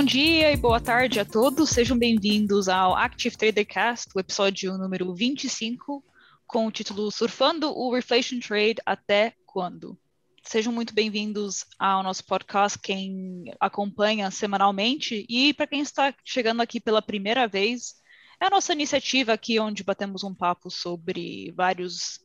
Bom 0.00 0.04
dia 0.04 0.52
e 0.52 0.56
boa 0.56 0.80
tarde 0.80 1.20
a 1.20 1.26
todos, 1.26 1.68
sejam 1.68 1.98
bem-vindos 1.98 2.68
ao 2.68 2.94
Active 2.94 3.36
Trader 3.36 3.66
Cast, 3.66 4.08
o 4.14 4.20
episódio 4.20 4.78
número 4.78 5.12
25, 5.12 6.02
com 6.46 6.66
o 6.66 6.70
título 6.70 7.10
Surfando 7.10 7.70
o 7.76 7.92
Reflation 7.92 8.38
Trade 8.38 8.76
até 8.86 9.34
quando? 9.44 9.98
Sejam 10.42 10.72
muito 10.72 10.94
bem-vindos 10.94 11.64
ao 11.78 12.02
nosso 12.02 12.24
podcast, 12.24 12.78
quem 12.78 13.44
acompanha 13.60 14.30
semanalmente, 14.30 15.24
e 15.28 15.54
para 15.54 15.66
quem 15.66 15.80
está 15.80 16.14
chegando 16.24 16.60
aqui 16.62 16.80
pela 16.80 17.02
primeira 17.02 17.46
vez, 17.46 17.94
é 18.40 18.46
a 18.46 18.50
nossa 18.50 18.72
iniciativa 18.72 19.32
aqui 19.32 19.60
onde 19.60 19.84
batemos 19.84 20.24
um 20.24 20.34
papo 20.34 20.70
sobre 20.70 21.52
vários 21.52 22.20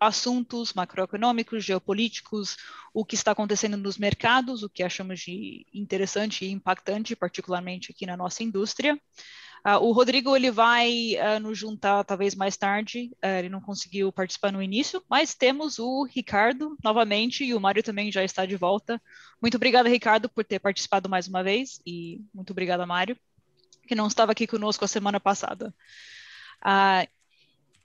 assuntos 0.00 0.72
macroeconômicos, 0.72 1.64
geopolíticos, 1.64 2.56
o 2.92 3.04
que 3.04 3.14
está 3.14 3.32
acontecendo 3.32 3.76
nos 3.76 3.98
mercados, 3.98 4.62
o 4.62 4.70
que 4.70 4.82
achamos 4.82 5.20
de 5.20 5.66
interessante 5.72 6.44
e 6.44 6.50
impactante, 6.50 7.14
particularmente 7.14 7.92
aqui 7.92 8.06
na 8.06 8.16
nossa 8.16 8.42
indústria. 8.42 8.98
Uh, 9.66 9.78
o 9.84 9.92
Rodrigo 9.92 10.36
ele 10.36 10.50
vai 10.50 11.14
uh, 11.16 11.40
nos 11.40 11.58
juntar 11.58 12.04
talvez 12.04 12.34
mais 12.34 12.56
tarde, 12.56 13.10
uh, 13.24 13.38
ele 13.38 13.48
não 13.48 13.60
conseguiu 13.60 14.12
participar 14.12 14.52
no 14.52 14.62
início, 14.62 15.02
mas 15.08 15.34
temos 15.34 15.78
o 15.78 16.04
Ricardo 16.04 16.76
novamente 16.82 17.44
e 17.44 17.54
o 17.54 17.60
Mário 17.60 17.82
também 17.82 18.10
já 18.10 18.22
está 18.22 18.46
de 18.46 18.56
volta. 18.56 19.00
Muito 19.42 19.56
obrigada, 19.56 19.88
Ricardo, 19.88 20.28
por 20.28 20.44
ter 20.44 20.58
participado 20.58 21.08
mais 21.08 21.26
uma 21.26 21.42
vez 21.42 21.80
e 21.86 22.20
muito 22.32 22.52
obrigada, 22.52 22.86
Mário, 22.86 23.16
que 23.86 23.94
não 23.94 24.06
estava 24.06 24.32
aqui 24.32 24.46
conosco 24.46 24.84
a 24.84 24.88
semana 24.88 25.18
passada. 25.18 25.74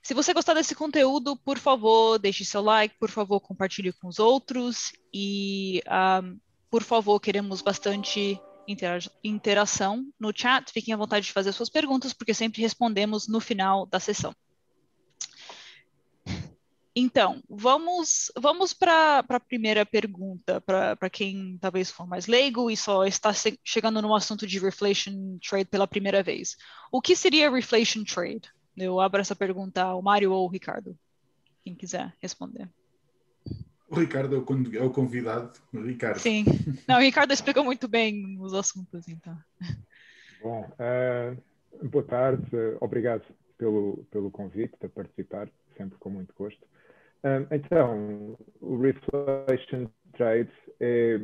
Se 0.02 0.14
você 0.14 0.34
gostar 0.34 0.54
desse 0.54 0.76
conteúdo, 0.76 1.38
por 1.38 1.58
favor, 1.58 2.20
deixe 2.20 2.44
seu 2.44 2.62
like, 2.62 2.96
por 3.00 3.10
favor, 3.10 3.40
compartilhe 3.40 3.94
com 3.94 4.10
os 4.10 4.20
outros 4.20 4.92
e, 5.14 5.82
um, 6.22 6.38
por 6.70 6.84
favor, 6.84 7.20
queremos 7.22 7.62
bastante 7.62 8.38
interação 9.24 10.06
no 10.20 10.32
chat. 10.36 10.72
Fiquem 10.72 10.94
à 10.94 10.98
vontade 10.98 11.26
de 11.26 11.34
fazer 11.34 11.52
suas 11.52 11.70
perguntas, 11.70 12.14
porque 12.14 12.34
sempre 12.34 12.62
respondemos 12.62 13.28
no 13.28 13.40
final 13.40 13.86
da 13.86 14.00
sessão. 14.00 14.34
Então, 16.96 17.42
vamos, 17.50 18.32
vamos 18.38 18.72
para 18.72 19.26
a 19.28 19.40
primeira 19.40 19.84
pergunta, 19.84 20.62
para 20.62 21.10
quem 21.10 21.58
talvez 21.60 21.90
for 21.90 22.06
mais 22.06 22.28
leigo 22.28 22.70
e 22.70 22.78
só 22.78 23.04
está 23.04 23.32
chegando 23.64 24.00
no 24.00 24.14
assunto 24.14 24.46
de 24.46 24.60
reflation 24.60 25.40
trade 25.40 25.66
pela 25.66 25.88
primeira 25.88 26.22
vez. 26.22 26.56
O 26.92 27.02
que 27.02 27.16
seria 27.16 27.50
reflation 27.50 28.04
trade? 28.04 28.48
Eu 28.78 29.00
abro 29.00 29.22
essa 29.22 29.36
pergunta 29.36 29.82
ao 29.82 30.04
Mário 30.04 30.32
ou 30.32 30.44
ao 30.44 30.48
Ricardo, 30.48 30.96
quem 31.64 31.74
quiser 31.74 32.16
responder. 32.22 32.70
O 33.94 34.00
Ricardo 34.00 34.36
é 34.36 34.82
o 34.82 34.90
convidado. 34.90 35.52
O 35.72 35.82
Ricardo. 35.82 36.18
Sim. 36.18 36.46
Não, 36.88 36.98
o 36.98 37.00
Ricardo 37.00 37.32
explicou 37.32 37.64
muito 37.64 37.88
bem 37.88 38.40
os 38.40 38.52
assuntos, 38.52 39.08
então. 39.08 39.38
Bom, 40.42 40.68
uh, 40.80 41.88
boa 41.88 42.04
tarde. 42.04 42.44
Obrigado 42.82 43.24
pelo, 43.56 44.04
pelo 44.10 44.32
convite 44.32 44.76
para 44.80 44.90
participar, 44.90 45.48
sempre 45.78 45.96
com 46.00 46.10
muito 46.10 46.34
gosto. 46.34 46.60
Uh, 47.24 47.46
então, 47.52 48.36
o 48.60 48.82
Reflation 48.82 49.88
Trade 50.18 50.52
é 50.80 51.22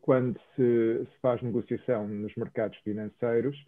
quando 0.00 0.40
se, 0.56 1.04
se 1.04 1.20
faz 1.20 1.42
negociação 1.42 2.08
nos 2.08 2.34
mercados 2.34 2.78
financeiros 2.78 3.62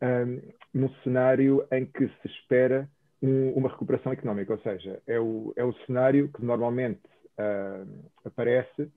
um, 0.00 0.40
num 0.72 0.94
cenário 1.02 1.66
em 1.72 1.84
que 1.84 2.06
se 2.06 2.28
espera 2.28 2.88
um, 3.20 3.50
uma 3.54 3.68
recuperação 3.68 4.12
económica, 4.12 4.52
ou 4.52 4.60
seja, 4.60 5.02
é 5.04 5.18
o, 5.18 5.52
é 5.56 5.64
o 5.64 5.72
cenário 5.84 6.28
que 6.28 6.44
normalmente 6.44 7.00
uh, 7.38 7.86
aparece 8.24 8.82
uh, 8.82 8.90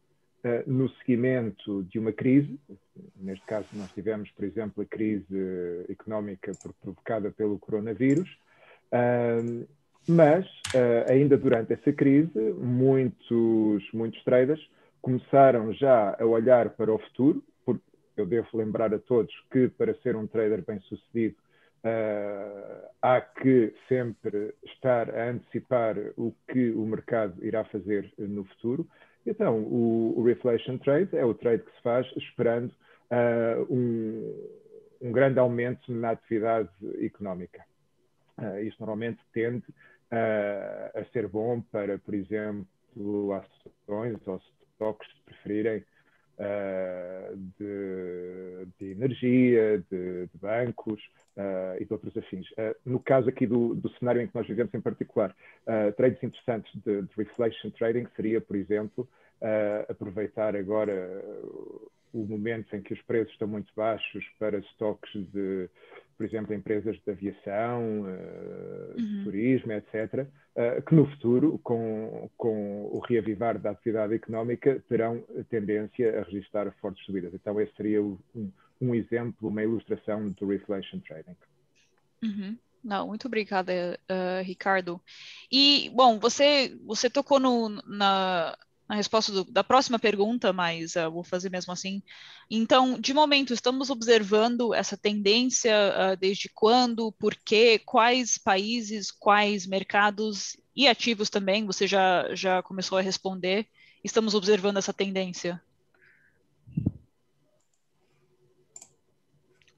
no 0.66 0.90
seguimento 0.90 1.84
de 1.84 2.00
uma 2.00 2.12
crise. 2.12 2.60
Neste 3.16 3.46
caso, 3.46 3.68
nós 3.74 3.92
tivemos, 3.92 4.30
por 4.32 4.46
exemplo, 4.46 4.84
a 4.84 4.86
crise 4.86 5.86
económica 5.90 6.52
provocada 6.82 7.32
pelo 7.32 7.60
coronavírus. 7.60 8.30
Uh, 8.92 9.68
mas, 10.08 10.48
ainda 11.08 11.38
durante 11.38 11.74
essa 11.74 11.94
crise, 11.94 12.32
muitos, 12.58 13.88
muitos 13.94 14.24
traders 14.24 14.60
começaram 15.04 15.72
já 15.72 16.18
a 16.20 16.26
olhar 16.26 16.72
para 16.72 16.92
o 16.92 16.98
futuro, 16.98 17.44
eu 18.18 18.26
devo 18.26 18.48
lembrar 18.58 18.94
a 18.94 19.00
todos 19.00 19.34
que 19.52 19.68
para 19.70 19.94
ser 20.02 20.16
um 20.16 20.28
trader 20.28 20.64
bem 20.66 20.80
sucedido 20.82 21.36
uh, 21.84 22.90
há 23.02 23.22
que 23.22 23.74
sempre 23.88 24.54
estar 24.64 25.14
a 25.14 25.30
antecipar 25.30 25.96
o 26.18 26.34
que 26.48 26.72
o 26.72 26.86
mercado 26.86 27.44
irá 27.44 27.64
fazer 27.66 28.12
no 28.18 28.44
futuro. 28.46 28.88
Então, 29.26 29.60
o, 29.60 30.18
o 30.18 30.24
reflation 30.24 30.78
trade 30.78 31.16
é 31.16 31.26
o 31.26 31.34
trade 31.34 31.64
que 31.64 31.76
se 31.76 31.82
faz 31.82 32.08
esperando 32.18 32.72
uh, 33.12 33.74
um, 33.74 34.50
um, 35.02 35.12
grande 35.12 35.40
aumento 35.40 35.92
na 35.92 36.12
atividade 36.12 36.70
económica. 37.04 37.64
Uh, 38.38 38.60
isto 38.60 38.80
normalmente 38.80 39.20
tende 39.34 39.66
a 40.12 41.06
ser 41.14 41.28
bom 41.28 41.62
para, 41.62 42.00
por 42.00 42.16
exemplo, 42.16 42.66
ações 43.34 44.18
ou 44.26 44.42
stocks 44.74 45.08
preferirem 45.24 45.86
uh, 46.40 47.36
de, 47.60 48.68
de, 48.80 48.92
energia, 48.92 49.84
de, 49.92 50.28
de 50.28 50.38
bancos 50.42 51.02
uh, 51.38 51.80
e 51.80 51.86
de 51.86 51.94
outros 51.94 52.16
afins. 52.18 52.50
Uh, 52.52 52.76
no 52.86 53.00
caso 53.00 53.30
aqui 53.30 53.46
do, 53.46 53.76
do, 53.76 53.90
cenário 53.98 54.22
em 54.22 54.28
que 54.28 54.36
nós 54.36 54.48
vivemos 54.48 54.74
em 54.74 54.82
particular, 54.82 55.36
trades 55.98 56.24
interessantes 56.24 56.72
de, 56.84 57.02
de, 57.02 57.10
reflation 57.18 57.70
trading 57.72 58.08
seria, 58.16 58.42
por 58.42 58.56
exemplo, 58.56 59.08
aproveitar 59.88 60.56
agora 60.56 61.24
o 62.14 62.26
momento 62.26 62.76
em 62.76 62.82
que 62.82 62.94
os 62.94 63.02
preços 63.04 63.32
estão 63.34 63.48
muito 63.48 63.72
baixos 63.76 64.26
para 64.40 64.58
estoques 64.58 65.12
de, 65.32 65.70
por 66.20 66.26
exemplo, 66.26 66.54
empresas 66.54 66.98
de 66.98 67.12
aviação, 67.12 68.02
uh, 68.02 69.00
uhum. 69.00 69.22
turismo, 69.24 69.72
etc., 69.72 70.28
uh, 70.54 70.82
que 70.82 70.94
no 70.94 71.10
futuro, 71.12 71.58
com, 71.64 72.30
com 72.36 72.90
o 72.92 73.00
reavivar 73.00 73.58
da 73.58 73.72
atividade 73.72 74.16
económica, 74.16 74.84
terão 74.90 75.24
tendência 75.50 76.20
a 76.20 76.24
registrar 76.24 76.70
fortes 76.82 77.06
subidas. 77.06 77.34
Então, 77.34 77.62
esse 77.62 77.74
seria 77.74 78.04
um, 78.04 78.18
um 78.82 78.94
exemplo, 78.94 79.48
uma 79.48 79.64
ilustração 79.64 80.28
do 80.32 80.48
reflation 80.48 81.00
trading. 81.00 81.38
Uhum. 82.22 82.58
Não, 82.84 83.08
muito 83.08 83.26
obrigada, 83.26 83.98
uh, 84.12 84.44
Ricardo. 84.44 85.00
E, 85.50 85.90
bom, 85.96 86.20
você, 86.20 86.78
você 86.86 87.10
tocou 87.10 87.40
no, 87.40 87.70
na, 87.88 88.58
na 88.90 88.96
resposta 88.96 89.32
do, 89.32 89.44
da 89.44 89.64
próxima 89.64 90.00
pergunta, 90.00 90.52
mas 90.52 90.96
uh, 90.96 91.12
vou 91.12 91.24
fazer 91.24 91.52
mesmo 91.52 91.72
assim. 91.72 92.02
Então, 92.50 93.00
de 93.00 93.14
momento, 93.14 93.54
estamos 93.54 93.92
observando 93.92 94.74
essa 94.74 94.98
tendência 94.98 95.72
uh, 95.74 96.18
desde 96.18 96.50
quando, 96.50 97.12
por 97.12 97.36
quê, 97.36 97.80
quais 97.86 98.40
países, 98.40 99.12
quais 99.12 99.68
mercados 99.68 100.58
e 100.76 100.88
ativos 100.88 101.30
também, 101.30 101.68
você 101.68 101.86
já, 101.86 102.34
já 102.34 102.64
começou 102.64 102.98
a 102.98 103.02
responder, 103.02 103.68
estamos 104.04 104.34
observando 104.34 104.78
essa 104.78 104.94
tendência? 104.94 105.62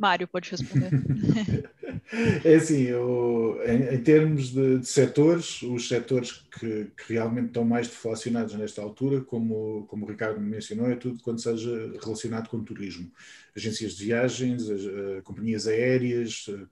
Mário, 0.02 0.28
pode 0.28 0.50
responder. 0.50 0.90
é 2.44 2.56
assim, 2.56 2.82
eu, 2.82 3.62
em, 3.64 3.96
em, 3.96 4.04
termos 4.04 4.50
de, 4.50 4.80
de, 4.80 4.88
setores, 4.88 5.62
os 5.62 5.88
setores 5.88 6.32
que, 6.32 6.88
que, 6.98 7.14
realmente 7.14 7.48
estão 7.48 7.64
mais 7.64 7.88
deflacionados 7.88 8.56
nesta 8.56 8.82
altura, 8.82 9.22
como, 9.22 9.86
como 9.88 10.06
o 10.06 10.10
Ricardo 10.10 10.42
mencionou, 10.42 10.90
é 10.90 10.96
tudo 10.96 11.22
quando 11.22 11.40
seja 11.40 11.94
relacionado 12.04 12.50
com 12.50 12.64
turismo. 12.64 13.12
Agências 13.56 13.94
de 13.94 14.06
viagens, 14.06 14.68
as, 14.68 14.82
uh, 14.82 15.22
companhias 15.24 15.68
aéreas, 15.68 16.48
uh, 16.48 16.68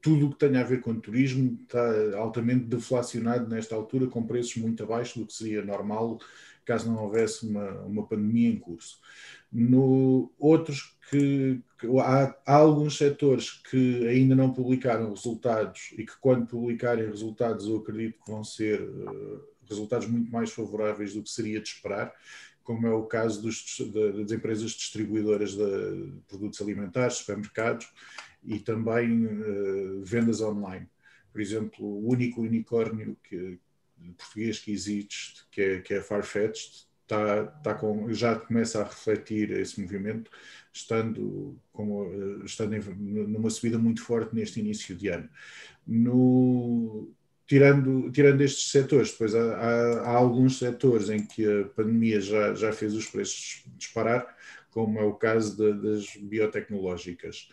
tudo 0.00 0.28
o 0.28 0.30
que 0.30 0.38
tenha 0.38 0.60
a 0.60 0.64
ver 0.64 0.80
com 0.80 0.98
turismo 0.98 1.58
está 1.62 2.16
altamente 2.16 2.64
deflacionado 2.64 3.48
nesta 3.48 3.74
altura, 3.74 4.06
com 4.06 4.22
preços 4.22 4.56
muito 4.56 4.84
abaixo 4.84 5.18
do 5.18 5.26
que 5.26 5.32
seria 5.32 5.64
normal 5.64 6.20
caso 6.70 6.90
não 6.90 7.02
houvesse 7.02 7.46
uma, 7.46 7.70
uma 7.82 8.06
pandemia 8.06 8.48
em 8.48 8.58
curso. 8.58 9.00
No, 9.52 10.32
outros 10.38 10.96
que, 11.10 11.60
que 11.78 11.86
há, 11.98 12.36
há, 12.46 12.54
alguns 12.54 12.96
setores 12.96 13.50
que 13.50 14.06
ainda 14.06 14.36
não 14.36 14.52
publicaram 14.52 15.10
resultados 15.10 15.92
e 15.98 16.06
que 16.06 16.16
quando 16.20 16.46
publicarem 16.46 17.06
resultados 17.06 17.66
eu 17.66 17.78
acredito 17.78 18.22
que 18.24 18.30
vão 18.30 18.44
ser 18.44 18.80
uh, 18.80 19.42
resultados 19.68 20.06
muito 20.06 20.30
mais 20.30 20.52
favoráveis 20.52 21.14
do 21.14 21.22
que 21.22 21.30
seria 21.30 21.60
de 21.60 21.68
esperar, 21.68 22.14
como 22.62 22.86
é 22.86 22.92
o 22.92 23.06
caso 23.06 23.42
dos, 23.42 23.80
das 24.16 24.30
empresas 24.30 24.70
distribuidoras 24.70 25.56
de 25.56 26.12
produtos 26.28 26.60
alimentares, 26.60 27.16
supermercados 27.16 27.88
e 28.44 28.60
também 28.60 29.26
uh, 29.26 30.04
vendas 30.04 30.40
online. 30.40 30.88
Por 31.32 31.40
exemplo, 31.40 31.84
o 31.84 32.08
único 32.08 32.42
unicórnio 32.42 33.16
que, 33.24 33.58
português 34.16 34.58
que 34.58 34.72
existe, 34.72 35.44
que 35.50 35.60
é, 35.60 35.80
que 35.80 35.94
é 35.94 36.00
Farfetched, 36.00 36.88
está, 37.10 37.52
está 37.58 37.74
com, 37.74 38.12
já 38.12 38.36
começa 38.36 38.80
a 38.80 38.84
refletir 38.84 39.50
esse 39.50 39.80
movimento, 39.80 40.30
estando, 40.72 41.58
como 41.72 42.06
estando 42.44 42.74
em, 42.74 42.80
numa 42.80 43.50
subida 43.50 43.78
muito 43.78 44.02
forte 44.02 44.34
neste 44.34 44.60
início 44.60 44.94
de 44.94 45.08
ano. 45.08 45.28
No, 45.86 47.12
tirando, 47.46 48.10
tirando 48.12 48.40
estes 48.42 48.70
setores, 48.70 49.10
depois 49.10 49.34
há, 49.34 49.56
há, 49.56 50.00
há, 50.02 50.16
alguns 50.16 50.58
setores 50.58 51.10
em 51.10 51.26
que 51.26 51.44
a 51.44 51.64
pandemia 51.66 52.20
já, 52.20 52.54
já 52.54 52.72
fez 52.72 52.94
os 52.94 53.06
preços 53.06 53.64
disparar, 53.76 54.36
como 54.70 55.00
é 55.00 55.02
o 55.02 55.14
caso 55.14 55.56
de, 55.56 55.72
das 55.82 56.16
biotecnológicas. 56.16 57.48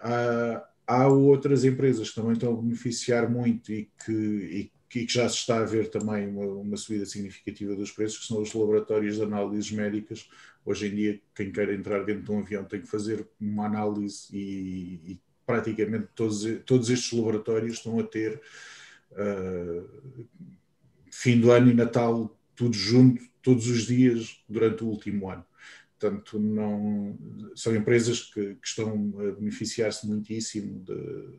Há, 0.00 0.64
há 0.86 1.08
outras 1.08 1.64
empresas 1.64 2.10
que 2.10 2.14
também 2.14 2.34
estão 2.34 2.52
a 2.52 2.62
beneficiar 2.62 3.28
muito 3.28 3.72
e 3.72 3.90
que, 4.04 4.12
e 4.12 4.72
que 4.92 5.06
já 5.08 5.26
se 5.26 5.36
está 5.36 5.58
a 5.58 5.64
ver 5.64 5.88
também 5.88 6.28
uma, 6.28 6.44
uma, 6.44 6.76
subida 6.76 7.06
significativa 7.06 7.74
dos 7.74 7.90
preços, 7.90 8.18
que 8.18 8.26
são 8.26 8.42
os 8.42 8.52
laboratórios 8.52 9.16
de 9.16 9.22
análises 9.22 9.70
médicas. 9.70 10.28
Hoje 10.64 10.88
em 10.88 10.94
dia, 10.94 11.20
quem 11.34 11.50
quer 11.50 11.70
entrar 11.70 12.04
dentro 12.04 12.24
de 12.24 12.30
um 12.30 12.40
avião 12.40 12.64
tem 12.64 12.82
que 12.82 12.86
fazer 12.86 13.26
uma 13.40 13.66
análise 13.66 14.28
e, 14.32 15.12
e 15.12 15.20
praticamente 15.46 16.08
todos, 16.14 16.44
todos 16.66 16.90
estes 16.90 17.10
laboratórios 17.12 17.78
estão 17.78 17.98
a 17.98 18.02
ter 18.02 18.40
uh, 19.12 20.26
fim 21.10 21.40
do 21.40 21.50
ano 21.50 21.70
e 21.70 21.74
Natal 21.74 22.38
tudo 22.54 22.76
junto, 22.76 23.22
todos 23.42 23.66
os 23.68 23.86
dias 23.86 24.44
durante 24.46 24.84
o 24.84 24.88
último 24.88 25.30
ano. 25.30 25.44
Portanto, 25.98 26.38
não, 26.38 27.16
são 27.54 27.74
empresas 27.74 28.22
que, 28.22 28.56
que 28.56 28.66
estão 28.66 29.14
a 29.20 29.32
beneficiar-se 29.32 30.06
muitíssimo 30.06 30.84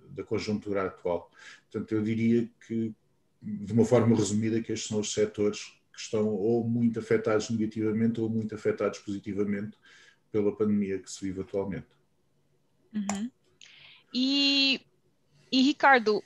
da 0.10 0.24
conjuntura 0.24 0.86
atual. 0.86 1.30
Portanto, 1.70 1.92
eu 1.92 2.02
diria 2.02 2.50
que, 2.66 2.96
de 3.44 3.74
uma 3.74 3.86
forma 3.86 4.16
resumida, 4.16 4.62
que 4.62 4.72
estes 4.72 4.88
são 4.88 5.00
os 5.00 5.12
setores 5.12 5.74
que 5.92 6.00
estão 6.00 6.28
ou 6.30 6.64
muito 6.64 7.00
afetados 7.00 7.50
negativamente 7.50 8.20
ou 8.20 8.30
muito 8.30 8.56
afetados 8.56 9.00
positivamente 9.00 9.78
pela 10.32 10.56
pandemia 10.56 10.98
que 10.98 11.12
se 11.12 11.26
vive 11.26 11.42
atualmente. 11.42 11.88
Uhum. 12.94 13.30
E, 14.14 14.82
e, 15.52 15.62
Ricardo, 15.62 16.24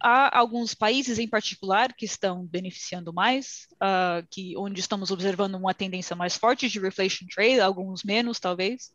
há 0.00 0.36
alguns 0.38 0.74
países 0.74 1.18
em 1.18 1.28
particular 1.28 1.92
que 1.92 2.04
estão 2.04 2.44
beneficiando 2.46 3.12
mais, 3.12 3.68
uh, 3.74 4.26
que 4.30 4.56
onde 4.56 4.80
estamos 4.80 5.10
observando 5.10 5.56
uma 5.56 5.74
tendência 5.74 6.16
mais 6.16 6.36
forte 6.36 6.68
de 6.68 6.80
reflation 6.80 7.26
trade, 7.32 7.60
alguns 7.60 8.02
menos, 8.02 8.40
talvez? 8.40 8.90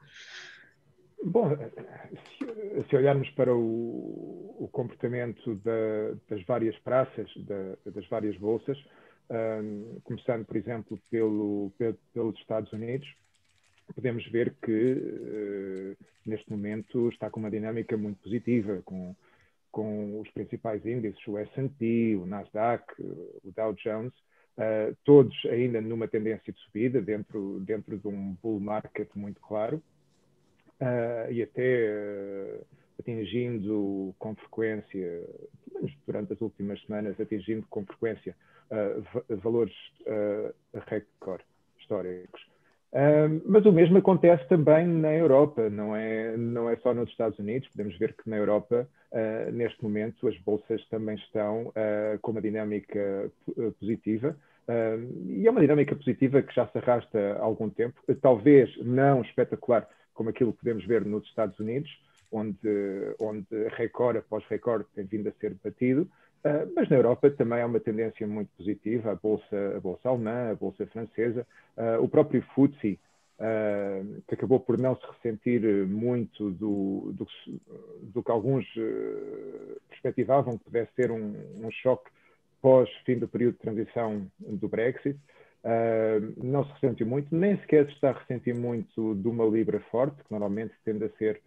Bom, 1.25 1.49
se, 1.57 2.87
se 2.87 2.95
olharmos 2.95 3.27
para 3.31 3.53
o, 3.53 4.55
o 4.59 4.69
comportamento 4.71 5.55
da, 5.55 6.15
das 6.29 6.45
várias 6.45 6.77
praças, 6.79 7.27
da, 7.37 7.91
das 7.91 8.07
várias 8.07 8.37
bolsas, 8.37 8.77
um, 9.29 9.99
começando, 10.03 10.45
por 10.45 10.55
exemplo, 10.55 10.99
pelo, 11.09 11.71
pelo, 11.79 11.97
pelos 12.13 12.39
Estados 12.39 12.71
Unidos, 12.71 13.11
podemos 13.95 14.23
ver 14.29 14.55
que 14.61 14.93
uh, 14.93 15.97
neste 16.25 16.49
momento 16.51 17.09
está 17.09 17.29
com 17.31 17.39
uma 17.39 17.49
dinâmica 17.49 17.97
muito 17.97 18.21
positiva, 18.21 18.81
com 18.85 19.15
com 19.75 20.21
os 20.21 20.31
principais 20.31 20.85
índices, 20.85 21.27
o 21.27 21.37
S&P, 21.37 22.15
o 22.15 22.25
Nasdaq, 22.25 22.85
o 22.97 23.51
Dow 23.53 23.73
Jones, 23.73 24.13
uh, 24.57 24.95
todos 25.03 25.35
ainda 25.47 25.81
numa 25.81 26.07
tendência 26.07 26.53
de 26.53 26.59
subida, 26.61 27.01
dentro, 27.01 27.59
dentro 27.59 27.97
de 27.97 28.07
um 28.07 28.37
bull 28.41 28.61
market 28.61 29.09
muito 29.15 29.41
claro, 29.41 29.83
uh, 30.81 31.31
e 31.31 31.41
até 31.41 31.89
uh, 31.89 32.65
atingindo 32.99 34.13
com 34.19 34.35
frequência, 34.35 35.27
durante 36.05 36.33
as 36.33 36.41
últimas 36.41 36.81
semanas, 36.85 37.19
atingindo 37.19 37.65
com 37.69 37.85
frequência 37.85 38.35
valores 39.29 39.75
recorde 40.87 41.43
históricos 41.77 42.41
mas 43.45 43.65
o 43.65 43.71
mesmo 43.71 43.97
acontece 43.97 44.47
também 44.47 44.87
na 44.87 45.13
Europa, 45.13 45.69
não 45.69 45.95
é, 45.95 46.37
não 46.37 46.69
é 46.69 46.77
só 46.77 46.93
nos 46.93 47.09
Estados 47.09 47.37
Unidos. 47.39 47.67
Podemos 47.69 47.97
ver 47.97 48.13
que 48.13 48.29
na 48.29 48.37
Europa, 48.37 48.87
uh, 49.11 49.51
neste 49.51 49.83
momento, 49.83 50.27
as 50.27 50.37
bolsas 50.39 50.83
também 50.87 51.15
estão 51.15 51.67
uh, 51.67 52.19
com 52.21 52.31
uma 52.31 52.41
dinâmica 52.41 53.29
positiva. 53.79 54.35
e 55.27 55.45
é 55.45 55.51
uma 55.51 55.61
dinâmica 55.61 55.95
positiva 55.95 56.41
que 56.41 56.55
já 56.55 56.67
se 56.67 56.77
arrasta 56.77 57.37
há 57.37 57.43
algum 57.43 57.69
tempo, 57.69 57.99
talvez 58.21 58.75
não 58.77 59.21
espetacular 59.21 59.87
como 60.15 60.29
aquilo 60.31 60.53
que 60.53 60.59
podemos 60.59 60.85
ver 60.85 61.05
nos 61.05 61.23
Estados 61.25 61.59
Unidos, 61.59 61.91
onde, 62.31 63.15
onde 63.19 63.67
recorde 63.77 64.17
após 64.17 64.43
recorde 64.47 64.85
tem 64.95 65.05
vindo 65.05 65.29
a 65.29 65.31
ser 65.33 65.55
batido, 65.63 66.09
Uh, 66.45 66.71
mas 66.75 66.87
na 66.89 66.97
Europa 66.97 67.31
também 67.31 67.59
há 67.59 67.65
uma 67.65 67.79
tendência 67.79 68.27
muito 68.27 68.49
positiva, 68.55 69.11
a 69.11 69.15
bolsa, 69.15 69.75
a 69.75 69.79
bolsa 69.79 70.07
alemã, 70.07 70.51
a 70.51 70.55
bolsa 70.55 70.85
francesa, 70.85 71.45
uh, 71.75 71.99
o 72.03 72.07
próprio 72.07 72.43
FTSE, 72.53 72.99
uh, 73.39 74.21
que 74.27 74.35
acabou 74.35 74.59
por 74.59 74.77
não 74.77 74.95
se 74.95 75.07
ressentir 75.07 75.87
muito 75.87 76.51
do, 76.51 77.11
do, 77.13 77.27
do 78.03 78.21
que 78.21 78.29
alguns 78.29 78.63
perspectivavam 79.89 80.55
que 80.59 80.65
pudesse 80.65 80.91
ser 80.93 81.09
um, 81.09 81.33
um 81.63 81.71
choque 81.71 82.11
pós-fim 82.61 83.17
do 83.17 83.27
período 83.27 83.53
de 83.53 83.61
transição 83.61 84.27
do 84.39 84.67
Brexit. 84.67 85.17
Não 86.37 86.63
se 86.65 86.73
ressentiu 86.73 87.07
muito, 87.07 87.35
nem 87.35 87.57
sequer 87.57 87.87
se 87.87 87.93
está 87.93 88.09
a 88.09 88.19
ressentir 88.19 88.55
muito 88.55 89.15
de 89.15 89.27
uma 89.27 89.45
libra 89.45 89.79
forte, 89.91 90.23
que 90.23 90.31
normalmente 90.31 90.73
tende 90.83 91.05
a 91.05 91.09
ser 91.17 91.41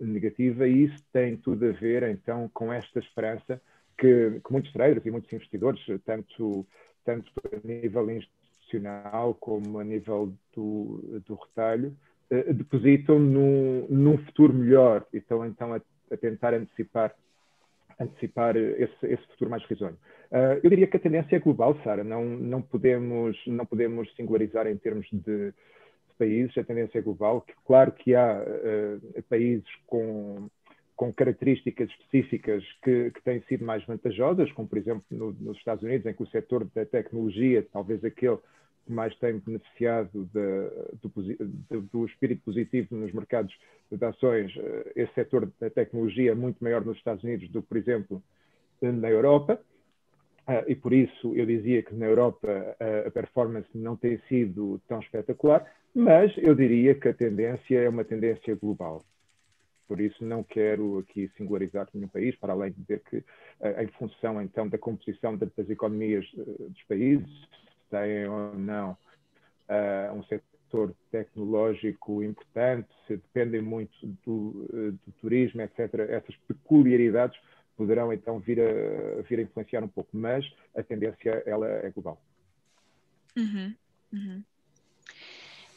negativa, 0.00 0.66
e 0.66 0.84
isso 0.84 1.04
tem 1.12 1.36
tudo 1.36 1.66
a 1.66 1.72
ver 1.72 2.02
então 2.04 2.48
com 2.54 2.72
esta 2.72 2.98
esperança 2.98 3.60
que, 3.98 4.40
que 4.44 4.52
muitos 4.52 4.72
traders 4.72 5.04
e 5.04 5.10
muitos 5.10 5.32
investidores, 5.32 5.80
tanto, 6.04 6.66
tanto 7.04 7.30
a 7.52 7.66
nível 7.66 8.10
institucional 8.10 9.34
como 9.34 9.78
a 9.78 9.84
nível 9.84 10.32
do, 10.54 11.20
do 11.26 11.34
retalho, 11.34 11.94
eh, 12.30 12.52
depositam 12.52 13.18
num, 13.18 13.86
num 13.90 14.16
futuro 14.18 14.54
melhor 14.54 15.04
e 15.12 15.18
estão 15.18 15.44
então 15.44 15.74
a, 15.74 15.80
a 16.10 16.16
tentar 16.16 16.54
antecipar 16.54 17.14
antecipar 18.00 18.56
esse, 18.56 19.06
esse, 19.06 19.26
futuro 19.28 19.50
mais 19.50 19.64
risonho. 19.64 19.96
Uh, 20.32 20.58
eu 20.62 20.70
diria 20.70 20.86
que 20.86 20.96
a 20.96 21.00
tendência 21.00 21.36
é 21.36 21.38
global, 21.38 21.78
Sara. 21.84 22.02
Não, 22.02 22.24
não, 22.24 22.62
podemos, 22.62 23.36
não 23.46 23.66
podemos 23.66 24.12
singularizar 24.14 24.66
em 24.66 24.76
termos 24.76 25.06
de, 25.12 25.52
países. 26.18 26.56
A 26.56 26.64
tendência 26.64 26.98
é 26.98 27.02
global. 27.02 27.42
Que, 27.42 27.52
claro 27.64 27.92
que 27.92 28.14
há 28.14 28.42
uh, 28.42 29.22
países 29.24 29.68
com 29.86 30.48
com 30.96 31.10
características 31.14 31.88
específicas 31.88 32.62
que, 32.84 33.10
que, 33.12 33.22
têm 33.22 33.40
sido 33.48 33.64
mais 33.64 33.82
vantajosas, 33.86 34.52
como 34.52 34.68
por 34.68 34.76
exemplo 34.76 35.02
no, 35.10 35.32
nos 35.32 35.56
Estados 35.56 35.82
Unidos, 35.82 36.04
em 36.04 36.12
que 36.12 36.22
o 36.22 36.26
setor 36.26 36.62
da 36.74 36.84
tecnologia, 36.84 37.66
talvez 37.72 38.04
aquele 38.04 38.36
que 38.36 38.42
mais 38.92 39.14
tem 39.18 39.38
beneficiado 39.38 40.28
de, 40.32 41.00
do, 41.02 41.82
do, 41.82 42.06
espírito 42.06 42.42
positivo 42.44 42.96
nos 42.96 43.12
mercados 43.12 43.54
de 43.90 44.04
ações, 44.04 44.52
eh, 44.56 44.92
esse 44.96 45.12
setor 45.14 45.50
da 45.60 45.70
tecnologia 45.70 46.32
é 46.32 46.34
muito 46.34 46.62
maior 46.62 46.84
nos 46.84 46.96
Estados 46.96 47.24
Unidos 47.24 47.48
do 47.50 47.62
que, 47.62 47.68
por 47.68 47.76
exemplo, 47.76 48.22
na 48.80 49.10
Europa. 49.10 49.60
Uh, 50.48 50.64
e 50.66 50.74
por 50.74 50.92
isso 50.92 51.36
eu 51.36 51.46
dizia 51.46 51.82
que 51.82 51.94
na 51.94 52.06
Europa 52.06 52.48
uh, 52.48 53.08
a 53.08 53.10
performance 53.10 53.68
não 53.74 53.96
tem 53.96 54.18
sido 54.28 54.80
tão 54.88 54.98
espetacular, 54.98 55.64
mas 55.94 56.32
eu 56.38 56.54
diria 56.54 56.94
que 56.94 57.08
a 57.08 57.14
tendência 57.14 57.78
é 57.78 57.88
uma 57.88 58.04
tendência 58.04 58.54
global. 58.56 59.04
Por 59.90 60.00
isso, 60.00 60.24
não 60.24 60.44
quero 60.44 60.98
aqui 60.98 61.28
singularizar 61.36 61.88
nenhum 61.92 62.06
país, 62.06 62.36
para 62.36 62.52
além 62.52 62.70
de 62.70 62.80
dizer 62.80 63.02
que, 63.10 63.24
eh, 63.60 63.82
em 63.82 63.88
função 63.88 64.40
então 64.40 64.68
da 64.68 64.78
composição 64.78 65.36
das 65.36 65.68
economias 65.68 66.24
eh, 66.38 66.44
dos 66.68 66.82
países, 66.84 67.48
têm 67.90 68.26
ou 68.26 68.54
não 68.54 68.96
uh, 69.70 70.14
um 70.14 70.22
setor 70.24 70.94
tecnológico 71.10 72.22
importante, 72.22 72.88
se 73.06 73.16
dependem 73.16 73.60
muito 73.60 73.94
do, 74.24 74.66
do, 74.72 75.12
turismo, 75.20 75.60
etc., 75.62 75.94
essas 76.08 76.36
peculiaridades 76.48 77.38
poderão 77.76 78.12
então 78.12 78.38
vir 78.38 78.60
a, 78.60 79.22
vir 79.22 79.38
a 79.40 79.42
influenciar 79.42 79.82
um 79.82 79.88
pouco, 79.88 80.10
mas 80.12 80.44
a 80.76 80.82
tendência 80.82 81.42
ela 81.46 81.66
é 81.66 81.90
global. 81.90 82.20
Uhum, 83.36 83.74
uhum. 84.12 84.42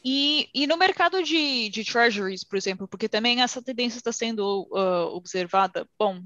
E, 0.03 0.49
e 0.53 0.67
no 0.67 0.75
mercado 0.75 1.23
de, 1.23 1.69
de 1.69 1.85
treasuries, 1.85 2.43
por 2.43 2.57
exemplo, 2.57 2.87
porque 2.87 3.07
também 3.07 3.41
essa 3.41 3.61
tendência 3.61 3.97
está 3.97 4.11
sendo 4.11 4.67
uh, 4.71 5.15
observada, 5.15 5.87
bom, 5.97 6.21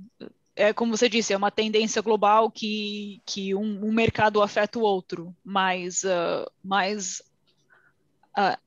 é 0.58 0.74
como 0.74 0.98
você 0.98 1.08
disse, 1.08 1.32
é 1.32 1.38
uma 1.38 1.52
tendência 1.52 2.02
global 2.02 2.50
que, 2.50 3.22
que 3.26 3.54
um, 3.54 3.86
um 3.86 3.92
mercado 3.92 4.42
afeta 4.42 4.80
o 4.80 4.82
outro, 4.82 5.34
mas, 5.44 6.04
uh, 6.04 6.50
mas 6.64 7.22
uh, 8.38 8.58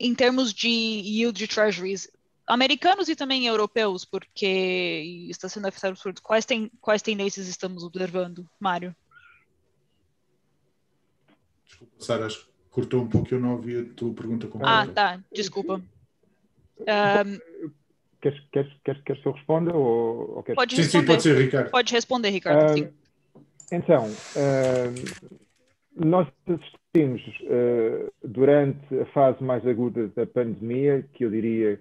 em 0.00 0.14
termos 0.14 0.52
de 0.52 0.68
yield 0.68 1.38
de 1.38 1.46
treasuries, 1.46 2.10
americanos 2.46 3.10
e 3.10 3.14
também 3.14 3.46
europeus, 3.46 4.06
porque 4.06 5.26
está 5.28 5.46
sendo 5.46 5.66
afetado 5.66 5.98
por 6.02 6.14
quais, 6.22 6.46
tem, 6.46 6.70
quais 6.80 7.02
tendências 7.02 7.46
estamos 7.48 7.84
observando, 7.84 8.48
Mário? 8.58 8.96
Desculpa, 11.66 11.94
Sara, 11.98 12.26
acho 12.26 12.50
cortou 12.70 13.02
um 13.02 13.08
pouco, 13.08 13.34
eu 13.34 13.38
não 13.38 13.52
ouvi 13.52 13.78
a 13.78 13.94
tua 13.94 14.14
pergunta 14.14 14.46
completa. 14.46 14.72
Ah, 14.72 14.86
tá, 14.86 15.20
desculpa. 15.30 15.82
Um, 16.80 17.70
queres, 18.22 18.40
queres, 18.52 18.72
queres, 18.84 19.02
queres 19.02 19.22
que 19.22 19.28
eu 19.28 19.32
responda? 19.32 19.74
Ou, 19.74 20.36
ou 20.36 20.42
queres... 20.42 20.56
Pode 20.56 20.76
sim, 20.76 20.82
sim, 20.84 21.04
pode 21.04 21.22
ser, 21.22 21.36
Ricardo. 21.36 21.70
Pode 21.70 21.92
responder, 21.92 22.30
Ricardo. 22.30 22.80
Uh, 22.80 22.92
então, 23.70 24.06
uh, 24.06 25.34
nós 25.94 26.26
assistimos 26.46 27.20
uh, 27.42 28.12
durante 28.22 29.00
a 29.00 29.06
fase 29.06 29.42
mais 29.42 29.66
aguda 29.66 30.08
da 30.08 30.26
pandemia, 30.26 31.06
que 31.12 31.24
eu 31.24 31.30
diria 31.30 31.80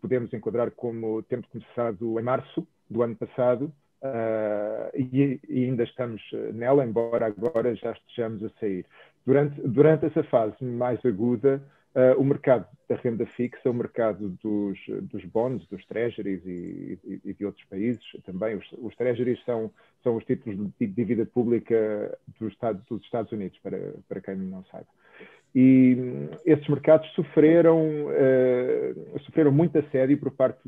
podemos 0.00 0.32
enquadrar 0.32 0.70
como 0.70 1.22
tendo 1.24 1.46
começado 1.48 2.18
em 2.18 2.22
março 2.22 2.66
do 2.88 3.02
ano 3.02 3.14
passado 3.14 3.72
uh, 4.02 4.96
e, 4.96 5.38
e, 5.46 5.64
ainda 5.64 5.84
estamos 5.84 6.22
nela, 6.54 6.84
embora 6.84 7.26
agora 7.26 7.74
já 7.74 7.92
estejamos 7.92 8.42
a 8.44 8.50
sair. 8.58 8.86
Durante, 9.26 9.60
durante 9.60 10.06
essa 10.06 10.24
fase 10.24 10.64
mais 10.64 11.04
aguda, 11.04 11.62
Uh, 11.92 12.20
o 12.20 12.24
mercado 12.24 12.66
da 12.88 12.94
renda 12.94 13.26
fixa, 13.26 13.68
o 13.68 13.74
mercado 13.74 14.28
dos, 14.42 14.78
dos 15.02 15.24
bonds, 15.24 15.66
dos 15.66 15.84
treasuries 15.86 16.40
e, 16.46 16.98
e, 17.04 17.20
e 17.24 17.34
de 17.34 17.44
outros 17.44 17.64
países 17.66 18.02
também. 18.24 18.54
Os, 18.54 18.66
os, 18.78 18.94
treasuries 18.94 19.42
são, 19.44 19.72
são 20.02 20.14
os 20.14 20.24
títulos 20.24 20.70
de 20.78 20.86
dívida 20.86 21.26
pública 21.26 22.16
do 22.38 22.46
Estado, 22.46 22.80
dos 22.88 23.02
Estados 23.02 23.32
Unidos, 23.32 23.58
para, 23.60 23.94
para 24.08 24.20
quem 24.20 24.36
não 24.36 24.64
sabe. 24.66 24.86
E 25.52 25.96
hum, 25.98 26.28
esses 26.46 26.68
mercados 26.68 27.10
sofreram, 27.12 28.06
uh, 28.06 29.20
sofreram 29.24 29.50
muito 29.50 29.76
assédio 29.76 30.16
por 30.18 30.30
parte 30.30 30.60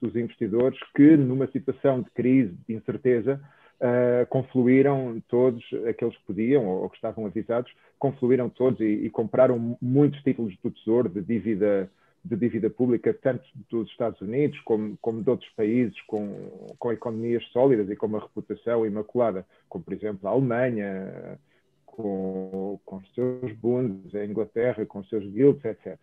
dos 0.00 0.14
investidores 0.14 0.78
que, 0.94 1.16
numa 1.16 1.48
situação 1.48 2.02
de 2.02 2.10
crise, 2.10 2.54
de 2.68 2.74
incerteza, 2.74 3.40
uh, 3.80 4.26
confluíram 4.28 5.22
todos 5.28 5.62
aqueles 5.88 6.16
que 6.16 6.24
podiam 6.24 6.66
ou, 6.66 6.88
que 6.88 6.96
estavam 6.96 7.26
avisados, 7.26 7.72
confluíram 7.98 8.48
todos 8.48 8.80
e, 8.80 8.84
e, 8.84 9.10
compraram 9.10 9.76
muitos 9.80 10.22
títulos 10.22 10.56
do 10.62 10.70
Tesouro 10.70 11.08
de 11.08 11.20
dívida, 11.22 11.90
de 12.24 12.36
dívida 12.36 12.70
pública, 12.70 13.14
tanto 13.14 13.44
dos 13.70 13.88
Estados 13.90 14.20
Unidos 14.20 14.58
como, 14.60 14.96
como 15.00 15.22
de 15.22 15.30
outros 15.30 15.50
países 15.50 16.00
com, 16.02 16.74
com 16.78 16.92
economias 16.92 17.44
sólidas 17.52 17.88
e 17.88 17.96
com 17.96 18.06
uma 18.06 18.20
reputação 18.20 18.86
imaculada, 18.86 19.46
como 19.68 19.84
por 19.84 19.92
exemplo 19.92 20.28
a 20.28 20.32
Alemanha, 20.32 21.38
com, 21.86 22.78
com 22.84 22.96
os 22.96 23.14
seus 23.14 23.52
bunds, 23.56 24.14
a 24.14 24.24
Inglaterra 24.24 24.86
com 24.86 25.00
os 25.00 25.08
seus 25.08 25.24
guilds, 25.30 25.64
etc. 25.64 25.96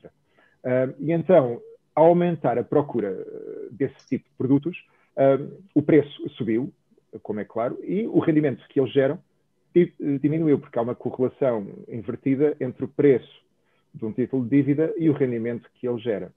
Uh, 0.63 0.95
e 0.99 1.11
então, 1.11 1.61
ao 1.93 2.07
aumentar 2.07 2.57
a 2.57 2.63
procura 2.63 3.25
desse 3.71 3.95
tipo 4.09 4.27
de 4.29 4.35
produtos, 4.35 4.77
o 5.73 5.81
preço 5.81 6.29
subiu, 6.31 6.73
como 7.21 7.39
é 7.39 7.45
claro, 7.45 7.77
e 7.83 8.07
o 8.07 8.19
rendimento 8.19 8.65
que 8.67 8.79
eles 8.79 8.91
geram 8.91 9.19
diminuiu, 10.21 10.57
porque 10.57 10.79
há 10.79 10.81
uma 10.81 10.95
correlação 10.95 11.67
invertida 11.89 12.55
entre 12.61 12.85
o 12.85 12.87
preço 12.87 13.43
de 13.93 14.05
um 14.05 14.11
título 14.11 14.43
de 14.43 14.49
dívida 14.49 14.93
e 14.97 15.09
o 15.09 15.13
rendimento 15.13 15.69
que 15.75 15.87
ele 15.87 15.99
gera. 15.99 16.31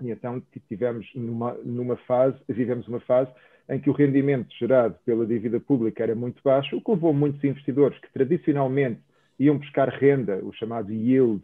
E 0.00 0.10
então 0.10 0.42
tivemos 0.68 1.08
numa, 1.14 1.54
numa 1.64 1.96
fase, 1.96 2.36
vivemos 2.48 2.86
uma 2.86 3.00
fase 3.00 3.30
em 3.68 3.78
que 3.78 3.90
o 3.90 3.92
rendimento 3.92 4.52
gerado 4.56 4.96
pela 5.04 5.26
dívida 5.26 5.60
pública 5.60 6.02
era 6.02 6.14
muito 6.14 6.40
baixo, 6.42 6.76
o 6.76 6.80
que 6.80 6.90
levou 6.90 7.12
muitos 7.12 7.42
investidores 7.44 7.98
que 7.98 8.12
tradicionalmente 8.12 9.00
iam 9.38 9.58
buscar 9.58 9.88
renda, 9.88 10.40
o 10.44 10.52
chamado 10.52 10.92
yield, 10.92 11.42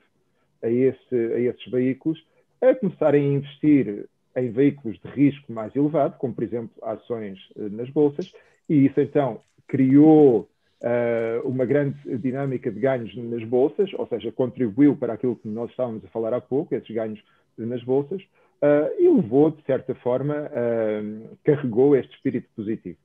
a, 0.62 0.68
esse, 0.68 1.14
a 1.14 1.40
esses 1.40 1.70
veículos, 1.70 2.24
a 2.60 2.74
começarem 2.74 3.22
a 3.22 3.34
investir 3.34 4.08
em 4.36 4.50
veículos 4.50 4.98
de 5.00 5.08
risco 5.10 5.52
mais 5.52 5.74
elevado, 5.74 6.16
como 6.18 6.34
por 6.34 6.44
exemplo 6.44 6.70
ações 6.82 7.38
eh, 7.56 7.68
nas 7.70 7.88
bolsas, 7.90 8.32
e 8.68 8.86
isso 8.86 9.00
então 9.00 9.40
criou 9.66 10.48
uh, 10.82 11.48
uma 11.48 11.64
grande 11.64 11.96
dinâmica 12.18 12.70
de 12.70 12.80
ganhos 12.80 13.14
nas 13.16 13.42
bolsas, 13.44 13.92
ou 13.94 14.06
seja, 14.06 14.30
contribuiu 14.32 14.96
para 14.96 15.14
aquilo 15.14 15.36
que 15.36 15.48
nós 15.48 15.70
estávamos 15.70 16.04
a 16.04 16.08
falar 16.08 16.32
há 16.34 16.40
pouco, 16.40 16.74
esses 16.74 16.94
ganhos 16.94 17.20
nas 17.56 17.82
bolsas, 17.82 18.22
uh, 18.22 19.00
e 19.00 19.08
levou, 19.08 19.50
de 19.50 19.62
certa 19.64 19.94
forma, 19.96 20.34
uh, 20.34 21.36
carregou 21.44 21.96
este 21.96 22.14
espírito 22.14 22.48
positivo. 22.54 22.98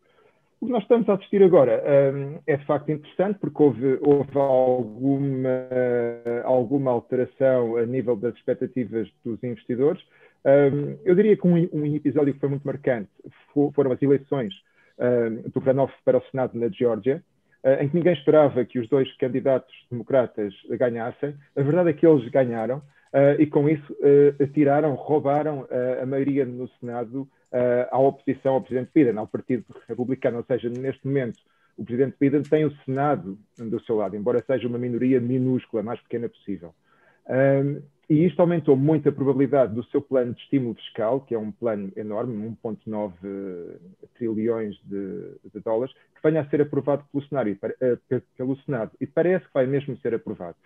O 0.60 0.68
que 0.68 0.72
nós 0.72 0.84
estamos 0.84 1.10
a 1.10 1.16
assistir 1.16 1.42
agora 1.42 1.84
um, 2.14 2.38
é 2.46 2.56
de 2.56 2.66
facto 2.68 2.92
interessante 2.92 3.40
porque 3.40 3.64
houve, 3.64 3.98
houve 4.00 4.38
alguma, 4.38 5.68
alguma 6.44 6.92
alteração 6.92 7.78
a 7.78 7.86
nível 7.88 8.16
das 8.16 8.36
expectativas 8.36 9.10
dos 9.26 9.44
investidores. 9.44 10.00
Um, 10.44 10.98
eu 11.06 11.14
diria 11.14 11.38
que 11.38 11.48
um, 11.48 11.70
um, 11.72 11.96
episódio 11.96 12.34
que 12.34 12.40
foi 12.40 12.50
muito 12.50 12.66
marcante 12.66 13.10
foram 13.54 13.92
as 13.92 14.02
eleições 14.02 14.54
uh, 14.98 15.50
do 15.50 15.60
runoff 15.60 15.94
para 16.04 16.18
o 16.18 16.24
Senado 16.32 16.58
na 16.58 16.68
Geórgia, 16.70 17.24
uh, 17.64 17.84
em 17.84 17.90
que 17.90 17.96
ninguém 17.96 18.14
esperava 18.14 18.66
que 18.66 18.80
os 18.80 18.90
dois 18.90 19.12
candidatos 19.18 19.74
democratas 19.90 20.54
ganhassem. 20.72 21.36
A 21.56 21.62
verdade 21.62 21.92
é 21.92 21.94
que 21.94 22.08
eles 22.08 22.28
ganharam 22.30 22.78
uh, 22.78 23.40
e, 23.40 23.46
com 23.46 23.70
isso, 23.70 23.96
tiraram, 24.54 24.96
roubaram 24.96 25.68
a 26.02 26.06
maioria 26.06 26.46
no 26.46 26.68
Senado 26.80 27.28
à 27.92 28.00
oposição 28.00 28.54
ao 28.54 28.62
Presidente 28.62 28.92
Biden, 28.94 29.18
ao 29.18 29.28
Partido 29.28 29.66
Republicano. 29.88 30.38
Ou 30.38 30.44
seja, 30.44 30.70
neste 30.70 31.06
momento, 31.06 31.40
o 31.78 31.84
Presidente 31.84 32.16
Biden 32.20 32.42
tem 32.42 32.66
o 32.66 32.76
Senado 32.86 33.38
do 33.58 33.80
seu 33.82 33.98
lado, 33.98 34.16
embora 34.16 34.44
seja 34.46 34.68
uma 34.68 34.78
minoria 34.78 35.20
minúscula, 35.20 35.84
mais 35.84 36.00
pequena 36.02 36.28
possível. 36.28 36.74
E 38.12 38.26
isto 38.26 38.42
aumentou 38.42 38.76
muito 38.76 39.08
a 39.08 39.12
probabilidade 39.12 39.74
do 39.74 39.86
seu 39.86 40.02
plano 40.02 40.34
de 40.34 40.42
estímulo 40.42 40.76
fiscal, 40.76 41.22
que 41.22 41.34
é 41.34 41.40
um 41.40 41.50
plano 41.50 41.94
enorme, 41.96 42.58
1,9 42.62 43.78
trilhões 44.16 44.76
de, 44.84 45.32
de, 45.54 45.62
dólares, 45.64 45.94
que 45.94 46.22
venha 46.22 46.42
a 46.42 46.50
ser 46.50 46.62
aprovado 46.62 47.06
pelo, 47.10 47.26
cenário, 47.26 47.58
eh, 47.80 48.22
pelo 48.36 48.58
Senado. 48.64 48.92
E 49.00 49.08
parece 49.08 49.46
que 49.46 49.54
vai 49.54 49.66
mesmo 49.66 49.96
ser 50.00 50.14
aprovado. 50.14 50.58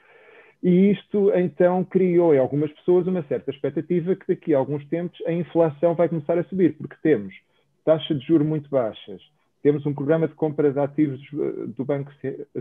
E 0.64 0.90
isto, 0.90 1.32
então, 1.36 1.84
criou 1.84 2.34
em 2.34 2.40
algumas 2.40 2.72
pessoas 2.72 3.06
uma 3.06 3.22
certa 3.28 3.52
expectativa 3.52 4.16
que 4.16 4.28
daqui 4.28 4.56
a 4.56 4.58
alguns 4.58 4.84
tempos 4.88 5.22
a 5.28 5.32
inflação 5.32 5.94
vai 5.94 6.10
começar 6.10 6.40
a 6.40 6.44
subir, 6.46 6.76
porque 6.76 6.96
temos 7.04 7.36
taxas 7.84 8.20
de 8.20 8.26
juros 8.26 8.48
muito 8.48 8.68
baixas, 8.72 9.22
temos 9.62 9.86
um 9.86 9.94
programa 9.94 10.28
de 10.28 10.34
compra 10.34 10.72
de 10.74 10.80
ativos 10.80 11.22
eh, 11.32 11.68
do 11.78 11.86
Banco 11.86 12.12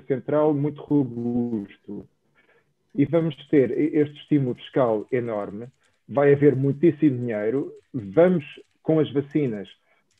Central 0.06 0.52
muito 0.52 0.82
robusto, 0.82 2.06
e 2.94 3.04
vamos 3.04 3.34
ter 3.48 3.70
este 3.70 4.16
estímulo 4.20 4.54
fiscal 4.54 5.06
enorme, 5.10 5.66
vai 6.08 6.32
haver 6.32 6.54
muitíssimo 6.54 7.18
dinheiro, 7.18 7.72
vamos, 7.92 8.44
com 8.82 9.00
as 9.00 9.10
vacinas, 9.12 9.68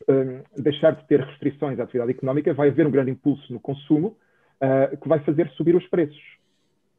um, 0.09 0.61
deixar 0.61 0.95
de 0.95 1.07
ter 1.07 1.21
restrições 1.21 1.79
à 1.79 1.83
atividade 1.83 2.11
económica, 2.11 2.53
vai 2.53 2.69
haver 2.69 2.85
um 2.85 2.91
grande 2.91 3.11
impulso 3.11 3.51
no 3.53 3.59
consumo, 3.59 4.17
uh, 4.61 4.97
que 4.97 5.07
vai 5.07 5.19
fazer 5.19 5.49
subir 5.51 5.75
os 5.75 5.87
preços. 5.87 6.21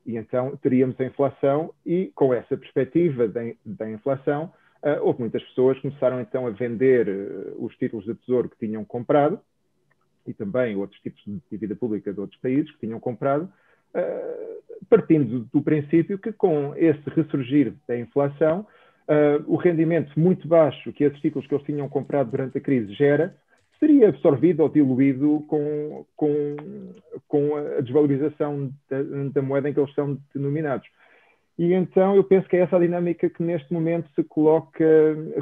E 0.06 0.16
então 0.16 0.56
teríamos 0.56 0.98
a 1.00 1.04
inflação, 1.04 1.74
e 1.84 2.10
com 2.14 2.32
essa 2.32 2.56
perspectiva 2.56 3.28
da 3.64 3.90
inflação, 3.90 4.52
uh, 4.82 5.02
houve 5.02 5.20
muitas 5.20 5.42
pessoas 5.42 5.76
que 5.76 5.82
começaram 5.82 6.20
então 6.20 6.46
a 6.46 6.50
vender 6.50 7.08
uh, 7.08 7.64
os 7.64 7.76
títulos 7.76 8.06
de 8.06 8.14
tesouro 8.14 8.48
que 8.48 8.66
tinham 8.66 8.84
comprado, 8.84 9.40
e 10.26 10.32
também 10.32 10.76
outros 10.76 11.00
tipos 11.00 11.22
de 11.24 11.40
dívida 11.50 11.76
pública 11.76 12.12
de 12.12 12.20
outros 12.20 12.40
países 12.40 12.70
que 12.72 12.86
tinham 12.86 12.98
comprado, 12.98 13.52
partindo 14.88 15.48
do 15.52 15.62
princípio 15.62 16.18
que 16.18 16.32
com 16.32 16.74
esse 16.76 17.02
ressurgir 17.10 17.74
da 17.88 17.98
inflação, 17.98 18.66
uh, 19.08 19.42
o 19.46 19.56
rendimento 19.56 20.18
muito 20.18 20.46
baixo 20.46 20.92
que 20.92 21.04
esses 21.04 21.20
títulos 21.20 21.46
que 21.46 21.54
eles 21.54 21.66
tinham 21.66 21.88
comprado 21.88 22.30
durante 22.30 22.58
a 22.58 22.60
crise 22.60 22.92
gera, 22.94 23.34
seria 23.78 24.08
absorvido 24.08 24.60
ou 24.60 24.68
diluído 24.68 25.44
com, 25.48 26.06
com, 26.16 26.56
com 27.28 27.56
a 27.56 27.80
desvalorização 27.80 28.72
da, 28.88 29.02
da 29.32 29.42
moeda 29.42 29.68
em 29.68 29.74
que 29.74 29.80
eles 29.80 29.94
são 29.94 30.18
denominados. 30.34 30.86
E 31.58 31.72
então 31.72 32.14
eu 32.14 32.22
penso 32.22 32.46
que 32.48 32.56
é 32.56 32.60
essa 32.60 32.76
a 32.76 32.80
dinâmica 32.80 33.30
que 33.30 33.42
neste 33.42 33.72
momento 33.72 34.10
se 34.14 34.22
coloca 34.22 34.84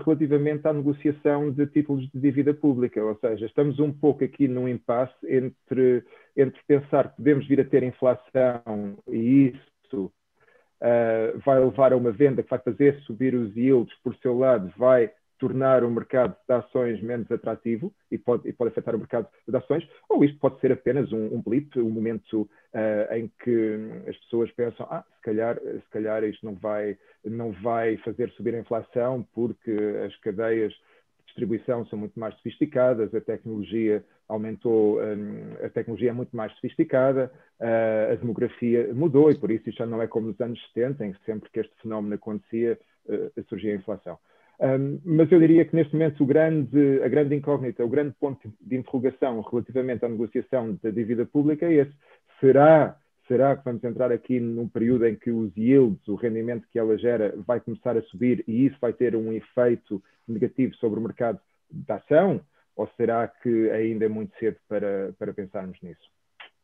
relativamente 0.05 0.67
à 0.67 0.73
negociação 0.73 1.51
de 1.51 1.67
títulos 1.67 2.09
de 2.09 2.21
dívida 2.21 2.55
pública, 2.55 3.05
ou 3.05 3.17
seja, 3.17 3.47
estamos 3.47 3.81
um 3.81 3.93
pouco 3.93 4.23
aqui 4.23 4.47
num 4.47 4.69
impasse 4.69 5.15
entre, 5.25 6.05
entre 6.37 6.61
pensar 6.69 7.11
que 7.11 7.17
podemos 7.17 7.47
vir 7.49 7.61
a 7.61 7.65
ter 7.65 7.83
inflação 7.83 8.97
e 9.09 9.55
isso 9.55 10.05
uh, 10.05 11.39
vai 11.45 11.59
levar 11.59 11.93
a 11.93 11.97
uma 11.97 12.13
venda 12.13 12.45
que 12.45 12.51
vai 12.51 12.61
fazer 12.61 13.01
subir 13.01 13.35
os 13.35 13.57
yields, 13.57 13.95
por 14.03 14.15
seu 14.17 14.39
lado, 14.39 14.73
vai 14.77 15.11
tornar 15.45 15.85
o 15.85 15.91
mercado 15.91 16.35
de 16.49 16.55
ações 16.55 17.03
menos 17.03 17.31
atrativo 17.31 17.93
e 18.11 18.17
pode, 18.17 18.49
e 18.49 18.53
pode 18.53 18.71
afetar 18.71 18.95
o 18.95 18.99
mercado 18.99 19.29
de 19.47 19.55
ações, 19.55 19.87
ou 20.09 20.25
isto 20.25 20.39
pode 20.39 20.59
ser 20.59 20.73
apenas 20.73 21.13
um, 21.13 21.35
um 21.35 21.43
blip, 21.43 21.79
um 21.79 21.91
momento 21.91 22.49
uh, 22.73 23.15
em 23.15 23.31
que 23.43 23.79
as 24.09 24.17
pessoas 24.21 24.51
pensam, 24.53 24.87
ah, 24.89 25.05
se 25.17 25.21
calhar, 25.21 25.61
se 25.61 25.91
calhar 25.91 26.25
isto 26.25 26.47
não 26.47 26.55
vai, 26.55 26.97
não 27.23 27.53
vai 27.53 27.99
fazer 27.99 28.31
subir 28.31 28.55
a 28.55 28.59
inflação 28.59 29.27
porque 29.35 29.71
as 30.07 30.17
cadeias 30.21 30.73
de 30.73 31.27
distribuição 31.27 31.85
são 31.89 31.99
muito 31.99 32.19
mais 32.19 32.35
sofisticadas, 32.37 33.15
a 33.15 33.21
tecnologia 33.21 34.03
aumentou, 34.27 34.99
um, 35.03 35.63
a 35.63 35.69
tecnologia 35.69 36.09
é 36.09 36.15
muito 36.15 36.35
mais 36.35 36.55
sofisticada, 36.55 37.31
uh, 37.61 38.13
a 38.13 38.15
demografia 38.15 38.95
mudou 38.95 39.31
e 39.31 39.39
por 39.39 39.51
isso 39.51 39.69
isto 39.69 39.77
já 39.77 39.85
não 39.85 40.01
é 40.01 40.07
como 40.07 40.29
nos 40.29 40.41
anos 40.41 40.59
70, 40.73 41.05
em 41.05 41.13
que 41.13 41.23
sempre 41.27 41.51
que 41.51 41.61
este 41.61 41.75
fenómeno 41.83 42.15
acontecia, 42.15 42.79
uh, 43.05 43.45
surgia 43.51 43.75
a 43.75 43.77
inflação. 43.77 44.19
Um, 44.61 45.01
mas 45.05 45.31
eu 45.33 45.41
diria 45.41 45.65
que 45.65 45.75
neste 45.75 45.93
momento 45.95 46.25
grande, 46.25 47.03
a 47.03 47.09
grande 47.09 47.35
incógnita, 47.35 47.85
o 47.85 47.89
grande 47.89 48.15
ponto 48.21 48.53
de 48.61 48.77
interrogação 48.77 49.41
relativamente 49.41 50.05
à 50.05 50.09
negociação 50.09 50.79
da 50.83 50.91
dívida 50.91 51.27
pública 51.27 51.67
é 51.67 51.75
esse. 51.75 51.93
Será, 52.41 52.97
será 53.27 53.57
que 53.57 53.65
vamos 53.65 53.83
entrar 53.83 54.13
aqui 54.13 54.39
num 54.39 54.69
período 54.69 55.07
em 55.07 55.17
que 55.17 55.31
os 55.31 55.55
yields, 55.57 56.07
o 56.07 56.15
rendimento 56.15 56.69
que 56.71 56.79
ela 56.79 56.97
gera, 56.97 57.35
vai 57.47 57.61
começar 57.61 57.97
a 57.97 58.03
subir 58.03 58.45
e 58.47 58.67
isso 58.67 58.77
vai 58.81 58.93
ter 58.93 59.17
um 59.17 59.33
efeito 59.33 60.03
negativo 60.27 60.75
sobre 60.77 61.01
o 61.01 61.03
mercado 61.03 61.41
da 61.71 61.97
ação? 61.97 62.41
Ou 62.77 62.89
será 62.97 63.27
que 63.29 63.71
ainda 63.71 64.05
é 64.05 64.09
muito 64.09 64.37
cedo 64.39 64.57
para, 64.69 65.13
para 65.19 65.33
pensarmos 65.33 65.81
nisso? 65.83 66.11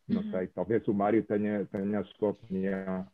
Não 0.08 0.22
uhum. 0.22 0.30
sei, 0.30 0.46
talvez 0.48 0.86
o 0.88 0.94
Mário 0.94 1.22
tenha, 1.22 1.66
tenha 1.66 2.00
a 2.00 2.04
sua 2.04 2.30
opinião 2.30 3.06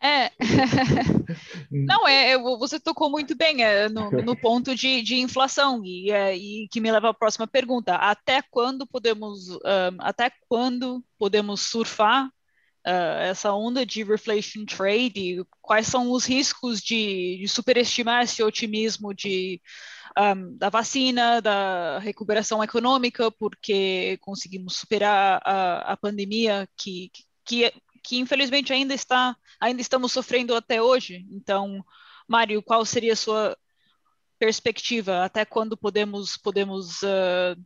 É. 0.00 0.30
Não, 1.70 2.06
é, 2.06 2.32
é, 2.32 2.38
você 2.38 2.78
tocou 2.78 3.10
muito 3.10 3.36
bem 3.36 3.62
é, 3.62 3.88
no, 3.88 4.10
no, 4.22 4.36
ponto 4.36 4.74
de, 4.74 5.02
de 5.02 5.16
inflação, 5.16 5.82
e, 5.84 6.10
é, 6.10 6.36
e, 6.36 6.68
que 6.68 6.80
me 6.80 6.90
leva 6.90 7.10
à 7.10 7.14
próxima 7.14 7.46
pergunta. 7.46 7.94
Até 7.96 8.42
quando 8.42 8.86
podemos, 8.86 9.48
um, 9.50 9.58
até 9.98 10.30
quando 10.48 11.04
podemos 11.18 11.62
surfar 11.62 12.26
uh, 12.26 13.18
essa 13.22 13.52
onda 13.52 13.84
de 13.84 14.04
reflation 14.04 14.64
trade? 14.64 15.44
Quais 15.60 15.86
são 15.86 16.10
os 16.12 16.24
riscos 16.24 16.80
de, 16.80 17.38
de 17.38 17.48
superestimar 17.48 18.22
esse 18.22 18.42
otimismo 18.42 19.12
de, 19.12 19.60
um, 20.16 20.56
da 20.56 20.70
vacina, 20.70 21.40
da 21.40 21.98
recuperação 21.98 22.62
econômica, 22.62 23.30
porque 23.32 24.16
conseguimos 24.20 24.76
superar 24.76 25.40
a, 25.44 25.92
a 25.92 25.96
pandemia 25.96 26.68
que, 26.76 27.10
que 27.12 27.28
que 27.48 27.72
infelizmente 28.12 28.72
ainda 28.72 28.94
está, 28.94 29.36
ainda 29.60 29.80
estamos 29.80 30.12
sofrendo 30.12 30.54
até 30.54 30.82
hoje. 30.82 31.26
Então, 31.30 31.84
Mário, 32.26 32.62
qual 32.62 32.84
seria 32.84 33.12
a 33.12 33.16
sua 33.16 33.56
perspectiva? 34.38 35.24
Até 35.24 35.44
quando 35.44 35.76
podemos 35.76 36.36
podemos 36.36 37.02
uh, 37.02 37.60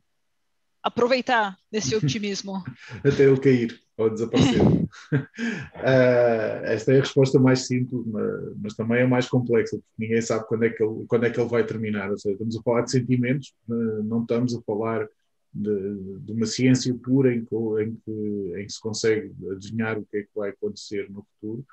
aproveitar 0.82 1.56
desse 1.70 1.94
otimismo? 1.96 2.62
até 3.04 3.24
ele 3.24 3.38
cair 3.38 3.80
ou 3.96 4.10
desaparecer. 4.10 4.60
uh, 4.62 4.86
esta 6.64 6.92
é 6.92 6.96
a 6.96 7.00
resposta 7.00 7.38
mais 7.38 7.66
simples, 7.66 8.02
mas, 8.06 8.56
mas, 8.62 8.74
também 8.74 9.02
é 9.02 9.06
mais 9.06 9.28
complexa, 9.28 9.76
porque 9.76 9.92
ninguém 9.98 10.20
sabe 10.20 10.46
quando 10.46 10.64
é 10.64 10.70
que 10.70 10.82
ele, 10.82 11.04
quando 11.06 11.26
é 11.26 11.30
que 11.30 11.40
ele 11.40 11.48
vai 11.48 11.64
terminar. 11.64 12.10
Ou 12.10 12.18
seja, 12.18 12.34
estamos 12.34 12.56
a 12.56 12.62
falar 12.62 12.82
de 12.82 12.90
sentimentos, 12.90 13.54
não 13.68 14.22
estamos 14.22 14.54
a 14.54 14.62
falar 14.62 15.06
de, 15.52 16.18
de 16.20 16.32
uma 16.32 16.46
ciência 16.46 16.94
pura 16.94 17.34
em 17.34 17.44
que, 17.44 17.54
em, 17.54 17.94
que, 17.96 18.54
em 18.56 18.66
que 18.66 18.72
se 18.72 18.80
consegue 18.80 19.32
adivinhar 19.50 19.98
o 19.98 20.06
que 20.06 20.18
é 20.18 20.22
que 20.22 20.30
vai 20.34 20.50
acontecer 20.50 21.10
no 21.10 21.22
futuro, 21.22 21.66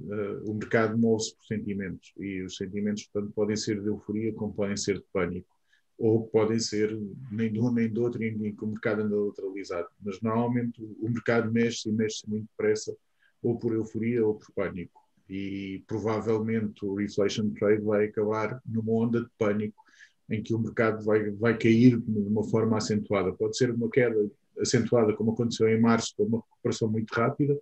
uh, 0.00 0.50
o 0.50 0.54
mercado 0.54 0.98
move-se 0.98 1.34
por 1.34 1.44
sentimentos 1.46 2.12
e 2.18 2.42
os 2.42 2.56
sentimentos, 2.56 3.04
portanto, 3.06 3.32
podem 3.34 3.56
ser 3.56 3.80
de 3.80 3.88
euforia 3.88 4.32
como 4.34 4.52
podem 4.52 4.76
ser 4.76 4.98
de 4.98 5.04
pânico 5.12 5.48
ou 5.98 6.26
podem 6.26 6.58
ser 6.58 6.98
nem 7.30 7.52
de 7.52 7.60
um 7.60 7.72
nem 7.72 7.88
do 7.88 8.02
outro 8.02 8.22
em 8.22 8.54
que 8.54 8.64
o 8.64 8.66
mercado 8.66 9.02
anda 9.02 9.14
neutralizado. 9.14 9.88
Mas 10.00 10.20
normalmente 10.20 10.82
o 11.00 11.08
mercado 11.08 11.50
mexe 11.52 11.88
e 11.88 11.92
mexe 11.92 12.28
muito 12.28 12.48
depressa 12.48 12.96
ou 13.42 13.58
por 13.58 13.72
euforia 13.72 14.26
ou 14.26 14.34
por 14.34 14.50
pânico. 14.52 15.00
E 15.28 15.82
provavelmente 15.86 16.84
o 16.84 16.94
reflation 16.96 17.50
trade 17.50 17.82
vai 17.82 18.06
acabar 18.06 18.60
numa 18.66 18.92
onda 18.92 19.20
de 19.22 19.30
pânico 19.38 19.80
em 20.30 20.42
que 20.42 20.54
o 20.54 20.58
mercado 20.58 21.04
vai, 21.04 21.30
vai 21.30 21.56
cair 21.56 21.98
de 22.00 22.18
uma 22.18 22.44
forma 22.44 22.76
acentuada. 22.76 23.32
Pode 23.32 23.56
ser 23.56 23.70
uma 23.70 23.90
queda 23.90 24.30
acentuada, 24.58 25.14
como 25.14 25.32
aconteceu 25.32 25.68
em 25.68 25.80
março, 25.80 26.14
com 26.16 26.24
uma 26.24 26.38
recuperação 26.38 26.90
muito 26.90 27.12
rápida, 27.12 27.58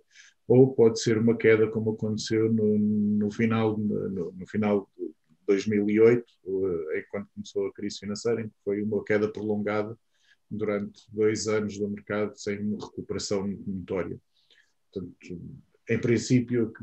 ou 0.47 0.73
pode 0.73 1.01
ser 1.01 1.17
uma 1.17 1.37
queda, 1.37 1.67
como 1.67 1.91
aconteceu 1.91 2.51
no, 2.51 2.77
no 2.77 3.31
final, 3.31 3.77
no, 3.77 4.31
no, 4.31 4.47
final 4.47 4.89
de 4.97 5.11
2008, 5.47 6.25
é 6.91 7.01
quando 7.09 7.27
começou 7.33 7.67
a 7.67 7.73
crise 7.73 7.99
financeira, 7.99 8.41
em 8.41 8.49
que 8.49 8.55
foi 8.63 8.81
uma 8.81 9.03
queda 9.03 9.31
prolongada 9.31 9.97
durante 10.49 11.03
dois 11.11 11.47
anos 11.47 11.77
do 11.77 11.89
mercado 11.89 12.37
sem 12.37 12.57
recuperação 12.75 13.47
notória. 13.65 14.19
Portanto, 14.91 15.15
em 15.89 15.99
princípio, 15.99 16.73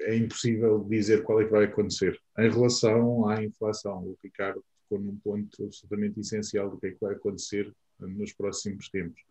é 0.00 0.16
impossível 0.16 0.84
dizer 0.88 1.22
qual 1.22 1.40
é 1.40 1.44
que 1.44 1.50
vai 1.50 1.64
acontecer. 1.64 2.20
Em 2.38 2.50
relação 2.50 3.28
à 3.28 3.42
inflação, 3.42 4.04
o 4.04 4.18
Ricardo 4.22 4.62
tocou 4.88 4.98
num 4.98 5.16
ponto 5.16 5.64
absolutamente 5.64 6.20
essencial 6.20 6.70
do 6.70 6.78
que 6.78 6.86
é 6.86 6.90
que 6.92 7.00
vai 7.00 7.14
acontecer 7.14 7.72
nos 8.00 8.32
próximos 8.32 8.88
tempos. 8.88 9.22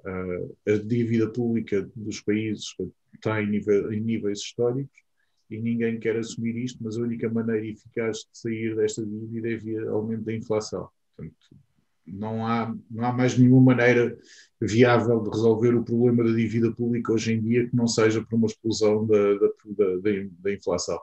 Uh, 0.00 0.56
a 0.66 0.76
dívida 0.78 1.28
pública 1.28 1.88
dos 1.94 2.20
países 2.20 2.74
está 3.14 3.42
em, 3.42 3.50
nível, 3.50 3.92
em, 3.92 4.00
níveis 4.00 4.38
históricos 4.38 5.02
e 5.50 5.58
ninguém 5.58 5.98
quer 5.98 6.16
assumir 6.16 6.56
isto, 6.56 6.82
mas 6.82 6.96
a 6.96 7.02
única 7.02 7.28
maneira 7.28 7.66
eficaz 7.66 8.18
de 8.18 8.28
sair 8.32 8.76
desta 8.76 9.04
dívida 9.04 9.50
é 9.50 9.56
via 9.56 9.88
aumento 9.90 10.24
da 10.24 10.34
inflação. 10.34 10.88
Portanto, 11.16 11.36
não 12.06 12.46
há, 12.46 12.72
não 12.88 13.04
há 13.04 13.12
mais 13.12 13.36
nenhuma 13.36 13.74
maneira 13.74 14.16
viável 14.60 15.20
de 15.22 15.30
resolver 15.30 15.74
o 15.74 15.84
problema 15.84 16.22
da 16.22 16.36
dívida 16.36 16.70
pública 16.72 17.12
hoje 17.12 17.32
em 17.32 17.40
dia 17.40 17.68
que 17.68 17.74
não 17.74 17.88
seja 17.88 18.24
por 18.24 18.36
uma 18.36 18.46
explosão 18.46 19.04
da, 19.06 19.34
da, 19.34 19.48
da, 20.00 20.10
da 20.38 20.52
inflação. 20.52 21.00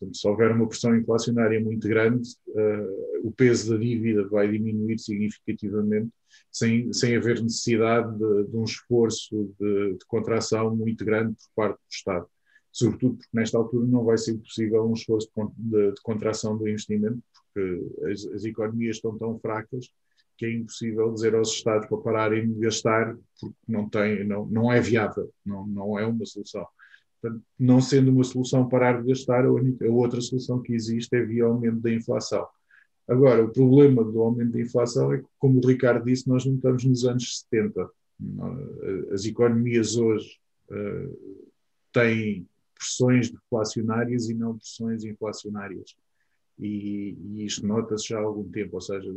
Portanto, 0.00 0.16
se 0.16 0.26
houver 0.26 0.50
uma 0.52 0.66
pressão 0.66 0.96
inflacionária 0.96 1.60
muito 1.60 1.86
grande, 1.86 2.30
uh, 2.48 3.28
o 3.28 3.30
peso 3.30 3.72
da 3.72 3.78
dívida 3.78 4.26
vai 4.28 4.50
diminuir 4.50 4.98
significativamente, 4.98 6.10
sem, 6.50 6.90
sem 6.92 7.16
haver 7.16 7.42
necessidade 7.42 8.10
de, 8.16 8.44
de 8.44 8.56
um 8.56 8.64
esforço 8.64 9.54
de, 9.60 9.92
de, 9.98 10.04
contração 10.06 10.74
muito 10.74 11.04
grande 11.04 11.34
por 11.34 11.50
parte 11.54 11.76
do 11.76 11.90
Estado. 11.90 12.26
Sobretudo 12.72 13.16
porque 13.16 13.28
nesta 13.32 13.58
altura 13.58 13.86
não 13.86 14.04
vai 14.04 14.16
ser 14.16 14.38
possível 14.38 14.88
um 14.88 14.94
esforço 14.94 15.28
de, 15.58 15.92
de 15.92 16.00
contração 16.02 16.56
do 16.56 16.66
investimento, 16.66 17.20
porque 17.52 18.10
as, 18.10 18.24
as 18.26 18.44
economias 18.44 18.96
estão 18.96 19.18
tão 19.18 19.38
fracas 19.38 19.90
que 20.38 20.46
é 20.46 20.54
impossível 20.54 21.12
dizer 21.12 21.34
aos 21.34 21.52
Estados 21.52 21.86
para 21.86 21.98
pararem 21.98 22.50
de 22.50 22.60
gastar, 22.60 23.14
porque 23.38 23.54
não, 23.68 23.86
tem, 23.90 24.24
não, 24.24 24.46
não 24.46 24.72
é 24.72 24.80
viável, 24.80 25.30
não, 25.44 25.66
não 25.66 25.98
é 25.98 26.06
uma 26.06 26.24
solução. 26.24 26.66
Portanto, 27.20 27.44
não 27.58 27.80
sendo 27.80 28.10
uma 28.10 28.24
solução 28.24 28.68
parar 28.68 29.00
de 29.00 29.08
gastar, 29.08 29.44
a, 29.44 29.52
única, 29.52 29.86
a 29.86 29.90
outra 29.90 30.20
solução 30.20 30.62
que 30.62 30.72
existe 30.72 31.14
é 31.14 31.22
via 31.22 31.44
aumento 31.44 31.80
da 31.80 31.92
inflação. 31.92 32.46
Agora, 33.06 33.44
o 33.44 33.52
problema 33.52 34.02
do 34.02 34.20
aumento 34.20 34.52
da 34.52 34.60
inflação 34.60 35.12
é 35.12 35.18
que, 35.18 35.26
como 35.38 35.58
o 35.58 35.66
Ricardo 35.66 36.04
disse, 36.04 36.28
nós 36.28 36.46
não 36.46 36.54
estamos 36.54 36.84
nos 36.84 37.04
anos 37.04 37.40
70. 37.50 37.90
As 39.12 39.24
economias 39.24 39.96
hoje 39.96 40.38
uh, 40.70 41.42
têm 41.92 42.46
pressões 42.74 43.30
deflacionárias 43.30 44.30
e 44.30 44.34
não 44.34 44.56
pressões 44.56 45.04
inflacionárias. 45.04 45.94
E, 46.58 47.16
e 47.20 47.44
isto 47.44 47.66
nota-se 47.66 48.08
já 48.08 48.18
há 48.18 48.22
algum 48.22 48.44
tempo, 48.44 48.76
ou 48.76 48.80
seja, 48.80 49.10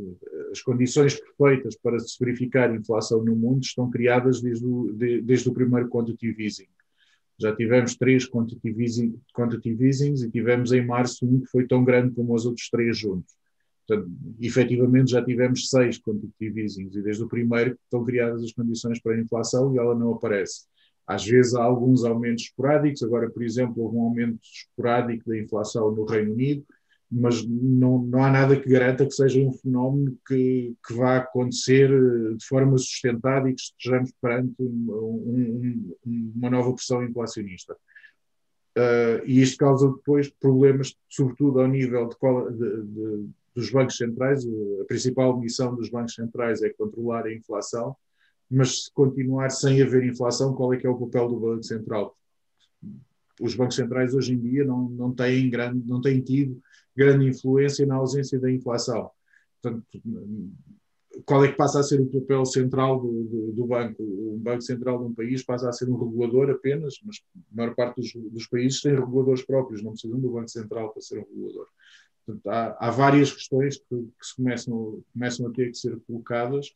as 0.51 0.61
condições 0.61 1.19
perfeitas 1.19 1.75
para 1.75 1.99
se 1.99 2.17
verificar 2.17 2.73
inflação 2.73 3.23
no 3.23 3.35
mundo 3.35 3.63
estão 3.63 3.89
criadas 3.89 4.41
desde 4.41 4.65
o, 4.65 4.93
de, 4.93 5.21
desde 5.21 5.49
o 5.49 5.53
primeiro 5.53 5.89
quantitative 5.89 6.43
easing 6.43 6.67
já 7.39 7.55
tivemos 7.55 7.95
três 7.95 8.29
quantitative, 8.29 8.83
easing, 8.83 9.19
quantitative 9.33 9.85
easings 9.85 10.21
e 10.21 10.29
tivemos 10.29 10.71
em 10.71 10.85
março 10.85 11.25
um 11.25 11.39
que 11.41 11.47
foi 11.47 11.67
tão 11.67 11.83
grande 11.83 12.13
como 12.13 12.33
os 12.33 12.45
outros 12.45 12.69
três 12.69 12.97
juntos. 12.97 13.33
Portanto, 13.87 14.09
efetivamente 14.39 15.11
já 15.11 15.23
tivemos 15.23 15.69
seis 15.69 15.99
quantitative 15.99 16.61
easings 16.61 16.95
e 16.95 17.01
desde 17.01 17.23
o 17.23 17.27
primeiro 17.27 17.77
estão 17.83 18.03
criadas 18.03 18.41
as 18.43 18.53
condições 18.53 19.01
para 19.01 19.13
a 19.13 19.19
inflação 19.19 19.73
e 19.73 19.77
ela 19.77 19.93
não 19.93 20.13
aparece. 20.13 20.65
Às 21.05 21.25
vezes 21.25 21.53
há 21.53 21.63
alguns 21.63 22.05
aumentos 22.05 22.45
esporádicos, 22.45 23.03
agora, 23.03 23.29
por 23.29 23.43
exemplo, 23.43 23.83
houve 23.83 23.97
um 23.97 24.03
aumento 24.03 24.39
esporádico 24.41 25.29
da 25.29 25.37
inflação 25.37 25.91
no 25.91 26.05
Reino 26.05 26.31
Unido, 26.31 26.65
mas 27.15 27.45
não, 27.45 27.99
não 27.99 28.23
há 28.23 28.31
nada 28.31 28.59
que 28.59 28.67
garanta 28.67 29.05
que 29.05 29.13
seja 29.13 29.39
um 29.39 29.53
fenómeno 29.53 30.17
que, 30.27 30.75
que 30.85 30.93
vá 30.93 31.17
acontecer 31.17 31.91
eh, 31.91 32.33
de 32.35 32.45
forma 32.45 32.75
sustentada 32.77 33.47
e 33.47 33.53
que 33.53 33.61
estejamos 33.61 34.11
perante 34.19 34.55
um, 34.59 35.93
um, 36.05 36.33
uma 36.35 36.49
nova 36.49 36.73
pressão 36.73 37.03
inflacionista. 37.03 37.77
Uh, 38.75 39.21
e 39.25 39.39
isto 39.43 39.57
causa 39.57 39.87
depois 39.87 40.29
problemas, 40.31 40.95
sobretudo 41.07 41.59
ao 41.59 41.67
nível 41.67 42.09
de, 42.09 42.57
de, 42.57 42.81
de, 42.81 43.29
dos 43.53 43.69
bancos 43.69 43.95
centrais. 43.95 44.43
A 44.81 44.85
principal 44.85 45.39
missão 45.39 45.75
dos 45.75 45.89
bancos 45.89 46.15
centrais 46.15 46.63
é 46.63 46.69
controlar 46.69 47.27
a 47.27 47.33
inflação, 47.33 47.95
mas 48.49 48.85
se 48.85 48.91
continuar 48.91 49.51
sem 49.51 49.79
haver 49.79 50.03
inflação, 50.03 50.55
qual 50.55 50.73
é 50.73 50.77
que 50.77 50.87
é 50.87 50.89
o 50.89 50.97
papel 50.97 51.29
do 51.29 51.39
Banco 51.39 51.63
Central? 51.63 52.17
Os 53.39 53.53
bancos 53.53 53.75
centrais 53.75 54.15
hoje 54.15 54.33
em 54.33 54.39
dia 54.39 54.65
não, 54.65 54.89
não, 54.89 55.13
têm, 55.13 55.47
grande, 55.51 55.87
não 55.87 56.01
têm 56.01 56.19
tido 56.21 56.59
grande 56.95 57.27
influência 57.27 57.85
na 57.85 57.95
ausência 57.95 58.39
da 58.39 58.51
inflação. 58.51 59.09
Portanto, 59.61 59.85
qual 61.25 61.45
é 61.45 61.51
que 61.51 61.57
passa 61.57 61.79
a 61.79 61.83
ser 61.83 62.01
o 62.01 62.07
papel 62.07 62.45
central 62.45 62.99
do, 62.99 63.23
do, 63.23 63.51
do, 63.53 63.67
banco? 63.67 64.01
O 64.01 64.37
Banco 64.37 64.61
Central 64.61 64.97
de 64.97 65.05
um 65.05 65.13
país 65.13 65.43
passa 65.43 65.69
a 65.69 65.71
ser 65.71 65.87
um 65.89 65.95
regulador 65.95 66.49
apenas, 66.49 66.95
mas 67.03 67.21
a 67.35 67.55
maior 67.55 67.75
parte 67.75 68.01
dos, 68.01 68.13
dos 68.31 68.47
países 68.47 68.81
tem 68.81 68.95
reguladores 68.95 69.43
próprios, 69.43 69.83
não 69.83 69.91
precisam 69.91 70.19
do 70.19 70.31
Banco 70.31 70.49
Central 70.49 70.91
para 70.91 71.01
ser 71.01 71.19
um 71.19 71.23
regulador. 71.23 71.67
Portanto, 72.25 72.47
há, 72.47 72.77
há, 72.79 72.91
várias 72.91 73.31
questões 73.31 73.77
que, 73.77 73.95
que, 73.95 74.25
se 74.25 74.35
começam, 74.35 75.03
começam 75.13 75.47
a 75.47 75.51
ter 75.51 75.69
que 75.71 75.77
ser 75.77 75.99
colocadas 76.07 76.73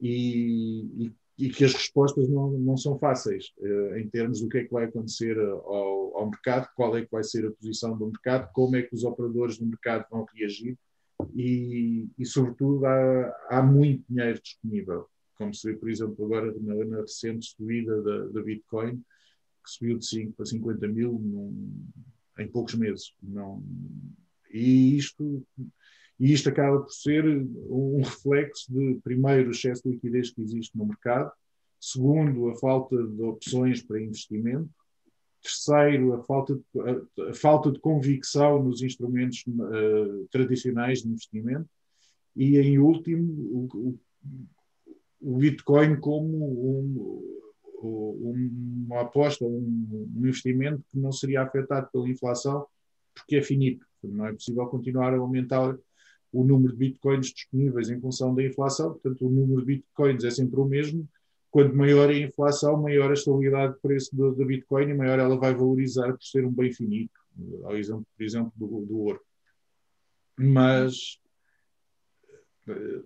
e, 0.00 1.06
e, 1.06 1.12
e 1.40 1.48
que 1.48 1.64
as 1.64 1.72
respostas 1.72 2.28
não, 2.28 2.50
não 2.52 2.76
são 2.76 2.98
fáceis 2.98 3.52
uh, 3.58 3.96
em 3.96 4.08
termos 4.08 4.40
do 4.40 4.48
que 4.48 4.58
é 4.58 4.64
que 4.64 4.72
vai 4.72 4.84
acontecer 4.84 5.38
ao, 5.38 6.16
ao, 6.16 6.30
mercado, 6.30 6.68
qual 6.76 6.96
é 6.96 7.02
que 7.02 7.10
vai 7.10 7.24
ser 7.24 7.46
a 7.46 7.50
posição 7.50 7.96
do 7.96 8.06
mercado, 8.06 8.50
como 8.52 8.76
é 8.76 8.82
que 8.82 8.94
os 8.94 9.04
operadores 9.04 9.58
do 9.58 9.66
mercado 9.66 10.06
vão 10.10 10.26
reagir 10.34 10.76
e, 11.34 12.08
e 12.18 12.26
sobretudo, 12.26 12.84
há, 12.86 13.36
há, 13.48 13.62
muito 13.62 14.04
dinheiro 14.08 14.40
disponível, 14.42 15.06
como 15.36 15.54
se 15.54 15.70
vê, 15.70 15.76
por 15.76 15.90
exemplo, 15.90 16.24
agora 16.24 16.54
na, 16.60 16.74
na 16.84 17.00
recente 17.00 17.46
subida 17.46 18.02
da, 18.02 18.26
da, 18.26 18.42
Bitcoin, 18.42 18.96
que 18.96 19.70
subiu 19.70 19.98
de 19.98 20.06
5 20.06 20.32
para 20.32 20.46
50 20.46 20.88
mil 20.88 21.12
num, 21.12 21.86
em 22.38 22.48
poucos 22.48 22.74
meses. 22.74 23.12
Não, 23.22 23.62
e 24.52 24.96
isto 24.96 25.44
e 26.20 26.34
isto 26.34 26.50
acaba 26.50 26.80
por 26.80 26.92
ser 26.92 27.24
um 27.26 28.02
reflexo 28.02 28.70
de, 28.70 29.00
primeiro, 29.02 29.48
o 29.48 29.52
excesso 29.52 29.82
de 29.82 29.94
liquidez 29.94 30.30
que 30.30 30.42
existe 30.42 30.76
no 30.76 30.84
mercado, 30.84 31.32
segundo, 31.80 32.50
a 32.50 32.56
falta 32.56 32.94
de 32.94 33.22
opções 33.22 33.82
para 33.82 34.02
investimento, 34.02 34.68
terceiro, 35.42 36.12
a 36.12 36.22
falta 36.22 36.54
de, 36.54 36.62
a, 37.22 37.30
a 37.30 37.34
falta 37.34 37.72
de 37.72 37.80
convicção 37.80 38.62
nos 38.62 38.82
instrumentos 38.82 39.42
uh, 39.46 40.28
tradicionais 40.30 41.02
de 41.02 41.08
investimento. 41.08 41.66
E, 42.36 42.58
em 42.58 42.78
último, 42.78 43.32
o, 43.32 43.68
o, 43.74 44.00
o 45.22 45.38
Bitcoin 45.38 45.96
como 45.96 46.36
um, 46.36 47.40
um, 47.82 48.86
uma 48.86 49.00
aposta, 49.00 49.46
um, 49.46 50.10
um 50.14 50.18
investimento 50.18 50.84
que 50.90 50.98
não 50.98 51.12
seria 51.12 51.40
afetado 51.40 51.88
pela 51.90 52.10
inflação, 52.10 52.66
porque 53.14 53.36
é 53.36 53.42
finito. 53.42 53.86
Não 54.02 54.26
é 54.26 54.32
possível 54.34 54.66
continuar 54.66 55.14
a 55.14 55.16
aumentar 55.16 55.78
o 56.32 56.44
número 56.44 56.72
de 56.72 56.78
bitcoins 56.78 57.32
disponíveis 57.32 57.90
em 57.90 58.00
função 58.00 58.34
da 58.34 58.42
inflação, 58.42 58.92
portanto, 58.92 59.26
o 59.26 59.30
número 59.30 59.60
de 59.60 59.66
bitcoins 59.66 60.24
é 60.24 60.30
sempre 60.30 60.60
o 60.60 60.64
mesmo. 60.64 61.08
Quanto 61.50 61.76
maior 61.76 62.08
a 62.08 62.16
inflação, 62.16 62.80
maior 62.80 63.10
a 63.10 63.14
estabilidade 63.14 63.74
de 63.74 63.80
preço 63.80 64.14
do 64.14 64.46
bitcoin 64.46 64.90
e 64.90 64.94
maior 64.94 65.18
ela 65.18 65.36
vai 65.36 65.52
valorizar 65.52 66.12
por 66.12 66.22
ser 66.22 66.44
um 66.44 66.52
bem 66.52 66.72
finito, 66.72 67.18
ao 67.64 67.76
exemplo, 67.76 68.06
por 68.16 68.22
exemplo, 68.22 68.52
do, 68.54 68.86
do 68.86 68.98
ouro. 68.98 69.20
Mas 70.38 71.18
eh, 72.68 73.02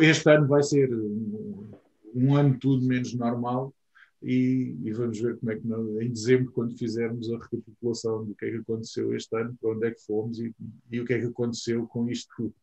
este 0.00 0.30
ano 0.30 0.48
vai 0.48 0.62
ser 0.62 0.90
um, 0.94 1.70
um 2.14 2.34
ano 2.34 2.58
tudo 2.58 2.86
menos 2.86 3.12
normal 3.12 3.74
e, 4.22 4.76
e, 4.82 4.92
vamos 4.92 5.18
ver 5.18 5.38
como 5.38 5.50
é 5.50 5.56
que 5.56 5.66
em 6.04 6.10
dezembro, 6.10 6.52
quando 6.52 6.76
fizermos 6.76 7.32
a 7.32 7.38
recapitulação 7.38 8.24
do 8.24 8.34
que 8.34 8.44
é 8.44 8.50
que 8.50 8.56
aconteceu 8.58 9.14
este 9.14 9.34
ano, 9.36 9.56
para 9.60 9.70
onde 9.70 9.86
é 9.86 9.90
que 9.90 10.02
fomos 10.02 10.38
e, 10.38 10.54
e 10.90 11.00
o 11.00 11.06
que 11.06 11.14
é 11.14 11.20
que 11.20 11.26
aconteceu 11.26 11.86
com 11.86 12.08
isto 12.08 12.30
tudo. 12.36 12.54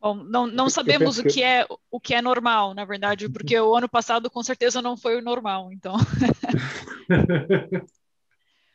Bom, 0.00 0.16
não, 0.16 0.46
não 0.46 0.70
sabemos 0.70 1.18
o 1.18 1.24
que, 1.24 1.42
é 1.42 1.66
o 1.90 2.00
que 2.00 2.14
é 2.14 2.22
normal, 2.22 2.74
na 2.74 2.84
verdade, 2.84 3.28
porque 3.30 3.58
o 3.58 3.76
ano 3.76 3.88
passado 3.88 4.30
com 4.30 4.42
certeza 4.42 4.82
não 4.82 4.96
foi 4.96 5.16
o 5.16 5.22
normal, 5.22 5.72
então. 5.72 5.96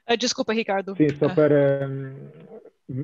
Ah, 0.06 0.18
desculpa, 0.18 0.52
Ricardo. 0.52 0.98
Sim, 0.98 1.08
só 1.18 1.28
ah. 1.28 1.34
para 1.34 1.90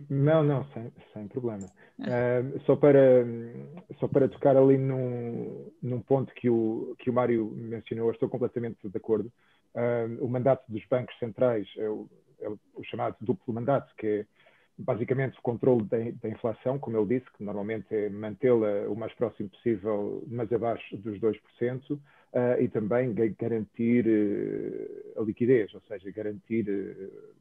não, 0.10 0.44
não, 0.44 0.66
sem, 0.72 0.92
sem 1.14 1.28
problema. 1.28 1.66
Uh, 2.00 2.60
só, 2.66 2.76
para, 2.76 3.26
só 4.00 4.08
para 4.08 4.28
tocar 4.28 4.58
ali 4.58 4.78
num, 4.78 5.72
num 5.82 6.02
ponto 6.02 6.34
que 6.34 6.50
o, 6.50 6.96
que 7.00 7.10
o 7.10 7.14
Mário 7.14 7.50
mencionou, 7.56 8.12
estou 8.12 8.30
completamente 8.30 8.78
de 8.88 8.98
acordo. 8.98 9.32
Uh, 9.74 10.24
o 10.24 10.28
mandato 10.28 10.64
dos 10.68 10.86
bancos 10.88 11.18
centrais 11.18 11.68
é 11.78 11.90
o, 11.90 12.10
é 12.42 12.50
o, 12.50 12.84
chamado 12.84 13.16
duplo 13.22 13.54
mandato, 13.54 13.94
que 13.96 14.08
é 14.08 14.26
basicamente 14.78 15.38
o 15.38 15.42
controle 15.42 15.84
da, 15.86 15.98
da 16.22 16.30
inflação, 16.30 16.78
como 16.78 16.98
ele 16.98 17.20
disse, 17.20 17.32
que 17.34 17.44
normalmente 17.44 17.88
é 17.94 18.10
mantê-la 18.10 18.90
o 18.90 18.96
mais 18.96 19.14
próximo 19.14 19.50
possível, 19.50 20.24
mas 20.28 20.52
abaixo 20.52 20.98
dos 20.98 21.20
2%, 21.20 21.92
uh, 21.92 22.00
e 22.60 22.68
também 22.68 23.14
garantir 23.14 24.06
a 25.18 25.22
liquidez, 25.22 25.74
ou 25.74 25.82
seja, 25.82 26.12
garantir 26.12 26.66
a 26.70 27.39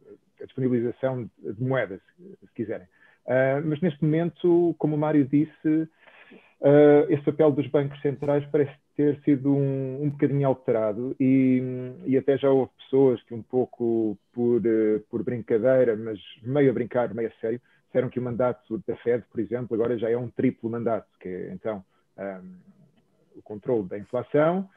disponibilização 0.59 1.31
de 1.38 1.62
moedas, 1.62 2.01
se 2.18 2.53
quiserem. 2.55 2.87
Uh, 3.27 3.62
mas 3.64 3.81
neste 3.81 4.03
momento, 4.03 4.75
como 4.79 4.97
o 4.97 4.99
Mário 4.99 5.25
disse, 5.25 5.68
uh, 5.68 7.07
esse 7.09 7.23
papel 7.23 7.53
dos 7.53 7.66
bancos 7.68 8.01
centrais 8.01 8.44
parece 8.47 8.75
ter 8.97 9.21
sido 9.23 9.55
um, 9.55 10.03
um 10.03 10.11
bocadinho 10.11 10.49
alterado 10.49 11.14
e, 11.21 11.62
e, 12.05 12.16
até 12.16 12.37
já 12.37 12.51
houve 12.51 12.73
pessoas 12.79 13.23
que 13.23 13.35
um 13.35 13.42
pouco 13.42 14.18
por, 14.33 14.61
uh, 14.66 15.01
por 15.09 15.23
brincadeira, 15.23 15.94
mas 15.94 16.18
meio 16.42 16.71
a 16.71 16.75
brincar, 16.75 17.14
meio 17.14 17.29
a 17.29 17.40
sério, 17.40 17.61
disseram 17.87 18.09
que 18.09 18.18
o 18.18 18.23
mandato 18.23 18.83
da 18.87 18.97
Fed, 18.97 19.25
por 19.31 19.40
exemplo, 19.40 19.75
agora 19.75 19.97
já 19.99 20.11
é 20.11 20.16
um 20.16 20.29
triplo 20.29 20.68
mandato, 20.68 21.09
que 21.21 21.29
é 21.29 21.53
então 21.53 21.85
um, 22.18 23.38
o 23.38 23.42
controle 23.42 23.88
da 23.88 23.97
inflação, 23.97 24.68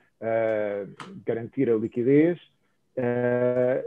garantir 1.26 1.67
a 1.67 1.76
liquidez 1.76 2.39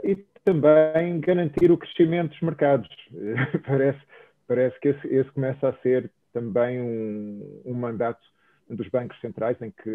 e 0.03 0.17
também 0.45 1.19
garantir 1.19 1.71
o 1.71 1.77
crescimento 1.77 2.29
dos 2.29 2.41
mercados. 2.41 2.87
parece, 3.65 3.99
parece 4.47 4.79
que 4.79 4.89
esse, 4.89 5.07
esse, 5.07 5.31
começa 5.31 5.67
a 5.67 5.73
ser 5.79 6.09
também 6.31 6.79
um, 6.79 7.61
um, 7.65 7.73
mandato 7.73 8.21
dos 8.69 8.87
bancos 8.89 9.19
centrais, 9.19 9.59
em 9.61 9.71
que, 9.71 9.89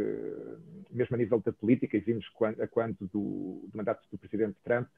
mesmo 0.90 1.14
a 1.14 1.18
nível 1.18 1.40
da 1.40 1.52
política, 1.52 1.96
e 1.96 2.00
vimos 2.00 2.28
quando, 2.30 2.60
a 2.60 2.66
quando 2.66 2.96
do, 3.00 3.68
do 3.68 3.76
mandato 3.76 4.02
do 4.10 4.18
presidente 4.18 4.56
Trump, 4.64 4.88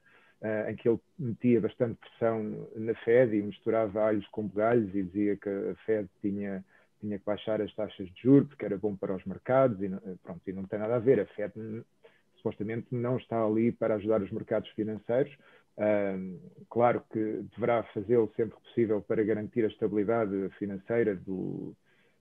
uh, 0.41 0.69
em 0.69 0.75
que 0.75 0.89
ele 0.89 0.99
metia 1.17 1.61
bastante 1.61 1.99
pressão 1.99 2.67
na 2.75 2.95
Fed 2.95 3.35
e 3.35 3.41
misturava 3.41 4.03
alhos 4.03 4.27
com 4.27 4.47
bugalhos 4.47 4.93
e 4.95 5.03
dizia 5.03 5.37
que 5.37 5.49
a 5.49 5.75
Fed 5.85 6.09
tinha, 6.21 6.65
tinha 6.99 7.19
que 7.19 7.25
baixar 7.25 7.61
as 7.61 7.73
taxas 7.75 8.07
de 8.07 8.21
juros, 8.21 8.49
porque 8.49 8.65
era 8.65 8.77
bom 8.77 8.95
para 8.95 9.15
os 9.15 9.25
mercados, 9.25 9.79
e, 9.81 9.89
pronto, 10.23 10.41
e 10.47 10.53
não 10.53 10.65
tem 10.65 10.79
nada 10.79 10.95
a 10.95 10.99
ver. 10.99 11.19
A 11.19 11.25
Fed 11.27 11.53
supostamente 12.43 12.87
não 12.91 13.17
está 13.17 13.41
ali 13.41 13.71
para 13.71 13.95
ajudar 13.95 14.21
os 14.21 14.31
mercados 14.31 14.69
financeiros. 14.71 15.33
Uh, 15.75 16.39
claro 16.69 17.03
que 17.11 17.43
deverá 17.55 17.81
fazê-lo 17.93 18.31
sempre 18.35 18.55
que 18.57 18.61
possível 18.63 19.01
para 19.01 19.23
garantir 19.23 19.63
a 19.63 19.69
estabilidade 19.69 20.49
financeira 20.59 21.15
do, 21.15 21.73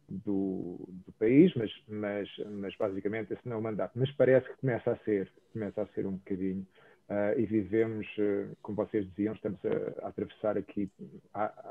do, 0.09 0.89
do, 0.89 1.13
país, 1.19 1.53
mas, 1.55 1.71
mas, 1.87 2.29
mas 2.61 2.75
basicamente 2.77 3.35
esse 3.35 3.47
não 3.47 3.57
é 3.57 3.59
o 3.59 3.63
mandato. 3.63 3.93
Mas 3.97 4.11
parece 4.13 4.49
que 4.49 4.57
começa 4.59 4.93
a 4.93 4.97
ser, 4.99 5.31
começa 5.53 5.83
a 5.83 5.87
ser 5.89 6.07
um 6.07 6.13
bocadinho. 6.13 6.67
Uh, 7.11 7.39
e 7.39 7.45
vivemos, 7.45 8.07
uh, 8.17 8.57
como 8.63 8.77
vocês 8.77 9.07
diziam, 9.11 9.35
estamos 9.35 9.61
a, 9.67 10.07
a 10.07 10.09
atravessar 10.09 10.57
aqui 10.57 10.91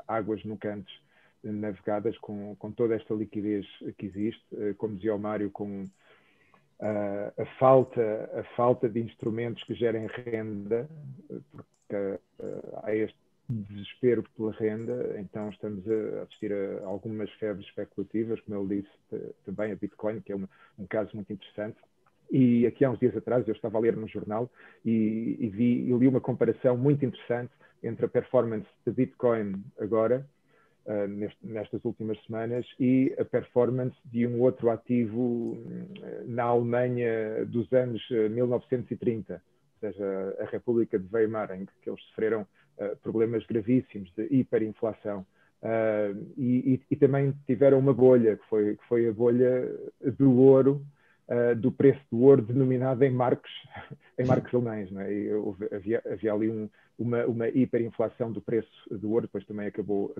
águas 0.06 0.44
nunca 0.44 0.72
antes 0.72 0.94
navegadas 1.42 2.16
com, 2.18 2.54
com 2.54 2.70
toda 2.70 2.94
esta 2.94 3.12
liquidez 3.12 3.66
que 3.98 4.06
existe, 4.06 4.44
uh, 4.52 4.74
como 4.76 4.94
dizia 4.94 5.14
o 5.14 5.18
Mário, 5.18 5.50
com 5.50 5.84
a, 6.82 7.46
falta, 7.58 8.30
a 8.34 8.42
falta 8.56 8.88
de 8.88 9.00
instrumentos 9.00 9.62
que 9.64 9.74
gerem 9.74 10.06
renda, 10.06 10.88
porque 11.52 12.18
uh, 12.40 12.80
há 12.82 12.94
este 12.94 13.16
desespero 13.48 14.24
pela 14.36 14.52
renda, 14.52 15.14
então 15.18 15.48
estamos 15.50 15.84
a 15.88 16.22
assistir 16.22 16.52
a 16.52 16.86
algumas 16.86 17.30
febres 17.32 17.66
especulativas, 17.66 18.40
como 18.40 18.58
ele 18.58 18.82
disse 18.82 19.34
também 19.44 19.72
a 19.72 19.76
Bitcoin, 19.76 20.20
que 20.20 20.32
é 20.32 20.36
um, 20.36 20.48
um 20.78 20.86
caso 20.86 21.10
muito 21.14 21.32
interessante. 21.32 21.76
E 22.30 22.66
aqui 22.66 22.84
há 22.84 22.90
uns 22.90 22.98
dias 22.98 23.16
atrás 23.16 23.46
eu 23.46 23.54
estava 23.54 23.76
a 23.76 23.80
ler 23.80 23.94
no 23.94 24.08
jornal 24.08 24.50
e, 24.84 25.36
e 25.38 25.48
vi 25.48 25.90
e 25.90 25.92
li 25.92 26.08
uma 26.08 26.20
comparação 26.20 26.78
muito 26.78 27.04
interessante 27.04 27.52
entre 27.82 28.06
a 28.06 28.08
performance 28.08 28.66
da 28.86 28.92
Bitcoin 28.92 29.62
agora 29.78 30.26
uh, 30.86 31.06
neste, 31.08 31.38
nestas 31.46 31.84
últimas 31.84 32.22
semanas 32.24 32.66
e 32.78 33.14
a 33.18 33.24
performance 33.24 33.96
de 34.04 34.26
um 34.26 34.40
outro 34.40 34.70
ativo 34.70 35.52
uh, 35.52 36.24
na 36.26 36.44
Alemanha 36.44 37.44
dos 37.46 37.72
anos 37.72 38.02
1930, 38.10 39.34
ou 39.34 39.40
seja, 39.80 40.36
a 40.40 40.44
República 40.44 40.98
de 40.98 41.06
Weimar, 41.12 41.50
em 41.52 41.66
que 41.82 41.90
eles 41.90 42.02
sofreram 42.08 42.42
uh, 42.42 42.96
problemas 43.02 43.44
gravíssimos 43.46 44.12
de 44.16 44.26
hiperinflação. 44.30 45.26
E, 46.36 46.74
e, 46.74 46.82
e, 46.90 46.96
também 46.96 47.32
tiveram 47.46 47.78
uma 47.78 47.94
bolha, 47.94 48.36
que 48.36 48.44
foi, 48.48 48.76
que 48.76 48.84
foi 48.88 49.08
a 49.08 49.12
bolha 49.12 49.72
do 50.18 50.36
ouro, 50.36 50.84
uh, 51.28 51.54
do 51.56 51.70
preço 51.70 52.00
do 52.10 52.20
ouro 52.20 52.42
denominado 52.42 53.04
em 53.04 53.10
marcos, 53.10 53.50
em 54.18 54.26
marcos 54.26 54.52
alemães. 54.54 54.90
Não 54.90 55.00
é? 55.00 55.12
e 55.12 55.32
houve, 55.34 55.68
havia, 55.72 56.02
havia 56.06 56.32
ali 56.32 56.48
um, 56.48 56.68
uma, 56.98 57.24
uma 57.26 57.48
hiperinflação 57.48 58.32
do 58.32 58.40
preço 58.40 58.70
do 58.90 59.10
ouro, 59.10 59.26
depois 59.26 59.44
também 59.44 59.66
acabou, 59.66 60.14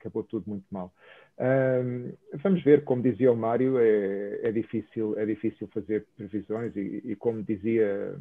acabou 0.00 0.22
tudo 0.22 0.48
muito 0.48 0.64
mal. 0.70 0.92
Um, 1.38 2.12
vamos 2.34 2.62
ver, 2.62 2.84
como 2.84 3.02
dizia 3.02 3.32
o 3.32 3.36
Mário, 3.36 3.78
é, 3.78 4.40
é, 4.42 4.52
difícil, 4.52 5.18
é 5.18 5.26
difícil 5.26 5.68
fazer 5.68 6.06
previsões 6.16 6.74
e, 6.76 7.02
e 7.04 7.16
como 7.16 7.42
dizia, 7.42 8.16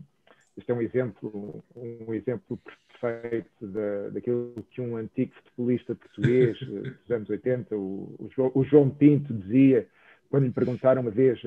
este 0.57 0.71
é 0.71 0.75
um 0.75 0.81
exemplo, 0.81 1.63
um 1.75 2.13
exemplo 2.13 2.59
perfeito 2.99 3.67
da, 3.67 4.09
daquilo 4.09 4.53
que 4.71 4.81
um 4.81 4.95
antigo 4.95 5.33
futebolista 5.35 5.95
português 5.95 6.59
dos 6.59 7.11
anos 7.11 7.29
80, 7.29 7.75
o, 7.75 8.29
o 8.55 8.63
João 8.63 8.89
Pinto, 8.89 9.33
dizia 9.33 9.87
quando 10.31 10.45
lhe 10.45 10.51
perguntaram 10.51 11.01
uma 11.01 11.11
vez, 11.11 11.39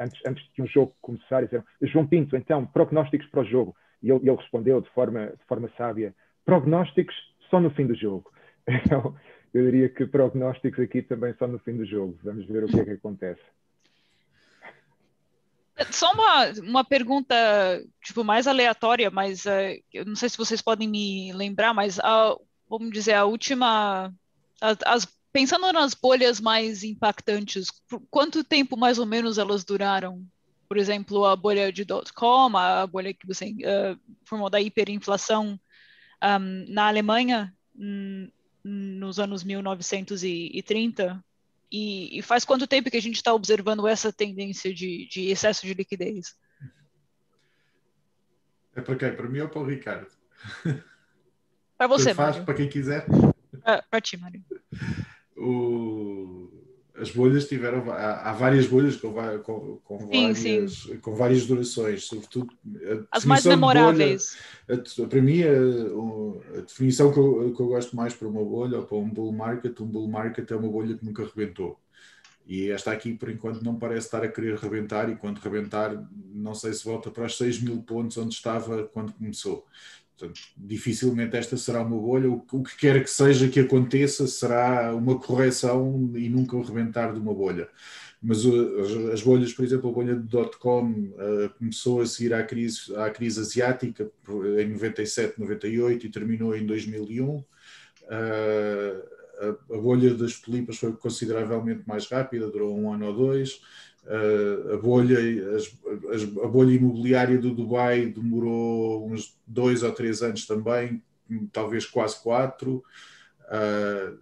antes, 0.00 0.20
antes 0.26 0.42
de 0.54 0.62
um 0.62 0.66
jogo 0.66 0.96
começar, 1.02 1.42
disseram, 1.42 1.62
João 1.82 2.06
Pinto, 2.06 2.34
então, 2.34 2.64
prognósticos 2.64 3.28
para 3.28 3.42
o 3.42 3.44
jogo. 3.44 3.76
E 4.02 4.10
ele, 4.10 4.20
ele 4.22 4.36
respondeu 4.36 4.80
de 4.80 4.88
forma, 4.90 5.26
de 5.26 5.44
forma 5.46 5.70
sábia: 5.76 6.14
prognósticos 6.44 7.14
só 7.50 7.60
no 7.60 7.70
fim 7.70 7.86
do 7.86 7.94
jogo. 7.94 8.32
Então, 8.68 9.14
eu 9.54 9.64
diria 9.64 9.88
que 9.88 10.04
prognósticos 10.04 10.80
aqui 10.80 11.00
também 11.00 11.32
só 11.38 11.46
no 11.46 11.60
fim 11.60 11.76
do 11.76 11.86
jogo. 11.86 12.18
Vamos 12.24 12.46
ver 12.46 12.64
o 12.64 12.66
que 12.66 12.80
é 12.80 12.84
que 12.84 12.90
acontece. 12.90 13.40
Só 15.92 16.10
uma, 16.12 16.46
uma 16.68 16.84
pergunta 16.84 17.34
tipo 18.02 18.24
mais 18.24 18.48
aleatória, 18.48 19.08
mas 19.08 19.44
uh, 19.44 19.80
eu 19.94 20.04
não 20.04 20.16
sei 20.16 20.28
se 20.28 20.36
vocês 20.36 20.60
podem 20.60 20.88
me 20.88 21.32
lembrar, 21.32 21.72
mas 21.72 22.00
a, 22.00 22.36
vamos 22.68 22.90
dizer 22.90 23.12
a 23.12 23.24
última, 23.24 24.12
as, 24.60 24.78
as, 24.84 25.18
pensando 25.36 25.70
nas 25.70 25.92
bolhas 25.92 26.40
mais 26.40 26.82
impactantes, 26.82 27.66
quanto 28.10 28.42
tempo 28.42 28.74
mais 28.74 28.98
ou 28.98 29.04
menos 29.04 29.36
elas 29.36 29.64
duraram? 29.64 30.26
por 30.68 30.76
exemplo, 30.76 31.24
a 31.24 31.36
bolha 31.36 31.72
de 31.72 31.84
dot-com, 31.84 32.56
a 32.56 32.86
bolha 32.86 33.14
que 33.14 33.26
você 33.26 33.50
uh, 33.50 34.00
formou 34.24 34.50
da 34.50 34.60
hiperinflação 34.60 35.60
um, 36.22 36.72
na 36.72 36.88
Alemanha 36.88 37.54
um, 37.76 38.28
nos 38.64 39.20
anos 39.20 39.44
1930. 39.44 41.24
E, 41.70 42.18
e, 42.18 42.22
faz 42.22 42.44
quanto 42.44 42.66
tempo 42.66 42.90
que 42.90 42.96
a 42.96 43.02
gente 43.02 43.16
está 43.16 43.32
observando 43.32 43.86
essa 43.86 44.12
tendência 44.12 44.74
de, 44.74 45.06
de, 45.08 45.28
excesso 45.30 45.66
de 45.66 45.74
liquidez? 45.74 46.34
É 48.74 48.80
para 48.80 48.96
quem? 48.96 49.14
Para 49.14 49.28
mim 49.28 49.40
ou 49.40 49.48
para 49.48 49.60
o 49.60 49.66
Ricardo? 49.66 50.08
Para 51.76 51.86
você, 51.86 52.14
faz, 52.14 52.38
Para 52.38 52.54
quem 52.54 52.68
quiser. 52.68 53.06
Para 53.90 54.00
ti, 54.00 54.16
Mário. 54.16 54.42
O 55.36 56.46
as 56.98 57.10
bolhas 57.10 57.46
tiveram 57.46 57.90
há, 57.90 58.30
há 58.30 58.32
várias 58.32 58.66
bolhas 58.66 58.96
com, 58.96 59.12
com, 59.42 59.78
com 59.84 59.98
sim, 59.98 60.32
várias, 60.32 60.72
sim. 60.72 60.96
com 60.98 61.14
várias 61.14 61.46
durações, 61.46 62.04
sobretudo 62.04 62.52
as 63.10 63.24
mais 63.24 63.44
memoráveis. 63.44 64.36
Bolha, 64.66 64.82
a, 64.82 65.06
para 65.06 65.22
mim, 65.22 65.42
a, 65.42 66.58
a 66.58 66.60
definição 66.62 67.12
que 67.12 67.18
eu, 67.18 67.52
que 67.54 67.60
eu, 67.60 67.66
gosto 67.66 67.94
mais 67.94 68.14
para 68.14 68.28
uma 68.28 68.44
bolha 68.44 68.78
ou 68.78 68.84
para 68.84 68.96
um 68.96 69.08
bull 69.08 69.32
market, 69.32 69.78
um 69.80 69.86
bull 69.86 70.08
market 70.08 70.50
é 70.50 70.56
uma 70.56 70.68
bolha 70.68 70.96
que 70.96 71.04
nunca 71.04 71.24
rebentou. 71.24 71.78
E 72.46 72.70
esta 72.70 72.92
aqui, 72.92 73.12
por 73.12 73.28
enquanto, 73.28 73.62
não 73.62 73.74
parece 73.74 74.06
estar 74.06 74.22
a 74.22 74.28
querer 74.28 74.56
rebentar, 74.56 75.10
e 75.10 75.16
quando 75.16 75.38
rebentar, 75.38 76.08
não 76.32 76.54
sei 76.54 76.72
se 76.72 76.84
volta 76.84 77.10
para 77.10 77.26
os 77.26 77.36
6 77.36 77.60
mil 77.60 77.82
pontos 77.82 78.16
onde 78.16 78.34
estava 78.34 78.84
quando 78.84 79.12
começou. 79.12 79.66
Portanto, 80.18 80.40
dificilmente 80.56 81.36
esta 81.36 81.56
será 81.56 81.82
uma 81.82 81.98
bolha. 81.98 82.30
O, 82.30 82.40
que 82.40 82.76
quer 82.76 83.02
que 83.02 83.10
seja 83.10 83.48
que 83.48 83.60
aconteça 83.60 84.26
será 84.26 84.94
uma 84.94 85.18
correção 85.18 86.10
e 86.14 86.28
nunca 86.28 86.56
o 86.56 86.62
rebentar 86.62 87.12
de 87.12 87.20
uma 87.20 87.34
bolha. 87.34 87.68
Mas 88.22 88.46
uh, 88.46 88.80
as, 88.80 89.12
as, 89.14 89.22
bolhas, 89.22 89.52
por 89.52 89.64
exemplo, 89.64 89.90
a 89.90 89.92
bolha 89.92 90.14
do 90.14 90.22
dot-com 90.22 90.90
uh, 90.90 91.50
começou 91.58 92.00
a 92.00 92.06
seguir 92.06 92.32
à 92.32 92.42
crise, 92.42 92.94
à 92.96 93.10
crise 93.10 93.40
asiática 93.40 94.10
em 94.58 94.70
97, 94.70 95.38
98 95.38 96.06
e 96.06 96.10
terminou 96.10 96.56
em 96.56 96.64
2001. 96.64 97.36
Uh, 97.36 97.44
a, 99.70 99.76
bolha 99.76 100.14
das 100.14 100.34
polipas 100.34 100.78
foi 100.78 100.92
consideravelmente 100.94 101.82
mais 101.86 102.06
rápida, 102.06 102.50
durou 102.50 102.76
um 102.76 102.90
ano 102.90 103.06
ou 103.06 103.14
dois. 103.14 103.60
A, 104.72 104.76
bolha, 104.76 105.18
a 106.44 106.46
bolha 106.46 106.74
imobiliária 106.74 107.38
do 107.38 107.52
Dubai 107.52 108.06
demorou 108.06 109.10
uns 109.10 109.36
dois 109.44 109.82
ou 109.82 109.90
três 109.90 110.22
anos 110.22 110.46
também, 110.46 111.02
talvez 111.52 111.84
quase 111.84 112.22
quatro. 112.22 112.84
Uh, 113.48 114.16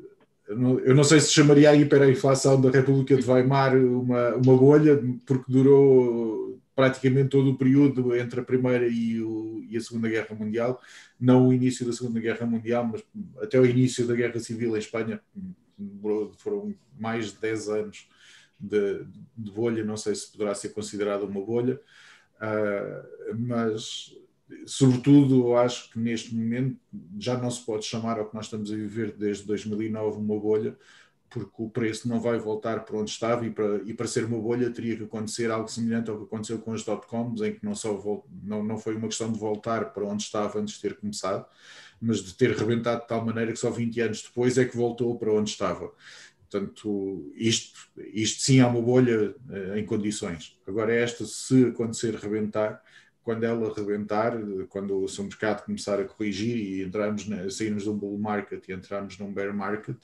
eu, 0.47 0.95
não, 0.95 1.05
sei 1.05 1.21
se 1.21 1.33
chamaria 1.33 1.71
a 1.71 1.77
hiperinflação 1.77 2.61
da 2.61 2.71
República 2.71 3.17
de 3.17 3.31
Weimar 3.31 3.77
uma, 3.77 4.35
uma 4.35 4.57
bolha, 4.57 5.03
porque 5.27 5.51
durou 5.51 6.61
praticamente 6.75 7.31
todo 7.31 7.51
o 7.51 7.57
período 7.57 8.15
entre 8.15 8.41
a 8.41 8.45
Primeira 8.45 8.87
e, 8.87 9.23
o, 9.23 9.65
e, 9.69 9.77
a 9.77 9.81
Segunda 9.81 10.09
Guerra 10.09 10.35
Mundial, 10.35 10.81
não 11.19 11.49
o 11.49 11.53
início 11.53 11.87
da 11.87 11.93
Segunda 11.93 12.21
Guerra 12.21 12.47
Mundial, 12.47 12.85
mas 12.85 13.03
até 13.41 13.59
o 13.59 13.65
início 13.65 14.07
da 14.07 14.15
Guerra 14.15 14.39
Civil 14.39 14.75
em 14.75 14.79
Espanha, 14.79 15.21
foram 16.39 16.75
mais 16.99 17.33
de 17.33 17.41
10 17.41 17.69
anos 17.69 18.09
de, 18.59 19.05
de, 19.37 19.51
bolha, 19.51 19.85
não 19.85 19.97
sei 19.97 20.15
se 20.15 20.31
poderá 20.31 20.55
ser 20.55 20.71
considerada 20.71 21.25
uma 21.25 21.45
bolha, 21.45 21.81
uh, 22.37 23.37
mas 23.37 24.15
sobretudo 24.67 25.57
acho 25.57 25.91
que 25.91 25.99
neste 25.99 26.35
momento 26.35 26.79
já 27.19 27.37
não 27.37 27.51
se 27.51 27.65
pode 27.65 27.85
chamar 27.85 28.19
ao 28.19 28.29
que 28.29 28.35
nós 28.35 28.47
estamos 28.47 28.71
a 28.71 28.77
viver 28.77 29.13
desde 29.13 29.45
2009 29.45 30.19
uma 30.19 30.39
bolha, 30.39 30.77
porque 31.35 31.51
o 31.57 31.69
preço 31.69 32.09
não 32.09 32.21
vai 32.21 32.39
voltar 32.39 32.85
para 32.85 32.97
onde 32.97 33.11
estava 33.11 33.45
e 33.45 33.51
para, 33.51 33.83
e 33.85 33.93
para 33.93 34.07
ser 34.07 34.25
uma 34.25 34.39
bolha 34.39 34.71
teria 34.71 34.97
que 34.97 35.03
acontecer 35.03 35.51
algo 35.51 35.67
semelhante 35.67 36.09
ao 36.09 36.17
que 36.17 36.25
aconteceu 36.25 36.61
com 36.61 36.73
as 36.73 36.85
dot-coms, 36.85 37.43
em 37.43 37.55
que 37.55 37.65
não, 37.65 37.75
só 37.75 38.23
não, 38.43 38.63
não 38.63 38.79
foi 38.79 38.95
uma 38.95 39.09
questão 39.09 39.33
de 39.33 39.39
voltar 39.39 39.93
para 39.93 40.05
onde 40.05 40.23
estava 40.23 40.61
antes 40.61 40.77
de 40.77 40.83
ter 40.83 40.97
começado, 40.97 41.45
mas 42.01 42.23
de 42.23 42.35
ter 42.35 42.53
rebentado 42.53 43.01
de 43.03 43.09
tal 43.09 43.25
maneira 43.25 43.51
que 43.51 43.59
só 43.59 43.69
20 43.69 44.01
anos 44.01 44.23
depois 44.23 44.57
é 44.59 44.65
que 44.65 44.77
voltou 44.77 45.19
para 45.19 45.33
onde 45.33 45.51
estava. 45.51 45.91
Portanto, 46.55 47.33
isto, 47.35 47.91
isto 48.13 48.43
sim 48.43 48.61
é 48.61 48.67
uma 48.67 48.81
bolha 48.81 49.35
uh, 49.49 49.77
em 49.77 49.85
condições. 49.85 50.57
Agora, 50.65 50.95
esta, 50.95 51.25
se 51.27 51.65
acontecer 51.65 52.15
rebentar, 52.15 52.81
quando 53.25 53.43
ela 53.43 53.75
rebentar, 53.75 54.35
quando 54.69 55.03
o 55.03 55.09
seu 55.09 55.25
mercado 55.25 55.65
começar 55.65 55.99
a 55.99 56.05
corrigir 56.05 56.57
e 56.57 56.85
entrarmos 56.85 57.27
na, 57.27 57.51
sairmos 57.51 57.83
de 57.83 57.91
um 57.91 57.99
bull 57.99 58.17
market 58.19 58.69
e 58.69 58.73
entrarmos 58.73 59.19
num 59.19 59.33
bear 59.33 59.53
market, 59.53 59.97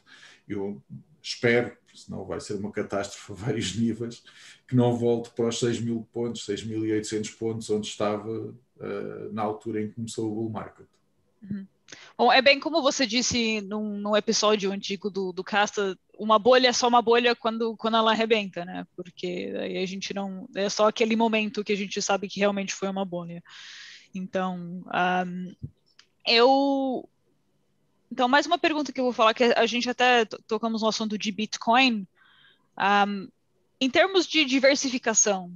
eu 0.48 0.82
espero, 1.22 1.70
senão 1.94 2.24
vai 2.24 2.40
ser 2.40 2.54
uma 2.54 2.72
catástrofe 2.72 3.30
a 3.30 3.34
vários 3.46 3.76
níveis, 3.78 4.24
que 4.66 4.74
não 4.74 4.96
volte 4.96 5.30
para 5.30 5.46
os 5.46 5.60
6 5.60 5.80
mil 5.82 6.04
pontos, 6.12 6.44
6.800 6.46 7.38
pontos, 7.38 7.70
onde 7.70 7.86
estava 7.86 8.28
uh, 8.28 9.32
na 9.32 9.42
altura 9.42 9.82
em 9.82 9.88
que 9.88 9.94
começou 9.94 10.32
o 10.32 10.34
bull 10.34 10.50
market. 10.50 10.86
Uhum. 11.48 11.64
Bom, 12.16 12.32
é 12.32 12.42
bem 12.42 12.60
como 12.60 12.82
você 12.82 13.06
disse 13.06 13.60
num, 13.62 13.98
num 13.98 14.16
episódio 14.16 14.72
antigo 14.72 15.10
do, 15.10 15.32
do 15.32 15.42
Casta, 15.42 15.96
uma 16.20 16.38
bolha 16.38 16.68
é 16.68 16.72
só 16.72 16.86
uma 16.86 17.00
bolha 17.00 17.34
quando, 17.34 17.74
quando 17.78 17.96
ela 17.96 18.10
arrebenta, 18.10 18.62
né? 18.62 18.86
Porque 18.94 19.54
aí 19.58 19.78
a 19.78 19.86
gente 19.86 20.12
não. 20.12 20.46
É 20.54 20.68
só 20.68 20.86
aquele 20.86 21.16
momento 21.16 21.64
que 21.64 21.72
a 21.72 21.76
gente 21.76 22.00
sabe 22.02 22.28
que 22.28 22.38
realmente 22.38 22.74
foi 22.74 22.88
uma 22.88 23.06
bolha. 23.06 23.42
Então, 24.14 24.84
um, 24.86 25.54
eu. 26.26 27.08
Então, 28.12 28.28
mais 28.28 28.44
uma 28.44 28.58
pergunta 28.58 28.92
que 28.92 29.00
eu 29.00 29.04
vou 29.04 29.14
falar, 29.14 29.32
que 29.32 29.44
a 29.44 29.64
gente 29.64 29.88
até 29.88 30.26
tocamos 30.46 30.82
no 30.82 30.88
assunto 30.88 31.16
de 31.16 31.32
Bitcoin. 31.32 32.06
Um, 32.78 33.28
em 33.80 33.88
termos 33.88 34.26
de 34.26 34.44
diversificação, 34.44 35.50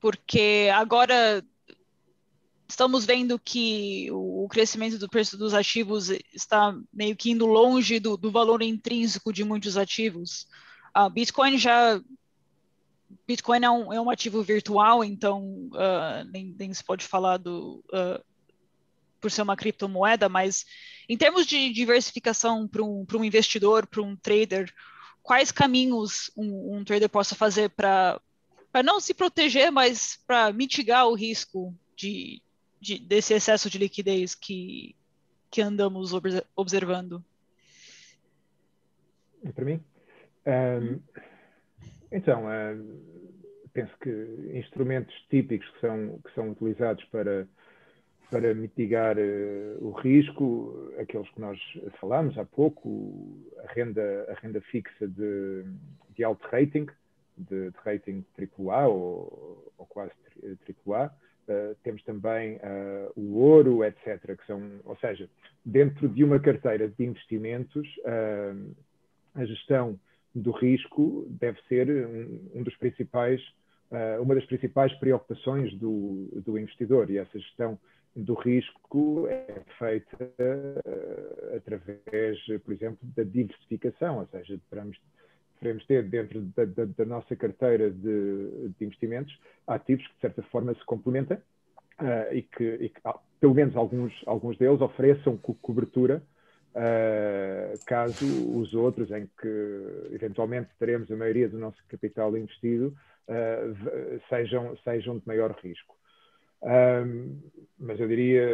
porque 0.00 0.70
agora 0.72 1.44
estamos 2.68 3.04
vendo 3.04 3.38
que 3.38 4.08
o 4.10 4.46
crescimento 4.48 4.98
do 4.98 5.08
preço 5.08 5.36
dos 5.36 5.54
ativos 5.54 6.10
está 6.32 6.76
meio 6.92 7.16
que 7.16 7.30
indo 7.30 7.46
longe 7.46 8.00
do, 8.00 8.16
do 8.16 8.30
valor 8.30 8.62
intrínseco 8.62 9.32
de 9.32 9.44
muitos 9.44 9.76
ativos. 9.76 10.46
A 10.92 11.08
Bitcoin 11.08 11.58
já 11.58 12.00
Bitcoin 13.26 13.64
é 13.64 13.70
um, 13.70 13.92
é 13.92 14.00
um 14.00 14.10
ativo 14.10 14.42
virtual, 14.42 15.04
então 15.04 15.42
uh, 15.72 16.24
nem, 16.30 16.54
nem, 16.58 16.74
se 16.74 16.82
pode 16.82 17.06
falar 17.06 17.38
do 17.38 17.82
uh, 17.88 18.22
por 19.20 19.30
ser 19.30 19.42
uma 19.42 19.56
criptomoeda, 19.56 20.28
mas 20.28 20.66
em 21.08 21.16
termos 21.16 21.46
de 21.46 21.72
diversificação 21.72 22.68
para 22.68 22.82
um, 22.82 23.06
um 23.14 23.24
investidor, 23.24 23.86
para 23.86 24.02
um 24.02 24.16
trader, 24.16 24.72
quais 25.22 25.50
caminhos 25.50 26.30
um, 26.36 26.76
um 26.76 26.84
trader 26.84 27.08
possa 27.08 27.34
fazer 27.34 27.70
para 27.70 28.20
não 28.84 29.00
se 29.00 29.14
proteger, 29.14 29.70
mas 29.70 30.18
para 30.26 30.52
mitigar 30.52 31.08
o 31.08 31.14
risco 31.14 31.74
de, 31.96 32.42
de, 32.84 32.98
desse 32.98 33.32
excesso 33.32 33.70
de 33.70 33.78
liquidez 33.78 34.34
que, 34.34 34.94
que 35.50 35.62
andamos 35.62 36.12
observando? 36.54 37.24
Para 39.54 39.64
mim? 39.64 39.80
Um, 40.46 41.00
então, 42.12 42.44
um, 42.44 43.00
penso 43.72 43.92
que 44.00 44.10
instrumentos 44.54 45.14
típicos 45.30 45.68
que 45.70 45.80
são, 45.80 46.18
que 46.24 46.34
são 46.34 46.50
utilizados 46.50 47.02
para, 47.04 47.48
para 48.30 48.54
mitigar 48.54 49.16
uh, 49.16 49.78
o 49.80 49.92
risco, 49.92 50.92
aqueles 50.98 51.28
que 51.30 51.40
nós 51.40 51.58
falámos 51.98 52.36
há 52.36 52.44
pouco, 52.44 53.42
a 53.66 53.72
renda, 53.72 54.26
a 54.30 54.34
renda 54.40 54.60
fixa 54.60 55.08
de, 55.08 55.64
de 56.14 56.22
alto 56.22 56.46
rating, 56.48 56.86
de, 57.36 57.70
de 57.70 57.76
rating 57.82 58.24
AAA 58.38 58.88
ou, 58.88 59.72
ou 59.78 59.86
quase 59.86 60.12
AAA, 60.86 61.10
Uh, 61.46 61.74
temos 61.82 62.02
também 62.04 62.56
uh, 62.56 63.12
o 63.14 63.36
ouro, 63.38 63.84
etc., 63.84 64.36
que 64.36 64.46
são, 64.46 64.62
ou 64.84 64.96
seja, 64.96 65.28
dentro 65.64 66.08
de 66.08 66.24
uma 66.24 66.40
carteira 66.40 66.88
de 66.88 67.04
investimentos, 67.04 67.86
uh, 67.98 68.74
a 69.34 69.44
gestão 69.44 70.00
do 70.34 70.50
risco 70.52 71.26
deve 71.28 71.60
ser 71.68 71.88
um, 71.90 72.58
um 72.60 72.62
dos 72.62 72.76
principais, 72.76 73.40
uma 74.20 74.34
das 74.34 74.44
principais 74.46 74.92
preocupações 74.94 75.72
do, 75.78 76.28
do, 76.44 76.58
investidor 76.58 77.08
e 77.10 77.18
essa 77.18 77.38
gestão 77.38 77.78
do 78.16 78.34
risco 78.34 79.28
é 79.28 79.62
feita 79.78 80.32
através, 81.54 82.36
por 82.64 82.72
exemplo, 82.74 82.98
da 83.02 83.22
diversificação, 83.22 84.18
ou 84.18 84.26
seja, 84.26 84.54
esperamos 84.54 84.98
queremos 85.58 85.84
ter 85.86 86.02
dentro 86.04 86.40
da, 86.40 86.64
da, 86.64 86.84
da 86.84 87.04
nossa 87.04 87.34
carteira 87.36 87.90
de, 87.90 88.68
de, 88.78 88.84
investimentos 88.84 89.38
ativos 89.66 90.06
que, 90.06 90.14
de 90.14 90.20
certa 90.20 90.42
forma, 90.44 90.74
se 90.74 90.84
complementem 90.84 91.36
uh, 91.36 92.32
e, 92.32 92.42
que, 92.42 92.64
e 92.64 92.88
que, 92.88 93.00
ah, 93.04 93.18
pelo 93.40 93.54
menos, 93.54 93.76
alguns, 93.76 94.12
alguns 94.26 94.56
deles 94.58 94.80
ofereçam 94.80 95.36
co 95.36 95.54
cobertura 95.54 96.22
uh, 96.74 97.84
caso 97.86 98.26
os 98.58 98.74
outros, 98.74 99.10
em 99.10 99.28
que 99.40 100.10
eventualmente 100.12 100.70
teremos 100.78 101.10
a 101.10 101.16
maioria 101.16 101.48
do 101.48 101.58
nosso 101.58 101.78
capital 101.88 102.36
investido, 102.36 102.94
uh, 103.28 104.20
sejam, 104.28 104.76
sejam 104.78 105.18
de 105.18 105.26
maior 105.26 105.52
risco. 105.62 105.94
Um, 106.64 107.38
mas 107.78 108.00
eu 108.00 108.08
diria, 108.08 108.46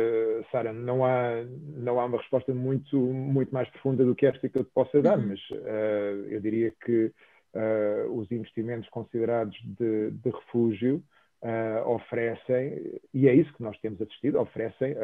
Sara, 0.50 0.72
não 0.72 1.04
há, 1.04 1.44
não 1.76 2.00
há 2.00 2.06
uma 2.06 2.18
resposta 2.18 2.52
muito, 2.52 2.98
muito 2.98 3.52
mais 3.52 3.68
profunda 3.70 4.04
do 4.04 4.14
que 4.14 4.26
esta 4.26 4.48
que 4.48 4.58
eu 4.58 4.64
te 4.64 4.70
possa 4.72 5.00
dar, 5.00 5.18
uhum. 5.18 5.28
mas 5.28 5.40
uh, 5.50 6.26
eu 6.28 6.40
diria 6.40 6.72
que 6.84 7.12
uh, 7.54 8.12
os 8.12 8.30
investimentos 8.32 8.88
considerados 8.88 9.56
de, 9.78 10.10
de 10.10 10.30
refúgio 10.30 11.02
uh, 11.42 11.88
oferecem, 11.88 12.98
e 13.12 13.28
é 13.28 13.34
isso 13.34 13.52
que 13.54 13.62
nós 13.62 13.78
temos 13.80 14.00
assistido, 14.00 14.40
oferecem, 14.40 14.96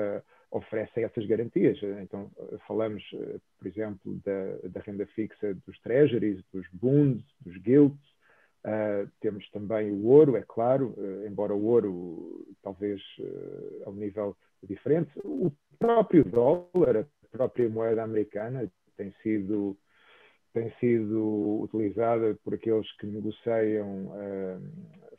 oferecem 0.51 1.05
essas 1.05 1.27
garantias. 1.27 1.79
Então, 2.03 2.31
falamos, 2.67 3.05
por 3.59 3.67
exemplo, 3.67 4.21
da, 4.25 4.69
da 4.69 4.81
renda 4.81 5.07
fixa 5.15 5.55
dos 5.67 5.79
treasuries, 5.81 6.43
dos 6.53 6.67
bonds, 6.73 7.23
dos 7.45 7.57
guilds, 7.59 8.16
Uh, 8.67 9.09
temos 9.21 9.49
também 9.51 9.93
o 9.93 10.07
ouro, 10.07 10.37
é 10.37 10.43
claro, 10.43 10.93
uh, 10.99 11.25
embora 11.25 11.55
o 11.55 11.65
ouro, 11.67 12.45
talvez 12.65 13.01
uh, 13.21 13.83
ao 13.87 13.93
nível 13.95 14.37
diferente. 14.61 15.09
O 15.23 15.53
próprio 15.79 16.25
dólar, 16.25 16.97
a 16.97 17.29
própria 17.31 17.69
moeda 17.69 18.03
americana, 18.03 18.69
tem 18.97 19.15
sido 19.23 19.77
tem 20.53 20.73
sido 20.81 21.61
utilizada 21.63 22.35
por 22.43 22.55
aqueles 22.55 22.91
que 22.97 23.07
negociam 23.07 24.11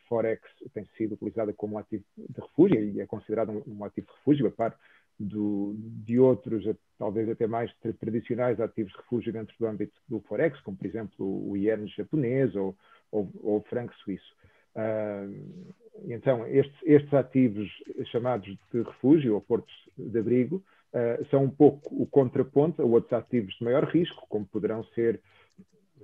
Forex, 0.10 0.41
tem 0.73 0.83
sido 0.97 1.13
utilizada 1.13 1.53
como 1.53 1.77
ativo 1.77 2.03
de 2.17 2.41
refúgio 2.41 2.83
e 2.83 2.99
é 2.99 3.05
considerada 3.05 3.51
um, 3.51 3.62
um 3.67 3.83
ativo 3.83 4.07
de 4.07 4.13
refúgio, 4.13 4.47
a 4.47 4.51
par 4.51 4.75
do, 5.19 5.75
de 5.77 6.19
outros, 6.19 6.65
talvez 6.97 7.29
até 7.29 7.45
mais 7.45 7.71
tradicionais 7.99 8.60
ativos 8.60 8.91
de 8.91 8.97
refúgio 8.97 9.31
dentro 9.31 9.55
do 9.60 9.67
âmbito 9.67 9.93
do 10.07 10.19
Forex, 10.21 10.60
como 10.62 10.75
por 10.75 10.88
exemplo 10.88 11.49
o 11.49 11.55
iene 11.55 11.88
japonês 11.88 12.55
ou, 12.55 12.75
ou, 13.11 13.29
ou 13.41 13.61
franco 13.63 13.93
suíço. 13.95 14.35
Uh, 14.75 15.73
então, 16.05 16.45
estes, 16.47 16.75
estes, 16.83 17.13
ativos 17.13 17.69
chamados 18.11 18.47
de 18.71 18.81
refúgio 18.81 19.33
ou 19.33 19.41
portos 19.41 19.73
de 19.97 20.19
abrigo 20.19 20.63
uh, 20.93 21.25
são 21.31 21.43
um 21.43 21.49
pouco 21.49 21.89
o 22.01 22.05
contraponto 22.05 22.81
a 22.81 22.85
outros 22.85 23.13
ativos 23.13 23.55
de 23.55 23.63
maior 23.63 23.85
risco, 23.85 24.25
como 24.29 24.45
poderão 24.45 24.83
ser, 24.93 25.19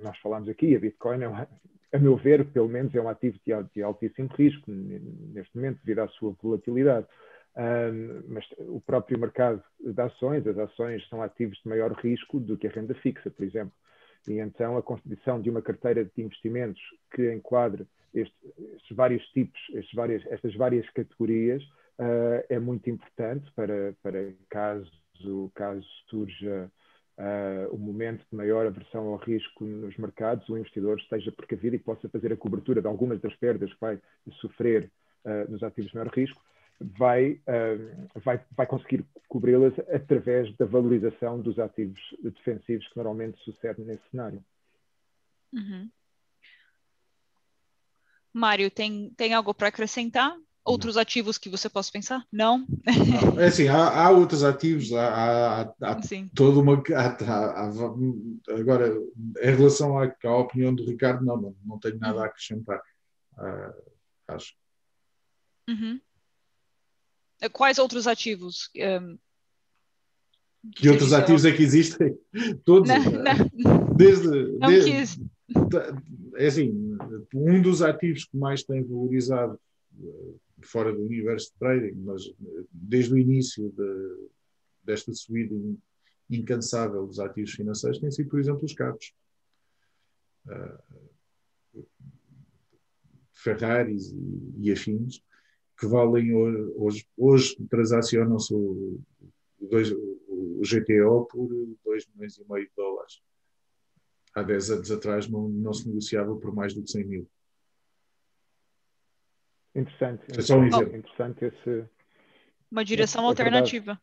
nós 0.01 0.17
falamos 0.17 0.49
aqui, 0.49 0.75
a 0.75 0.79
Bitcoin 0.79 1.21
é 1.21 1.29
um, 1.29 1.35
a 1.35 1.99
meu 1.99 2.17
ver, 2.17 2.45
pelo 2.45 2.67
menos 2.67 2.93
é 2.95 3.01
um 3.01 3.07
ativo 3.07 3.37
de, 3.45 3.53
de 3.75 3.83
altíssimo 3.83 4.29
risco 4.35 4.71
neste 4.71 5.55
momento, 5.55 5.79
devido 5.83 5.99
à 5.99 6.07
sua 6.07 6.35
volatilidade. 6.41 7.05
Mas 8.27 8.43
o 8.61 8.81
próprio 8.81 9.19
mercado 9.19 9.63
de 9.79 10.01
ações, 10.01 10.47
as 10.47 10.57
ações 10.57 11.07
são 11.07 11.21
ativos 11.21 11.55
de 11.61 11.69
maior 11.69 11.91
risco 11.91 12.39
do 12.39 12.57
que 12.57 12.65
a 12.65 12.71
renda 12.71 12.95
fixa, 12.95 13.29
por 13.29 13.43
exemplo. 13.45 13.73
E 14.27 14.39
então 14.39 14.77
a 14.77 14.81
constituição 14.81 15.41
de 15.41 15.49
uma 15.49 15.62
carteira 15.62 16.05
de 16.05 16.21
investimentos 16.21 16.81
que 17.13 17.31
enquadre 17.33 17.86
este, 18.13 18.36
estes 18.75 18.95
vários 18.95 19.23
tipos, 19.29 19.59
estes 19.73 19.93
várias, 19.93 20.25
estas 20.27 20.55
várias 20.55 20.89
categorias, 20.91 21.63
uh, 21.99 22.45
é 22.47 22.59
muito 22.59 22.89
importante 22.89 23.51
para, 23.55 23.93
para 24.01 24.31
caso, 24.49 24.91
caso 25.55 25.86
surja 26.09 26.71
uh, 27.17 27.75
um 27.75 27.79
momento 27.79 28.25
de 28.29 28.36
maior 28.36 28.65
aversão 28.65 29.07
ao 29.07 29.17
risco 29.17 29.65
nos 29.65 29.97
mercados, 29.97 30.47
o 30.47 30.57
investidor 30.57 30.99
esteja 30.99 31.31
precavido 31.31 31.75
e 31.75 31.79
possa 31.79 32.07
fazer 32.07 32.31
a 32.31 32.38
cobertura 32.38 32.81
de 32.81 32.88
algumas 32.88 33.19
das 33.19 33.36
perdas 33.36 33.73
que 33.73 33.81
vai 33.81 33.99
sofrer 34.41 34.91
uh, 35.25 35.51
nos 35.51 35.63
ativos 35.63 35.91
de 35.91 35.97
maior 35.97 36.12
risco, 36.13 36.41
vai, 36.98 37.41
vai, 38.24 38.43
vai 38.56 38.67
conseguir 38.67 39.06
cobri-las 39.28 39.74
através 39.91 40.56
da 40.58 40.65
valorização 40.65 41.41
dos 41.41 41.58
ativos 41.58 42.00
defensivos 42.22 42.88
que 42.88 42.98
normalmente 42.98 43.41
sucede 43.43 43.82
nesse 43.82 44.04
cenário. 44.12 44.43
Uhum. 45.54 45.89
Mário, 48.34 48.69
tem, 48.72 49.12
tem 49.15 49.34
algo 49.34 49.54
para 49.54 49.67
acrescentar? 49.67 50.36
Outros 50.65 50.96
ativos 50.96 51.38
que 51.38 51.50
você 51.50 51.69
possa 51.69 51.91
pensar? 51.91 52.26
Não? 52.32 52.65
Não 53.36 53.41
é 53.41 53.48
assim, 53.48 53.67
há, 53.67 54.06
há, 54.06 54.10
outros 54.12 54.46
ativos, 54.46 54.93
há, 54.93 55.62
há, 55.62 55.62
há 55.82 56.02
toda 56.34 56.60
uma. 56.60 56.82
Há, 56.96 58.58
agora, 58.58 58.96
em 59.41 59.56
relação 59.56 60.00
à, 60.00 60.06
à, 60.24 60.38
opinião 60.38 60.74
do 60.74 60.86
Ricardo, 60.86 61.26
não, 61.26 61.36
não, 61.36 61.56
não 61.65 61.80
tenho 61.80 62.00
nada 62.00 62.22
a 62.22 62.26
acrescentar. 62.28 62.82
Uh, 63.34 63.74
acho. 64.30 64.54
Uhum. 65.67 66.00
Quais 67.49 67.77
outros 67.77 68.08
ativos? 68.08 68.69
Um, 68.75 69.17
que 70.75 70.89
outros 70.89 71.12
ativos 71.12 71.43
é 71.43 71.51
que 71.51 71.62
existem? 71.62 72.17
Todos. 72.63 72.88
Não, 72.88 72.99
não. 73.03 73.95
Desde, 73.95 74.27
não 74.58 74.69
desde, 74.69 74.91
quis. 74.91 75.19
É 76.36 76.47
assim, 76.47 76.97
um 77.34 77.62
dos 77.62 77.82
ativos 77.82 78.25
que 78.25 78.38
mais 78.38 78.63
tem 78.63 78.82
valorizado 78.84 79.60
eh, 80.01 80.34
fora 80.62 80.93
do 80.93 81.03
universo 81.03 81.51
de 81.51 81.60
trading, 81.60 82.01
mas 82.01 82.25
eh, 82.25 82.63
desde 82.71 83.13
o 83.13 83.17
início 83.17 83.69
de, 83.71 84.29
desta 84.84 85.13
subida 85.13 85.53
incansável 86.29 87.06
dos 87.06 87.19
ativos 87.19 87.51
financeiros, 87.51 87.99
tem 87.99 88.10
sido, 88.10 88.29
por 88.29 88.39
exemplo, 88.39 88.63
os 88.63 88.73
carros. 88.73 89.13
Uh, 90.45 91.84
Ferraris 93.34 94.12
e, 94.12 94.53
e, 94.62 94.71
afins, 94.71 95.21
que 95.77 95.88
valem 95.88 96.33
hoje, 96.33 97.07
hoje 97.17 97.55
transacionam-se 97.69 98.53
o, 98.53 98.99
o, 99.59 100.59
o 100.59 100.62
GTO 100.62 101.25
por 101.25 101.47
2 101.83 102.07
milhões 102.07 102.38
e 102.38 102.51
meio 102.51 102.65
de 102.65 102.71
dólares 102.75 103.21
há 104.33 104.41
10 104.41 104.71
anos 104.71 104.91
atrás 104.91 105.27
não, 105.29 105.47
não 105.47 105.73
se 105.73 105.88
negociava 105.88 106.36
por 106.36 106.53
mais 106.53 106.73
do 106.73 106.81
que 106.81 106.91
100 106.91 107.05
mil. 107.05 107.29
Interessante. 109.75 110.23
É 110.38 110.41
só 110.41 110.57
um 110.57 110.65
exemplo. 110.65 110.97
Interessante 110.97 111.45
esse, 111.45 111.89
Uma 112.71 112.86
direção 112.86 113.23
é, 113.23 113.27
alternativa. 113.27 113.99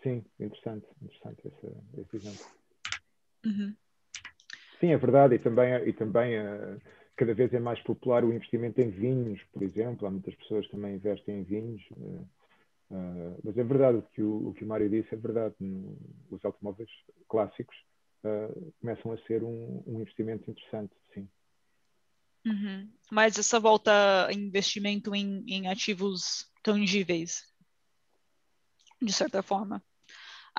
É 0.00 0.02
Sim, 0.02 0.24
interessante, 0.38 0.86
interessante 1.02 1.48
esse, 1.48 2.00
esse 2.00 2.16
exemplo. 2.16 2.46
Uhum. 3.44 3.74
Sim, 4.80 4.92
é 4.92 4.96
verdade, 4.96 5.34
e 5.34 5.38
também, 5.38 5.88
e 5.88 5.92
também 5.92 6.38
uh, 6.38 6.80
cada 7.18 7.34
vez 7.34 7.52
é 7.52 7.58
mais 7.58 7.80
popular 7.82 8.24
o 8.24 8.32
investimento 8.32 8.80
em 8.80 8.90
vinhos, 8.90 9.42
por 9.52 9.62
exemplo. 9.62 10.06
Há 10.06 10.10
muitas 10.10 10.34
pessoas 10.36 10.64
que 10.66 10.72
também 10.72 10.94
investem 10.94 11.40
em 11.40 11.42
vinhos. 11.42 11.82
Uh, 11.90 13.38
mas 13.44 13.58
é 13.58 13.64
verdade 13.64 13.98
o 13.98 14.02
que 14.02 14.22
o, 14.22 14.48
o 14.48 14.54
que 14.54 14.64
o 14.64 14.66
Mário 14.66 14.88
disse, 14.88 15.14
é 15.14 15.18
verdade. 15.18 15.54
No, 15.58 15.98
os 16.30 16.42
automóveis 16.44 16.88
clássicos 17.28 17.76
uh, 18.24 18.72
começam 18.80 19.12
a 19.12 19.18
ser 19.26 19.42
um, 19.42 19.82
um 19.86 20.00
investimento 20.00 20.48
interessante, 20.48 20.94
sim. 21.12 21.28
Uhum. 22.46 22.88
Mas 23.10 23.36
essa 23.36 23.58
volta 23.58 23.92
investimento 24.32 25.14
em, 25.14 25.44
em 25.48 25.66
ativos 25.66 26.48
tangíveis, 26.62 27.42
de 29.02 29.12
certa 29.12 29.42
forma. 29.42 29.82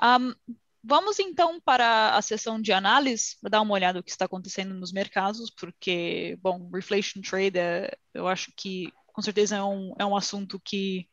Um, 0.00 0.34
vamos 0.82 1.18
então 1.18 1.60
para 1.60 2.16
a 2.16 2.22
sessão 2.22 2.60
de 2.60 2.72
análise, 2.72 3.36
para 3.40 3.50
dar 3.50 3.60
uma 3.60 3.74
olhada 3.74 3.98
no 3.98 4.02
que 4.02 4.10
está 4.10 4.24
acontecendo 4.24 4.74
nos 4.74 4.92
mercados, 4.92 5.50
porque, 5.50 6.38
bom, 6.40 6.70
reflation 6.72 7.20
trade, 7.20 7.58
é, 7.58 7.96
eu 8.14 8.26
acho 8.26 8.52
que 8.56 8.92
com 9.06 9.22
certeza 9.22 9.56
é 9.56 9.62
um, 9.62 9.94
é 9.98 10.04
um 10.04 10.16
assunto 10.16 10.60
que 10.64 11.08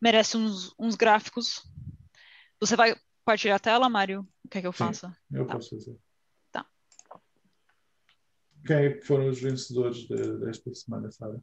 merece 0.00 0.36
uns, 0.36 0.74
uns 0.78 0.94
gráficos. 0.94 1.62
Você 2.60 2.76
vai 2.76 2.94
Partilhar 3.24 3.56
a 3.56 3.60
tela, 3.60 3.88
Mário? 3.88 4.26
O 4.44 4.48
que 4.48 4.58
é 4.58 4.60
que 4.60 4.66
eu 4.66 4.72
faço? 4.72 5.06
Sim, 5.06 5.14
eu 5.32 5.46
tá. 5.46 5.54
posso 5.54 5.70
fazer. 5.70 5.96
Tá. 6.50 6.66
Quem 8.66 8.76
é 8.76 8.92
que 8.94 9.06
foram 9.06 9.28
os 9.28 9.40
vencedores 9.40 10.08
de, 10.08 10.38
desta 10.38 10.74
semana, 10.74 11.10
Sara? 11.10 11.40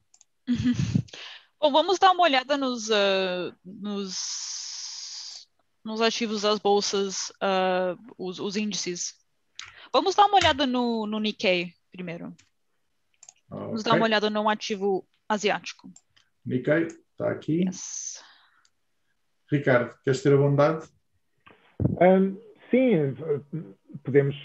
Bom, 1.60 1.72
vamos 1.72 1.98
dar 2.00 2.12
uma 2.12 2.24
olhada 2.24 2.58
nos, 2.58 2.90
uh, 2.90 3.56
nos, 3.64 4.69
nos 5.84 6.02
ativos 6.02 6.42
das 6.42 6.60
bolsas, 6.60 7.30
uh, 7.42 7.98
os, 8.18 8.39
os, 8.39 8.56
índices. 8.56 9.15
Vamos 9.92 10.15
dar 10.15 10.26
uma 10.26 10.38
olhada 10.38 10.65
no, 10.65 11.06
no 11.06 11.20
Nikkei 11.20 11.74
primeiro. 11.92 12.28
Okay. 13.50 13.65
Vamos 13.65 13.84
dar 13.84 13.96
uma 13.96 14.06
olhada 14.06 14.30
num 14.30 14.50
ativo 14.50 15.08
asiático. 15.28 15.92
Nikkei, 16.46 16.88
está 17.12 17.32
aqui. 17.32 17.63
Yes. 17.65 18.24
Ricardo, 19.52 19.96
queres 20.04 20.22
ter 20.22 20.34
a 20.34 20.38
bondade? 20.38 20.88
Um, 21.82 22.38
sim, 22.70 23.15
podemos, 24.04 24.36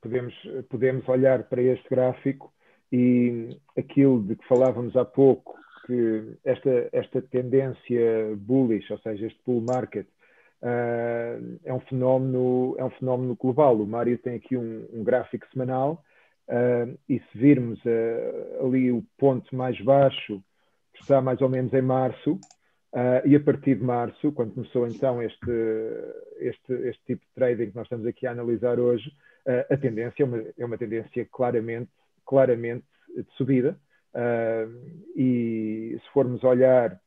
podemos, 0.00 0.34
podemos 0.68 1.08
olhar 1.08 1.42
para 1.48 1.62
este 1.62 1.88
gráfico 1.88 2.54
e 2.92 3.58
aquilo 3.76 4.22
de 4.22 4.36
que 4.36 4.46
falávamos 4.46 4.96
há 4.96 5.04
pouco, 5.04 5.58
que 5.86 6.38
esta, 6.44 6.88
esta 6.92 7.20
tendência 7.22 8.36
bullish, 8.36 8.92
ou 8.92 8.98
seja, 9.00 9.26
este 9.26 9.40
bull 9.44 9.62
market, 9.62 10.06
uh, 10.62 11.58
é, 11.64 11.72
um 11.72 11.80
fenómeno, 11.80 12.74
é 12.78 12.84
um 12.84 12.90
fenómeno 12.90 13.36
global. 13.36 13.76
O 13.76 13.86
Mário 13.86 14.16
tem 14.18 14.36
aqui 14.36 14.56
um, 14.56 14.86
um 14.92 15.02
gráfico 15.02 15.46
semanal 15.52 16.02
uh, 16.48 16.98
e 17.08 17.18
se 17.18 17.38
virmos 17.38 17.78
uh, 17.84 18.66
ali 18.66 18.92
o 18.92 19.04
ponto 19.18 19.54
mais 19.54 19.78
baixo, 19.80 20.42
está 21.00 21.20
mais 21.20 21.40
ou 21.40 21.48
menos 21.48 21.72
em 21.72 21.82
março, 21.82 22.38
e 23.24 23.34
a 23.34 23.40
partir 23.40 23.76
de 23.76 23.82
março, 23.82 24.30
quando 24.32 24.52
começou 24.52 24.86
então 24.86 25.22
este, 25.22 25.50
este, 26.36 26.72
este 26.74 27.02
tipo 27.06 27.24
de 27.24 27.32
trading 27.34 27.70
que 27.70 27.74
nós 27.74 27.86
estamos 27.86 28.06
aqui 28.06 28.26
a 28.26 28.32
analisar 28.32 28.78
hoje, 28.78 29.10
a 29.70 29.76
tendência 29.78 30.22
é 30.22 30.26
uma, 30.26 30.44
é 30.58 30.64
uma 30.64 30.76
tendência 30.76 31.26
claramente, 31.32 31.90
claramente 32.26 32.84
de 33.16 33.26
subida. 33.38 33.78
E 35.16 35.98
se 36.04 36.12
formos 36.12 36.44
olhar 36.44 37.00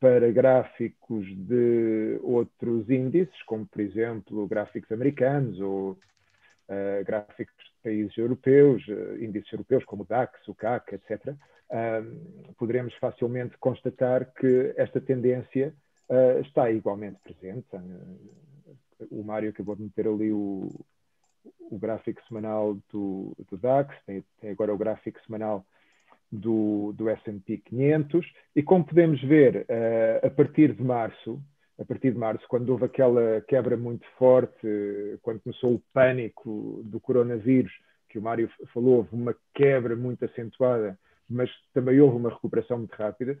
para 0.00 0.32
gráficos 0.32 1.26
de 1.36 2.18
outros 2.22 2.88
índices, 2.88 3.42
como 3.44 3.66
por 3.66 3.80
exemplo 3.80 4.48
gráficos 4.48 4.90
americanos 4.90 5.60
ou 5.60 5.98
gráficos 7.04 7.64
de 7.64 7.82
países 7.82 8.16
europeus, 8.16 8.86
índices 9.20 9.52
europeus 9.52 9.84
como 9.84 10.04
o 10.04 10.06
DAX, 10.06 10.46
o 10.46 10.54
CAC, 10.54 10.94
etc., 10.94 11.34
poderemos 12.56 12.94
facilmente 12.94 13.56
constatar 13.58 14.32
que 14.32 14.74
esta 14.76 15.00
tendência 15.00 15.74
uh, 16.08 16.40
está 16.40 16.70
igualmente 16.70 17.18
presente. 17.22 17.66
Uh, 17.72 19.08
o 19.10 19.24
Mário 19.24 19.50
acabou 19.50 19.76
de 19.76 19.82
meter 19.82 20.06
ali 20.06 20.32
o, 20.32 20.68
o 21.70 21.78
gráfico 21.78 22.20
semanal 22.26 22.76
do, 22.92 23.34
do 23.48 23.56
DAX, 23.56 23.96
tem, 24.04 24.24
tem, 24.40 24.50
agora 24.50 24.74
o 24.74 24.78
gráfico 24.78 25.20
semanal 25.24 25.64
do, 26.30 26.92
do 26.96 27.08
S&P 27.08 27.58
500 27.58 28.26
e 28.54 28.62
como 28.62 28.84
podemos 28.84 29.20
ver 29.22 29.66
uh, 29.68 30.26
a 30.26 30.30
partir 30.30 30.72
de 30.74 30.82
março, 30.82 31.40
a 31.78 31.84
partir 31.84 32.12
de 32.12 32.18
março, 32.18 32.44
quando 32.48 32.70
houve 32.70 32.84
aquela 32.84 33.40
quebra 33.48 33.76
muito 33.76 34.06
forte, 34.18 34.66
quando 35.22 35.40
começou 35.40 35.74
o 35.74 35.82
pânico 35.92 36.82
do 36.84 37.00
coronavírus, 37.00 37.72
que 38.10 38.18
o 38.18 38.22
Mário 38.22 38.50
falou, 38.74 38.98
houve 38.98 39.14
uma 39.14 39.34
quebra 39.54 39.96
muito 39.96 40.24
acentuada, 40.24 40.98
mas 41.28 41.48
também 41.72 41.98
houve 42.00 42.16
uma 42.16 42.30
recuperação 42.30 42.78
muito 42.78 42.94
rápida. 42.94 43.38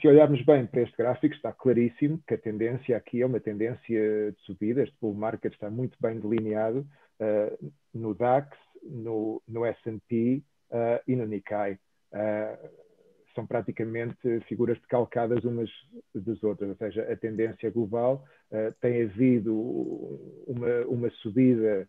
Se 0.00 0.06
olharmos 0.06 0.44
bem 0.44 0.66
para 0.66 0.82
este 0.82 0.96
gráfico, 0.96 1.34
está 1.34 1.52
claríssimo 1.52 2.20
que 2.26 2.34
a 2.34 2.38
tendência 2.38 2.96
aqui 2.96 3.22
é 3.22 3.26
uma 3.26 3.40
tendência 3.40 4.32
de 4.32 4.40
subida. 4.42 4.82
Este 4.82 4.94
bull 5.00 5.14
market 5.14 5.52
está 5.52 5.70
muito 5.70 5.96
bem 6.00 6.20
delineado 6.20 6.86
uh, 7.20 7.72
no 7.92 8.14
DAX, 8.14 8.56
no, 8.82 9.42
no 9.48 9.64
S&P 9.64 10.42
uh, 10.70 11.02
e 11.08 11.16
no 11.16 11.26
Nikkei. 11.26 11.78
Uh, 12.12 12.86
são 13.34 13.46
praticamente 13.46 14.40
figuras 14.48 14.80
decalcadas 14.80 15.44
umas 15.44 15.70
das 16.14 16.42
outras, 16.42 16.70
ou 16.70 16.76
seja, 16.76 17.02
a 17.02 17.16
tendência 17.16 17.70
global 17.70 18.24
uh, 18.50 18.74
tem 18.80 19.02
havido 19.02 19.54
uma, 20.46 20.86
uma 20.86 21.10
subida 21.10 21.86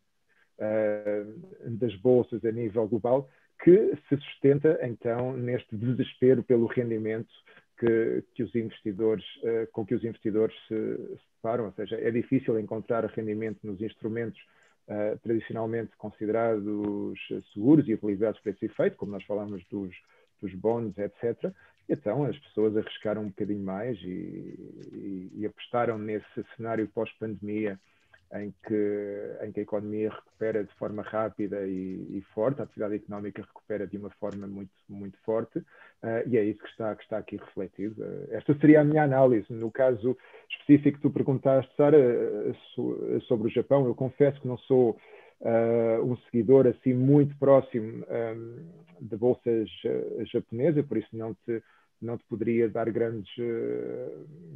uh, 0.59 1.69
das 1.77 1.95
bolsas 1.95 2.43
a 2.43 2.51
nível 2.51 2.87
global 2.87 3.29
que 3.63 3.95
se 4.07 4.17
sustenta 4.17 4.77
então 4.83 5.35
neste 5.37 5.75
desespero 5.75 6.43
pelo 6.43 6.67
rendimento 6.67 7.33
que, 7.79 8.23
que 8.35 8.43
os 8.43 8.53
investidores, 8.53 9.25
com 9.71 9.85
que 9.85 9.95
os 9.95 10.03
investidores 10.03 10.55
se, 10.67 10.95
se 10.95 11.23
deparam, 11.35 11.65
ou 11.65 11.71
seja, 11.73 11.95
é 11.95 12.11
difícil 12.11 12.59
encontrar 12.59 13.05
rendimento 13.05 13.59
nos 13.63 13.81
instrumentos 13.81 14.39
Uh, 14.87 15.19
tradicionalmente 15.19 15.91
considerados 15.97 17.19
seguros 17.53 17.85
e 17.89 17.93
utilizados 17.93 18.39
para 18.39 18.53
esse 18.53 18.67
efeito, 18.67 18.95
como 18.95 19.11
nós 19.11 19.23
falamos 19.25 19.61
dos, 19.69 19.93
dos 20.41 20.53
bons, 20.53 20.97
etc. 20.97 21.51
Então 21.89 22.23
as 22.23 22.37
pessoas 22.39 22.77
arriscaram 22.77 23.23
um 23.23 23.27
bocadinho 23.27 23.63
mais 23.63 23.97
e, 24.01 24.57
e, 24.93 25.31
e 25.35 25.45
apostaram 25.45 25.97
nesse 25.97 26.45
cenário 26.55 26.87
pós-pandemia 26.87 27.77
em 28.33 28.53
que, 28.65 29.37
em 29.41 29.51
que 29.51 29.59
a 29.61 29.63
economia 29.63 30.09
recupera 30.09 30.63
de 30.63 30.73
forma 30.75 31.01
rápida 31.01 31.65
e, 31.65 32.17
e, 32.17 32.21
forte, 32.33 32.59
a 32.59 32.65
atividade 32.65 32.95
económica 32.95 33.41
recupera 33.41 33.87
de 33.87 33.97
uma 33.97 34.09
forma 34.11 34.45
muito, 34.45 34.71
muito 34.89 35.17
forte, 35.23 35.59
uh, 35.59 36.27
e 36.27 36.37
é 36.37 36.43
isso 36.43 36.61
que 36.61 36.69
está, 36.69 36.95
que 36.95 37.03
está 37.03 37.17
aqui 37.17 37.37
refletido. 37.37 38.03
Uh, 38.03 38.27
esta 38.31 38.53
seria 38.59 38.81
a 38.81 38.83
minha 38.83 39.03
análise. 39.03 39.45
No 39.49 39.71
caso 39.71 40.17
específico 40.49 40.97
que 40.97 41.03
tu 41.03 41.09
perguntaste, 41.09 41.73
Sara, 41.77 41.97
uh, 41.97 43.21
sobre 43.21 43.47
o 43.47 43.51
Japão, 43.51 43.85
eu 43.85 43.95
confesso 43.95 44.39
que 44.41 44.47
não 44.47 44.57
sou 44.57 44.97
um 46.03 46.17
seguidor 46.25 46.65
assim 46.65 46.95
muito 46.95 47.37
próximo 47.37 48.03
um, 48.09 48.69
da 48.99 49.15
bolsa 49.15 49.51
japonesa, 50.31 50.81
por 50.81 50.97
isso 50.97 51.09
não 51.13 51.35
te, 51.45 51.61
não 52.01 52.17
te 52.17 52.23
poderia 52.23 52.67
dar 52.67 52.89
grandes, 52.89 53.31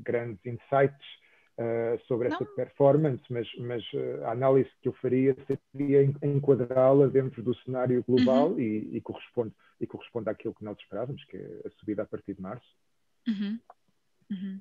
grandes 0.04 0.44
insights 0.44 1.21
uh, 1.58 1.99
sobre 2.08 2.28
essa 2.28 2.45
performance, 2.45 3.24
mas, 3.30 3.47
mas 3.60 3.84
a 4.26 4.32
análise 4.32 4.70
que 4.82 4.88
eu 4.88 4.93
faria 4.93 5.36
seria 5.74 6.04
enquadrá-la 6.24 7.08
dentro 7.08 7.41
do 7.41 7.56
cenário 7.64 8.04
global 8.08 8.52
uhum. 8.52 8.60
e, 8.60 8.97
e, 8.97 9.02
corresponde, 9.02 9.54
e 9.80 9.88
corresponde 9.88 10.30
àquilo 10.30 10.54
que 10.54 10.64
nós 10.64 10.78
esperávamos, 10.78 11.24
que 11.26 11.38
é 11.38 11.62
a 11.66 11.70
subida 11.80 12.04
a 12.04 12.06
partir 12.06 12.34
de 12.34 12.41
março. 12.41 12.68
Uhum. 13.28 13.60
Uhum. 14.30 14.60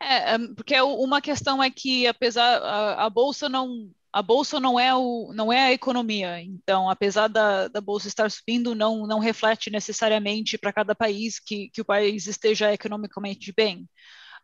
É, 0.00 0.38
porque 0.54 0.80
uma 0.80 1.20
questão 1.20 1.62
é 1.62 1.70
que, 1.70 2.06
apesar 2.06 2.58
a, 2.62 3.04
a 3.04 3.10
bolsa 3.10 3.48
não 3.48 3.90
a 4.10 4.22
bolsa 4.22 4.58
não 4.58 4.80
é, 4.80 4.94
o, 4.94 5.32
não 5.34 5.52
é 5.52 5.66
a 5.66 5.72
economia, 5.72 6.40
então, 6.40 6.88
apesar 6.88 7.28
da, 7.28 7.68
da 7.68 7.80
bolsa 7.80 8.08
estar 8.08 8.30
subindo, 8.30 8.74
não, 8.74 9.06
não 9.06 9.18
reflete 9.18 9.70
necessariamente 9.70 10.56
para 10.56 10.72
cada 10.72 10.94
país 10.94 11.38
que, 11.38 11.68
que 11.68 11.82
o 11.82 11.84
país 11.84 12.26
esteja 12.26 12.72
economicamente 12.72 13.52
bem. 13.54 13.86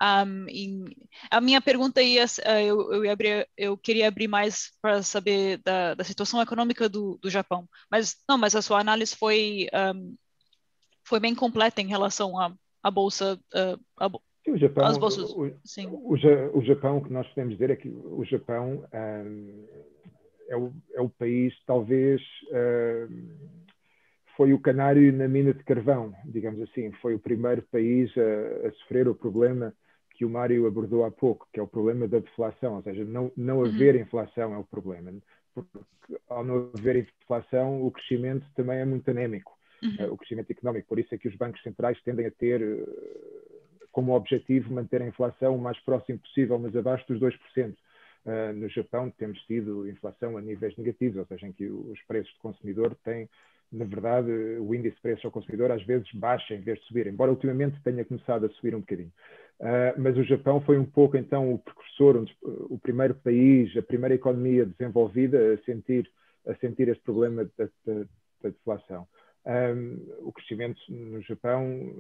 Um, 0.03 0.85
a 1.31 1.41
minha 1.41 1.61
pergunta 1.61 2.03
ia, 2.03 2.25
eh, 2.45 2.65
eu, 2.65 2.93
eu, 2.93 3.11
abrir, 3.11 3.49
eu 3.57 3.77
queria 3.77 4.09
abrir 4.09 4.29
mais 4.29 4.73
para 4.81 5.03
saber 5.03 5.59
da, 5.59 5.95
da, 5.95 6.05
situação 6.05 6.41
econômica 6.43 6.89
do, 6.89 7.19
do 7.23 7.31
Japão, 7.31 7.69
mas 7.91 8.17
não, 8.29 8.37
mas 8.37 8.55
a 8.55 8.63
sua 8.63 8.81
análise 8.81 9.17
foi, 9.17 9.69
um, 9.95 10.17
foi 11.05 11.21
bem 11.21 11.35
completa 11.35 11.81
em 11.81 11.87
relação 11.87 12.39
à, 12.39 12.53
à 12.83 12.91
bolsa, 12.91 13.39
a, 13.99 14.11
Sim, 14.45 14.51
o 14.51 14.59
Japão, 14.59 14.85
o, 14.87 15.51
Sim. 15.65 15.87
O, 15.87 16.13
o, 16.13 16.63
Japão, 16.63 16.99
o 16.99 17.05
que 17.05 17.13
nós 17.13 17.27
podemos 17.29 17.55
dizer 17.55 17.71
é 17.71 17.77
que 17.77 17.89
o 17.89 18.23
Japão 18.27 18.85
um, 18.93 19.67
é, 20.49 20.57
o, 20.57 20.73
é 20.93 21.01
o 21.01 21.09
país, 21.09 21.55
talvez, 21.67 22.21
um, 22.53 23.39
foi 24.37 24.53
o 24.53 24.59
canário 24.59 25.13
na 25.13 25.29
mina 25.29 25.55
de 25.55 25.63
carvão, 25.65 26.13
digamos 26.25 26.61
assim. 26.61 26.93
Foi 27.01 27.15
o 27.15 27.19
primeiro 27.19 27.63
país 27.63 28.11
a, 28.17 28.69
a, 28.69 28.73
sofrer 28.73 29.09
o 29.09 29.15
problema 29.15 29.73
que 30.15 30.25
o 30.25 30.31
Mário 30.31 30.67
abordou 30.67 31.05
há 31.05 31.11
pouco, 31.11 31.49
que 31.53 31.61
é 31.61 31.63
o 31.63 31.67
problema 31.67 32.07
da 32.07 32.21
deflação, 32.21 32.77
ou 32.77 32.83
seja, 32.83 33.05
não, 33.05 33.31
não 33.37 33.59
uhum. 33.59 33.67
haver 33.67 33.97
inflação 33.97 34.55
é 34.55 34.59
o 34.59 34.65
problema. 34.65 35.13
Porque 35.53 35.79
ao 36.29 36.45
não 36.45 36.71
haver 36.77 37.09
inflação, 37.23 37.85
o 37.85 37.91
crescimento 37.91 38.47
também 38.55 38.79
é 38.79 38.85
muito 38.85 39.11
anémico, 39.11 39.53
uhum. 39.83 40.07
uh, 40.07 40.13
o 40.13 40.17
crescimento 40.17 40.51
económico. 40.51 40.89
Por 40.89 40.99
isso 40.99 41.15
é 41.15 41.19
que 41.19 41.29
os 41.29 41.37
bancos 41.37 41.63
centrais 41.63 42.01
tendem 42.03 42.27
a 42.27 42.31
ter 42.31 42.61
como 43.95 44.13
objetivo 44.13 44.75
manter 44.75 45.01
a 45.01 45.07
inflação 45.07 45.55
o 45.55 45.61
mais 45.61 45.79
próximo 45.81 46.19
possível, 46.19 46.59
mas 46.59 46.75
abaixo 46.77 47.07
dos 47.07 47.21
2%. 47.21 47.71
Uh, 47.71 47.77
ah, 48.27 48.53
no 48.53 48.69
Japão 48.69 49.11
temos 49.11 49.39
tido 49.43 49.89
inflação 49.89 50.37
a 50.37 50.41
níveis 50.41 50.77
negativos, 50.77 51.19
ou 51.19 51.27
seja, 51.27 51.47
em 51.47 51.53
que 51.53 51.67
os 51.67 52.01
preços 52.03 52.33
do 52.35 52.41
consumidor 52.41 52.97
têm, 53.05 53.29
na 53.75 53.85
verdade, 53.85 54.31
o 54.31 54.75
índice 54.75 54.95
de 54.97 55.03
preços 55.03 55.25
ao 55.25 55.31
consumidor 55.31 55.71
às 55.73 55.83
vezes 55.85 56.09
baixa 56.15 56.55
em 56.55 56.61
vez 56.61 56.79
de 56.79 56.87
subir, 56.87 57.07
embora 57.07 57.31
ultimamente 57.31 57.83
tenha 57.83 58.05
começado 58.05 58.47
a 58.47 58.49
subir 58.51 58.75
um 58.75 58.81
bocadinho. 58.81 59.13
Uh, 59.61 59.99
mas 59.99 60.17
o 60.17 60.23
Japão 60.23 60.61
foi 60.61 60.79
um 60.79 60.85
pouco 60.85 61.17
então 61.17 61.53
o 61.53 61.59
precursor, 61.59 62.17
um, 62.17 62.27
o 62.71 62.79
primeiro 62.79 63.15
país, 63.15 63.77
a 63.77 63.83
primeira 63.83 64.15
economia 64.15 64.65
desenvolvida 64.65 65.55
a 65.55 65.59
sentir, 65.65 66.11
a 66.47 66.55
sentir 66.57 66.89
este 66.89 67.03
problema 67.03 67.45
da, 67.57 67.69
da, 67.87 67.95
da 68.43 68.49
deflação. 68.51 69.07
Um, 69.47 69.99
o 70.21 70.33
crescimento 70.33 70.81
no 70.89 71.21
Japão, 71.23 71.93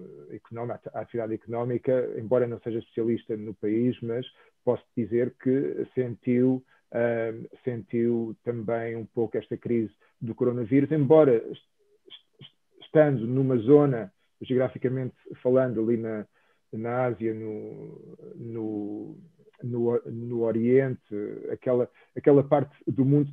a 0.95 1.01
atividade 1.01 1.35
económica, 1.35 2.11
embora 2.17 2.47
não 2.47 2.59
seja 2.61 2.79
especialista 2.79 3.37
no 3.37 3.53
país, 3.55 3.97
mas 4.01 4.27
posso 4.65 4.83
dizer 4.97 5.35
que 5.43 5.87
sentiu, 5.95 6.65
um, 6.93 7.47
sentiu 7.63 8.37
também 8.45 8.97
um 8.97 9.05
pouco 9.05 9.37
esta 9.37 9.57
crise 9.57 9.93
do 10.25 10.35
coronavírus, 10.35 10.91
embora 10.91 11.43
estando 12.81 13.27
numa 13.27 13.57
zona, 13.59 14.13
geograficamente 14.41 15.15
falando, 15.43 15.81
ali 15.81 15.97
na, 15.97 16.27
na 16.73 17.05
Ásia, 17.05 17.35
no, 17.35 18.17
no, 18.35 19.17
no, 19.63 20.03
no 20.07 20.43
Oriente, 20.43 21.01
aquela, 21.51 21.89
aquela 22.17 22.43
parte 22.43 22.75
do 22.87 23.05
mundo 23.05 23.31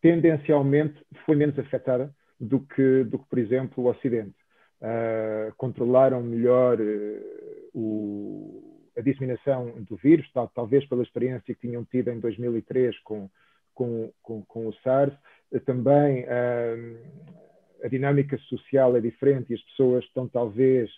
tendencialmente 0.00 1.04
foi 1.26 1.36
menos 1.36 1.58
afetada 1.58 2.14
do 2.38 2.60
que, 2.60 3.04
do 3.04 3.18
que 3.18 3.28
por 3.28 3.38
exemplo, 3.38 3.84
o 3.84 3.88
Ocidente. 3.88 4.34
Uh, 4.80 5.54
controlaram 5.58 6.22
melhor 6.22 6.80
uh, 6.80 7.70
o, 7.74 8.90
a 8.96 9.02
disseminação 9.02 9.82
do 9.82 9.94
vírus, 9.96 10.30
tal, 10.32 10.48
talvez 10.48 10.86
pela 10.88 11.02
experiência 11.02 11.54
que 11.54 11.60
tinham 11.60 11.84
tido 11.84 12.08
em 12.08 12.18
2003 12.18 12.98
com, 13.00 13.28
com, 13.80 14.12
com, 14.22 14.42
com 14.42 14.66
o 14.66 14.74
SARS. 14.82 15.14
Uh, 15.50 15.58
também 15.60 16.26
a 17.82 17.88
dinâmica 17.88 18.36
social 18.50 18.94
é 18.94 19.00
diferente 19.00 19.50
e 19.50 19.54
as 19.54 19.62
pessoas 19.62 20.04
estão 20.04 20.28
talvez 20.28 20.90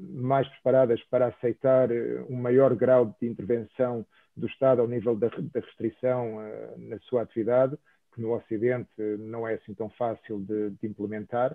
mais 0.00 0.48
preparadas 0.48 1.02
para 1.10 1.26
aceitar 1.26 1.90
um 2.30 2.36
maior 2.36 2.74
grau 2.74 3.14
de 3.20 3.28
intervenção 3.28 4.06
do 4.34 4.46
Estado 4.46 4.80
ao 4.80 4.88
nível 4.88 5.14
da, 5.14 5.28
da 5.28 5.60
restrição 5.60 6.38
na 6.78 6.98
sua 7.00 7.20
atividade, 7.20 7.76
que 8.14 8.22
no 8.22 8.34
Ocidente 8.34 8.88
não 9.18 9.46
é 9.46 9.54
assim 9.54 9.74
tão 9.74 9.90
fácil 9.90 10.40
de, 10.40 10.70
de 10.70 10.86
implementar. 10.86 11.52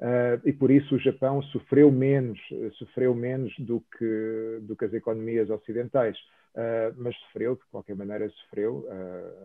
Uh, 0.00 0.40
e 0.46 0.52
por 0.54 0.70
isso 0.70 0.94
o 0.94 0.98
Japão 0.98 1.42
sofreu 1.42 1.92
menos, 1.92 2.40
sofreu 2.78 3.14
menos 3.14 3.54
do 3.58 3.84
que, 3.98 4.58
do 4.62 4.74
que 4.74 4.86
as 4.86 4.94
economias 4.94 5.50
ocidentais. 5.50 6.16
Uh, 6.54 6.92
mas 6.96 7.16
sofreu, 7.16 7.54
de 7.54 7.64
qualquer 7.70 7.94
maneira 7.94 8.28
sofreu, 8.30 8.86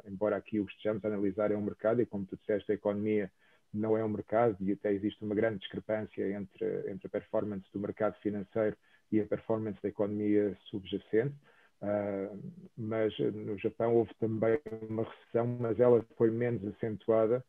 embora 0.08 0.36
aqui 0.36 0.60
o 0.60 0.66
que 0.66 0.72
estejamos 0.74 1.04
a 1.06 1.08
analisar 1.08 1.52
é 1.52 1.56
um 1.56 1.62
mercado, 1.62 2.02
e 2.02 2.06
como 2.06 2.26
tu 2.26 2.36
disseste, 2.38 2.72
a 2.72 2.76
economia 2.76 3.32
não 3.74 3.98
é 3.98 4.04
um 4.04 4.10
mercado, 4.10 4.58
e 4.60 4.72
até 4.72 4.92
existe 4.92 5.24
uma 5.24 5.36
grande 5.36 5.60
discrepância 5.60 6.32
entre, 6.32 6.90
entre 6.90 7.08
a 7.08 7.10
performance 7.10 7.66
do 7.72 7.80
mercado 7.80 8.16
financeiro 8.22 8.76
e 9.12 9.20
a 9.20 9.26
performance 9.26 9.80
da 9.82 9.90
economia 9.90 10.58
subjacente. 10.70 11.36
Uh, 11.82 12.40
mas 12.76 13.14
no 13.20 13.58
Japão 13.58 13.96
houve 13.96 14.14
também 14.16 14.60
uma 14.90 15.04
recessão, 15.04 15.46
mas 15.60 15.80
ela 15.80 16.04
foi 16.18 16.32
menos 16.32 16.66
acentuada 16.66 17.44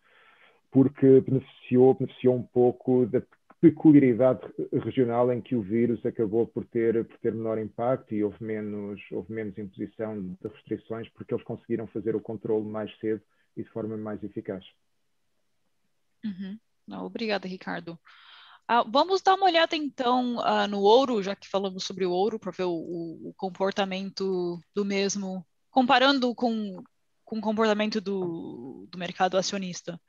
porque 0.71 1.21
beneficiou, 1.21 1.95
beneficiou 1.95 2.35
um 2.35 2.43
pouco 2.43 3.07
da 3.07 3.23
peculiaridade 3.61 4.41
regional 4.85 5.33
em 5.33 5.41
que 5.41 5.55
o 5.55 5.63
vírus 5.63 6.05
acabou 6.05 6.47
por 6.47 6.65
ter, 6.67 7.05
por 7.05 7.19
ter 7.19 7.33
menor 7.33 7.59
impacto 7.59 8.15
e 8.15 8.23
houve 8.23 8.43
menos, 8.43 9.01
houve 9.11 9.33
menos 9.33 9.57
imposição 9.57 10.21
de 10.21 10.37
restrições 10.43 11.09
porque 11.11 11.35
eles 11.35 11.45
conseguiram 11.45 11.87
fazer 11.87 12.15
o 12.15 12.21
controle 12.21 12.67
mais 12.67 12.95
cedo 12.99 13.23
e 13.57 13.63
de 13.63 13.71
forma 13.71 13.97
mais 13.97 14.23
eficaz. 14.23 14.65
Uhum. 16.25 16.59
Obrigada, 17.05 17.49
Ricardo. 17.49 17.99
Ah, 18.69 18.83
vamos 18.83 19.23
dar 19.23 19.35
uma 19.35 19.47
olhada 19.47 19.77
então 19.77 20.41
ah, 20.41 20.67
no 20.67 20.81
ouro, 20.81 21.23
já 21.23 21.37
que 21.37 21.49
falamos 21.49 21.85
sobre 21.85 22.05
o 22.05 22.11
ouro, 22.11 22.39
para 22.39 22.51
ver 22.51 22.65
o, 22.65 22.73
o, 23.29 23.35
comportamento 23.37 24.61
do 24.75 24.85
mesmo, 24.85 25.47
comparando 25.71 26.35
com, 26.35 26.83
com 27.25 27.39
o 27.39 27.41
comportamento 27.41 28.01
do, 28.01 28.89
do 28.91 28.99
mercado 28.99 29.37
acionista. 29.37 30.01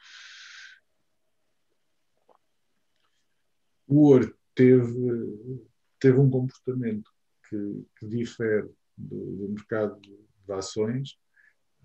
O 3.87 4.09
ouro 4.09 4.35
teve, 4.53 5.71
teve 5.99 6.19
um 6.19 6.29
comportamento 6.29 7.09
que, 7.49 7.85
que 7.97 8.07
difere 8.07 8.69
do, 8.97 9.35
do 9.37 9.49
mercado 9.49 9.99
de 10.01 10.53
ações, 10.53 11.17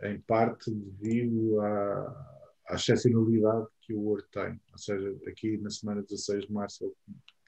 em 0.02 0.20
parte 0.20 0.70
devido 0.70 1.60
à, 1.60 2.50
à 2.68 2.74
excepcionalidade 2.74 3.66
que 3.82 3.94
o 3.94 4.00
Word 4.00 4.26
tem. 4.32 4.60
Ou 4.72 4.78
seja, 4.78 5.16
aqui 5.26 5.56
na 5.58 5.70
semana 5.70 6.02
16 6.02 6.46
de 6.46 6.52
março 6.52 6.84
ele, 6.84 6.94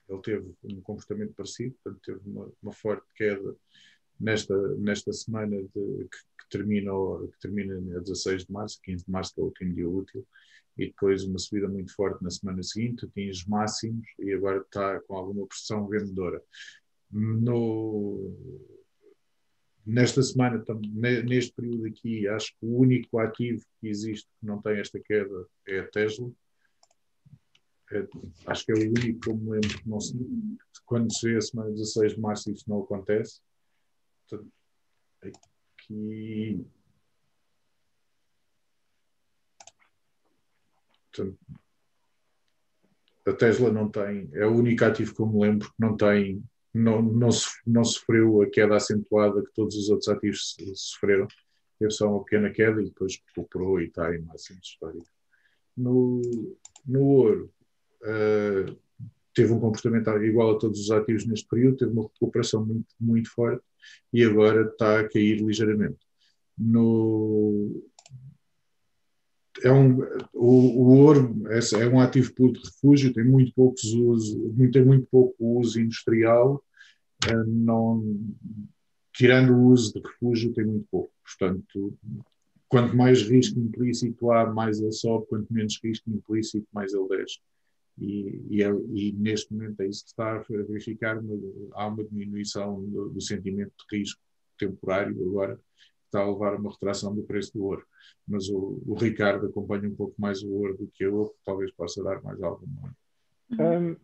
ele 0.07 0.21
teve 0.21 0.55
um 0.63 0.81
comportamento 0.81 1.33
parecido, 1.33 1.75
portanto 1.83 2.01
teve 2.03 2.29
uma, 2.29 2.51
uma 2.61 2.71
forte 2.71 3.05
queda 3.15 3.55
nesta, 4.19 4.55
nesta 4.77 5.11
semana 5.11 5.57
de, 5.61 5.69
que, 5.69 6.17
que, 6.39 6.49
termina, 6.49 6.91
que 7.31 7.39
termina 7.39 7.97
a 7.97 7.99
16 7.99 8.45
de 8.45 8.51
março, 8.51 8.79
15 8.83 9.05
de 9.05 9.11
março 9.11 9.33
que 9.33 9.39
é 9.39 9.43
o 9.43 9.47
último 9.47 9.73
dia 9.73 9.89
útil, 9.89 10.27
e 10.77 10.87
depois 10.87 11.23
uma 11.23 11.39
subida 11.39 11.67
muito 11.67 11.93
forte 11.93 12.23
na 12.23 12.29
semana 12.29 12.61
seguinte, 12.63 13.05
atinge 13.05 13.49
máximos 13.49 14.07
e 14.19 14.33
agora 14.33 14.59
está 14.59 14.99
com 15.01 15.15
alguma 15.15 15.47
pressão 15.47 15.87
vendedora. 15.87 16.41
No, 17.11 18.33
Nesta 19.85 20.23
semana, 20.23 20.65
neste 21.23 21.53
período 21.53 21.85
aqui, 21.85 22.27
acho 22.27 22.47
que 22.57 22.65
o 22.65 22.79
único 22.79 23.19
ativo 23.19 23.63
que 23.79 23.87
existe 23.87 24.27
que 24.39 24.45
não 24.45 24.59
tem 24.59 24.79
esta 24.79 24.99
queda 24.99 25.47
é 25.67 25.79
a 25.79 25.87
Tesla. 25.87 26.31
É, 27.91 28.07
acho 28.47 28.65
que 28.65 28.71
é 28.71 28.75
o 28.75 28.79
único 28.79 29.35
me 29.35 29.51
lembro 29.51 29.69
que 29.69 29.87
não 29.87 29.99
se, 29.99 30.17
quando 30.87 31.13
se 31.13 31.29
vê 31.29 31.37
a 31.37 31.41
semana 31.41 31.69
16 31.69 32.15
de 32.15 32.19
março 32.19 32.51
isso 32.51 32.67
não 32.67 32.81
acontece. 32.81 33.41
Portanto, 34.27 34.51
aqui. 35.21 36.65
Portanto, 41.15 41.37
a 43.25 43.33
Tesla 43.33 43.71
não 43.71 43.89
tem, 43.89 44.29
é 44.33 44.45
o 44.45 44.55
único 44.55 44.85
ativo 44.85 45.15
que 45.15 45.21
eu 45.21 45.27
me 45.27 45.41
lembro 45.41 45.67
que 45.67 45.75
não 45.79 45.97
tem 45.97 46.43
não, 46.75 47.01
não, 47.01 47.29
não 47.65 47.83
sofreu 47.85 48.41
a 48.41 48.49
queda 48.49 48.75
acentuada 48.75 49.41
que 49.41 49.53
todos 49.53 49.77
os 49.77 49.89
outros 49.89 50.09
ativos 50.09 50.57
sofreram. 50.75 51.25
Teve 51.79 51.91
só 51.91 52.09
uma 52.09 52.23
pequena 52.23 52.51
queda 52.51 52.81
e 52.81 52.85
depois 52.85 53.17
recuperou 53.27 53.79
e 53.79 53.85
está 53.85 54.13
em 54.13 54.21
máximo 54.21 54.59
histórico. 54.61 55.07
No, 55.75 56.21
no 56.85 57.01
ouro, 57.01 57.51
uh, 58.03 58.77
teve 59.33 59.53
um 59.53 59.59
comportamento 59.59 60.09
igual 60.23 60.55
a 60.55 60.59
todos 60.59 60.79
os 60.81 60.91
ativos 60.91 61.25
neste 61.25 61.47
período, 61.47 61.77
teve 61.77 61.91
uma 61.91 62.03
recuperação 62.03 62.65
muito, 62.65 62.93
muito 62.99 63.29
forte 63.31 63.63
e 64.11 64.23
agora 64.23 64.69
está 64.69 64.99
a 64.99 65.09
cair 65.09 65.41
ligeiramente. 65.41 65.99
No, 66.57 67.83
é 69.65 69.71
um, 69.71 69.99
o, 70.31 70.83
o 70.83 70.97
ouro 70.99 71.43
é, 71.49 71.59
é, 71.81 71.87
um 71.87 71.99
ativo 71.99 72.31
puro 72.35 72.53
de 72.53 72.59
refúgio, 72.59 73.11
tem 73.11 73.25
muito 73.25 73.51
poucos 73.55 73.83
usos, 73.83 74.37
tem 74.71 74.85
muito 74.85 75.07
pouco 75.07 75.35
uso 75.39 75.81
industrial, 75.81 76.63
eh, 77.27 77.43
não, 77.47 78.19
tirando 79.11 79.53
o 79.53 79.71
uso 79.71 79.93
de 79.93 80.07
refúgio, 80.07 80.53
tem 80.53 80.65
muito 80.65 80.87
pouco. 80.91 81.11
Portanto, 81.23 81.97
quanto 82.69 82.95
mais 82.95 83.23
risco 83.23 83.59
implícito 83.59 84.31
há, 84.31 84.53
mais 84.53 84.79
ele 84.79 84.91
sobe, 84.91 85.25
quanto 85.27 85.51
menos 85.51 85.79
risco 85.83 86.11
implícito, 86.11 86.67
mais 86.71 86.93
ele 86.93 87.07
desce. 87.07 87.39
E, 87.97 88.45
e, 88.49 88.63
é, 88.63 88.69
e, 88.93 89.13
neste 89.13 89.51
momento 89.51 89.81
é 89.81 89.87
isso 89.87 90.03
que 90.03 90.11
está 90.11 90.35
a 90.35 90.43
verificar, 90.43 91.19
há 91.73 91.87
uma 91.87 92.03
diminuição 92.03 92.83
do, 92.83 93.09
do 93.09 93.21
sentimento 93.21 93.73
de 93.89 93.97
risco 93.97 94.21
temporário 94.59 95.19
agora, 95.27 95.59
está 96.15 96.21
a 96.21 96.31
levar 96.31 96.53
a 96.53 96.57
uma 96.57 96.71
retração 96.71 97.13
do 97.13 97.23
preço 97.23 97.53
do 97.53 97.65
ouro. 97.65 97.83
Mas 98.27 98.47
o, 98.49 98.81
o 98.87 98.93
Ricardo 98.95 99.47
acompanha 99.47 99.87
um 99.89 99.95
pouco 99.95 100.15
mais 100.17 100.41
o 100.41 100.51
ouro 100.51 100.77
do 100.77 100.87
que 100.93 101.03
eu, 101.03 101.33
talvez 101.43 101.71
possa 101.75 102.01
dar 102.03 102.21
mais 102.23 102.41
alguma. 102.41 102.95
Um, 103.51 103.95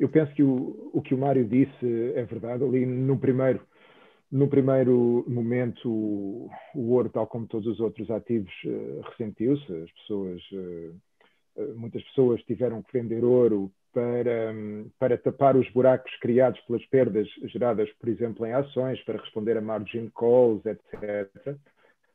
eu 0.00 0.08
penso 0.08 0.34
que 0.34 0.42
o, 0.42 0.90
o 0.92 1.02
que 1.02 1.14
o 1.14 1.18
Mário 1.18 1.44
disse 1.44 2.12
é 2.14 2.24
verdade. 2.24 2.64
Ali 2.64 2.86
no 2.86 3.18
primeiro, 3.18 3.60
no 4.30 4.48
primeiro 4.48 5.24
momento, 5.28 5.88
o, 5.88 6.50
o 6.74 6.92
ouro, 6.92 7.10
tal 7.10 7.26
como 7.26 7.46
todos 7.46 7.68
os 7.68 7.80
outros 7.80 8.10
ativos, 8.10 8.52
uh, 8.64 9.00
ressentiu-se. 9.10 9.72
As 9.72 9.92
pessoas, 9.92 10.42
uh, 10.52 11.74
muitas 11.76 12.02
pessoas 12.04 12.42
tiveram 12.42 12.82
que 12.82 12.92
vender 12.92 13.22
ouro 13.22 13.70
para, 13.92 14.54
para 14.98 15.18
tapar 15.18 15.56
os 15.56 15.68
buracos 15.70 16.14
criados 16.20 16.60
pelas 16.62 16.84
perdas 16.86 17.28
geradas, 17.44 17.90
por 18.00 18.08
exemplo, 18.08 18.46
em 18.46 18.52
ações, 18.52 19.00
para 19.04 19.20
responder 19.20 19.56
a 19.56 19.60
margin 19.60 20.10
calls, 20.10 20.64
etc. 20.64 21.56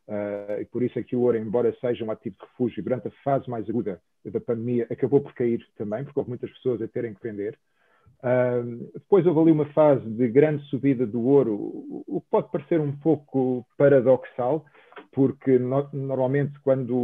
Uh, 0.08 0.62
e 0.62 0.66
por 0.66 0.82
isso 0.82 0.98
é 0.98 1.04
que 1.04 1.16
o 1.16 1.22
ouro, 1.22 1.38
embora 1.38 1.76
seja 1.80 2.04
um 2.04 2.12
ativo 2.12 2.36
de 2.40 2.46
refúgio, 2.46 2.84
durante 2.84 3.08
a 3.10 3.12
fase 3.24 3.50
mais 3.50 3.70
aguda 3.70 4.02
da 4.26 4.40
pandemia, 4.40 4.88
acabou 4.90 5.22
por 5.22 5.34
cair 5.34 5.66
também, 5.78 6.04
porque 6.04 6.20
houve 6.20 6.30
muitas 6.30 6.50
pessoas 6.52 6.82
a 6.82 6.88
terem 6.88 7.14
que 7.14 7.24
vender. 7.24 7.58
Uh, 8.24 8.90
depois 8.94 9.26
houve 9.28 9.42
ali 9.42 9.52
uma 9.52 9.72
fase 9.74 10.10
de 10.10 10.28
grande 10.30 10.64
subida 10.70 11.06
do 11.06 11.22
ouro, 11.22 11.54
o 12.08 12.22
que 12.22 12.30
pode 12.32 12.50
parecer 12.50 12.80
um 12.80 12.96
pouco 12.98 13.66
paradoxal, 13.78 14.66
porque 15.12 15.60
no, 15.60 15.88
normalmente 15.94 16.58
quando 16.62 16.96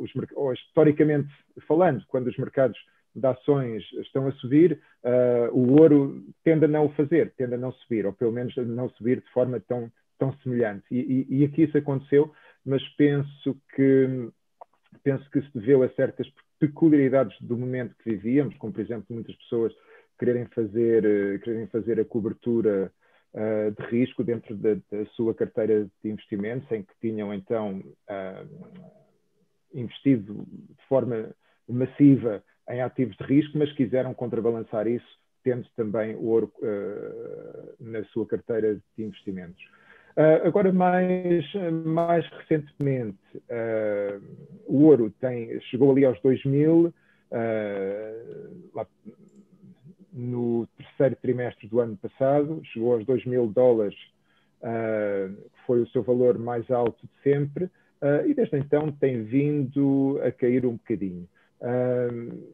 os 0.00 0.10
historicamente 0.54 1.28
falando, 1.68 2.02
quando 2.08 2.28
os 2.28 2.38
mercados 2.38 2.78
de 3.14 3.26
ações 3.26 3.82
estão 3.94 4.26
a 4.26 4.32
subir, 4.32 4.80
uh, 5.04 5.52
o 5.52 5.80
ouro 5.80 6.24
tende 6.44 6.64
a 6.64 6.68
não 6.68 6.86
o 6.86 6.92
fazer, 6.92 7.32
tende 7.36 7.54
a 7.54 7.58
não 7.58 7.72
subir, 7.72 8.06
ou 8.06 8.12
pelo 8.12 8.32
menos 8.32 8.56
a 8.56 8.62
não 8.62 8.88
subir 8.90 9.20
de 9.20 9.30
forma 9.30 9.60
tão, 9.60 9.90
tão 10.18 10.32
semelhante. 10.38 10.84
E, 10.90 11.26
e, 11.28 11.40
e 11.40 11.44
aqui 11.44 11.64
isso 11.64 11.76
aconteceu, 11.76 12.32
mas 12.64 12.82
penso 12.96 13.56
que, 13.74 14.30
penso 15.02 15.28
que 15.30 15.42
se 15.42 15.50
deveu 15.54 15.82
a 15.82 15.88
certas 15.90 16.28
peculiaridades 16.58 17.36
do 17.40 17.56
momento 17.56 17.96
que 18.02 18.10
vivíamos, 18.10 18.56
como 18.58 18.72
por 18.72 18.80
exemplo 18.80 19.06
muitas 19.10 19.34
pessoas 19.36 19.72
quererem 20.18 20.46
fazer, 20.46 21.04
uh, 21.04 21.40
quererem 21.40 21.66
fazer 21.66 21.98
a 21.98 22.04
cobertura 22.04 22.92
uh, 23.34 23.70
de 23.72 23.88
risco 23.88 24.22
dentro 24.22 24.54
da, 24.54 24.74
da, 24.74 25.04
sua 25.16 25.34
carteira 25.34 25.90
de 26.02 26.10
investimentos, 26.10 26.70
em 26.70 26.82
que 26.82 26.92
tinham 27.00 27.34
então 27.34 27.82
investido 29.72 30.44
de 30.48 30.86
forma 30.88 31.34
massiva 31.68 32.42
em 32.70 32.80
ativos 32.80 33.16
de 33.16 33.24
risco, 33.24 33.58
mas 33.58 33.72
quiseram 33.72 34.14
contrabalançar 34.14 34.86
isso, 34.86 35.06
tendo 35.42 35.66
também 35.76 36.14
o 36.16 36.26
ouro 36.26 36.52
uh, 36.58 37.74
na 37.80 38.04
sua 38.04 38.26
carteira 38.26 38.74
de 38.96 39.04
investimentos. 39.04 39.62
Uh, 40.16 40.46
agora, 40.46 40.72
mais, 40.72 41.44
mais 41.84 42.26
recentemente, 42.28 43.18
uh, 43.36 44.22
o 44.66 44.84
ouro 44.84 45.10
tem, 45.20 45.60
chegou 45.62 45.90
ali 45.92 46.04
aos 46.04 46.20
2 46.20 46.44
mil, 46.44 46.92
lá, 48.74 48.86
no 50.12 50.66
terceiro 50.76 51.16
trimestre 51.22 51.68
do 51.68 51.80
ano 51.80 51.96
passado, 51.96 52.60
chegou 52.64 52.94
aos 52.94 53.06
2 53.06 53.24
mil 53.24 53.46
dólares, 53.46 53.96
que 54.60 55.64
foi 55.64 55.80
o 55.80 55.86
seu 55.88 56.02
valor 56.02 56.36
mais 56.36 56.68
alto 56.70 57.06
de 57.06 57.22
sempre, 57.22 57.70
e 58.26 58.34
desde 58.34 58.58
então 58.58 58.90
tem 58.90 59.22
vindo 59.22 60.20
a 60.24 60.32
cair 60.32 60.66
um 60.66 60.72
bocadinho. 60.72 61.28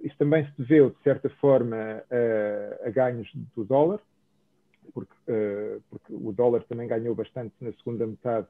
Isso 0.03 0.17
também 0.19 0.45
se 0.47 0.53
deveu, 0.59 0.91
de 0.91 1.01
certa 1.03 1.29
forma, 1.31 1.77
a, 1.77 2.89
a 2.89 2.91
ganhos 2.91 3.31
do 3.55 3.65
dólar, 3.65 4.01
porque, 4.93 5.13
uh, 5.29 5.83
porque, 5.91 6.13
o 6.13 6.33
dólar 6.33 6.65
também 6.65 6.89
ganhou 6.89 7.15
bastante 7.15 7.55
na 7.61 7.73
segunda 7.75 8.07
metade 8.07 8.47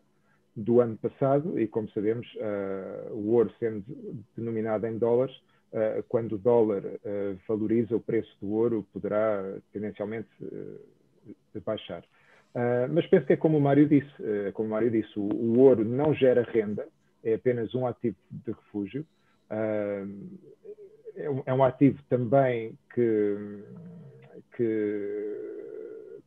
do 0.54 0.80
ano 0.80 0.96
passado, 0.96 1.59
e 1.61 1.66
como 1.66 1.90
sabemos, 1.90 2.26
uh, 2.36 3.12
o 3.12 3.32
ouro 3.32 3.52
sendo 3.59 3.84
denominado 4.36 4.86
em 4.86 4.96
dólares, 4.96 5.36
ah, 5.74 6.02
quando 6.09 6.36
o 6.36 6.38
dólar 6.38 6.82
valoriza, 7.46 7.96
o 7.96 8.00
preço 8.00 8.34
do 8.40 8.52
ouro 8.52 8.86
poderá 8.92 9.42
tendencialmente 9.72 10.28
baixar. 11.66 12.04
mas 12.90 13.04
penso 13.09 13.26
que 13.26 13.32
é 13.32 13.36
como 13.36 13.59
o 13.59 13.61
Mário 13.61 13.86
disse, 13.86 14.52
como 14.54 14.68
o 14.68 14.70
Mário 14.70 14.90
disse, 14.90 15.18
o, 15.18 15.22
o 15.22 15.59
ouro 15.59 15.84
não 15.84 16.14
gera 16.14 16.44
renda, 16.44 16.86
é 17.22 17.34
apenas 17.34 17.74
um 17.74 17.84
ativo 17.84 18.16
de 18.30 18.52
refúgio, 18.52 19.04
é, 19.51 20.05
é 21.47 21.55
um 21.55 21.64
ativo 21.64 22.03
também 22.09 22.78
que, 22.94 23.62
que 24.57 25.47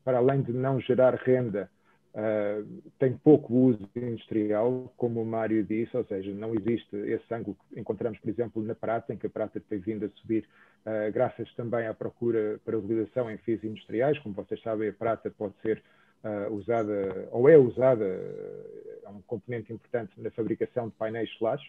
para 0.03 0.17
além 0.17 0.41
de 0.41 0.53
não 0.53 0.80
gerar 0.80 1.15
renda, 1.15 1.70
Uh, 2.09 2.82
tem 2.97 3.15
pouco 3.15 3.53
uso 3.53 3.88
industrial, 3.95 4.91
como 4.97 5.22
o 5.22 5.26
Mário 5.26 5.63
disse, 5.63 5.95
ou 5.95 6.03
seja, 6.05 6.34
não 6.34 6.55
existe 6.55 6.95
esse 6.95 7.32
ângulo 7.32 7.55
que 7.55 7.80
encontramos, 7.80 8.17
por 8.20 8.30
exemplo, 8.30 8.63
na 8.63 8.74
prata, 8.74 9.13
em 9.13 9.17
que 9.17 9.28
a 9.28 9.30
prata 9.30 9.59
tem 9.59 9.78
vindo 9.78 10.05
a 10.05 10.09
subir, 10.20 10.43
uh, 10.88 11.11
graças 11.13 11.53
também 11.53 11.86
à 11.86 11.93
procura 11.93 12.59
para 12.65 12.78
utilização 12.80 13.30
em 13.30 13.38
fins 13.38 13.63
industriais. 13.63 14.17
Como 14.20 14.34
vocês 14.34 14.59
sabem, 14.63 14.89
a 14.89 14.93
prata 14.93 15.30
pode 15.30 15.53
ser 15.61 15.84
uh, 16.24 16.51
usada, 16.51 17.30
ou 17.32 17.47
é 17.47 17.57
usada, 17.57 18.05
é 18.05 19.09
um 19.09 19.22
componente 19.22 19.72
importante 19.72 20.11
na 20.20 20.32
fabricação 20.32 20.89
de 20.89 20.95
painéis 20.95 21.30
solares. 21.38 21.63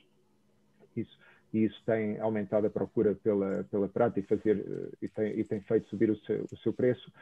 Isso 0.97 1.17
e 1.53 1.65
isso 1.65 1.81
tem 1.85 2.19
aumentado 2.21 2.67
a 2.67 2.71
procura 2.71 3.15
pela, 3.15 3.65
pela 3.71 3.89
prata 3.89 4.21
e, 4.21 4.23
fazer, 4.23 4.65
e, 5.03 5.09
tem, 5.09 5.39
e 5.39 5.45
tem 5.45 5.61
feito 5.61 5.89
subir 5.89 6.11
o 6.11 6.17
seu, 6.25 6.47
o 6.51 6.57
seu 6.59 6.73
preço. 6.73 7.13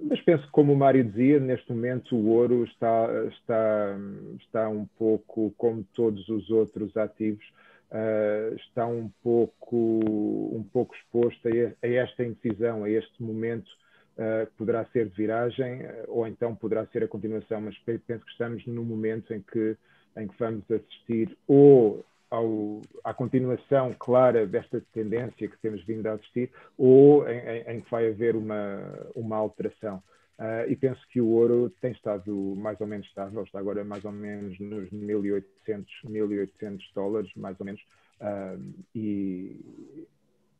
Mas 0.00 0.20
penso, 0.22 0.48
como 0.50 0.72
o 0.72 0.76
Mário 0.76 1.04
dizia, 1.04 1.38
neste 1.38 1.70
momento 1.72 2.16
o 2.16 2.28
ouro 2.28 2.64
está, 2.64 3.08
está, 3.28 3.98
está 4.40 4.68
um 4.68 4.86
pouco, 4.98 5.52
como 5.58 5.84
todos 5.94 6.26
os 6.28 6.50
outros 6.50 6.96
ativos, 6.96 7.44
uh, 7.90 8.54
está 8.56 8.86
um 8.86 9.10
pouco, 9.22 9.76
um 9.76 10.62
pouco 10.72 10.94
exposto 10.94 11.48
a, 11.48 11.86
a 11.86 11.88
esta 11.88 12.24
indecisão, 12.24 12.84
a 12.84 12.90
este 12.90 13.22
momento 13.22 13.68
uh, 14.16 14.50
poderá 14.56 14.84
ser 14.86 15.08
de 15.08 15.16
viragem 15.16 15.82
ou 16.08 16.26
então 16.26 16.54
poderá 16.54 16.86
ser 16.86 17.04
a 17.04 17.08
continuação, 17.08 17.60
mas 17.60 17.76
penso 17.78 18.24
que 18.24 18.32
estamos 18.32 18.66
no 18.66 18.84
momento 18.84 19.34
em 19.34 19.42
que, 19.42 19.76
em 20.16 20.26
que 20.26 20.38
vamos 20.38 20.64
assistir 20.70 21.36
ou 21.46 22.04
ao, 22.30 22.80
à 23.04 23.14
continuação 23.14 23.94
clara 23.98 24.46
desta 24.46 24.82
tendência 24.92 25.48
que 25.48 25.58
temos 25.58 25.84
vindo 25.84 26.06
a 26.06 26.12
assistir 26.12 26.50
ou 26.76 27.28
em, 27.28 27.38
em, 27.38 27.76
em 27.76 27.80
que 27.80 27.90
vai 27.90 28.08
haver 28.08 28.36
uma, 28.36 28.80
uma 29.14 29.36
alteração. 29.36 30.02
Uh, 30.38 30.68
e 30.70 30.76
penso 30.76 31.00
que 31.08 31.18
o 31.18 31.28
ouro 31.28 31.70
tem 31.80 31.92
estado 31.92 32.54
mais 32.56 32.78
ou 32.80 32.86
menos 32.86 33.06
estável, 33.06 33.42
está 33.42 33.58
agora 33.58 33.82
mais 33.84 34.04
ou 34.04 34.12
menos 34.12 34.58
nos 34.60 34.90
1.800, 34.90 35.86
1.800 36.04 36.78
dólares, 36.94 37.32
mais 37.34 37.58
ou 37.58 37.64
menos, 37.64 37.80
uh, 38.20 38.84
e 38.94 40.06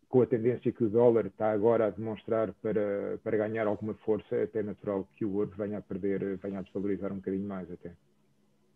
com 0.09 0.23
a 0.23 0.27
tendência 0.27 0.73
que 0.73 0.83
o 0.83 0.89
dólar 0.89 1.27
está 1.27 1.53
agora 1.53 1.89
a 1.89 1.91
demonstrar 1.91 2.55
para, 2.62 3.19
para 3.23 3.37
ganhar 3.37 3.67
alguma 3.67 3.93
força, 3.93 4.35
é 4.35 4.45
até 4.45 4.62
natural 4.62 5.07
que 5.14 5.27
o 5.27 5.35
ouro 5.35 5.53
venha 5.55 5.77
a 5.77 5.83
perder, 5.83 6.39
venha 6.39 6.61
a 6.61 6.62
desvalorizar 6.62 7.12
um 7.12 7.17
bocadinho 7.17 7.47
mais 7.47 7.71
até. 7.71 7.93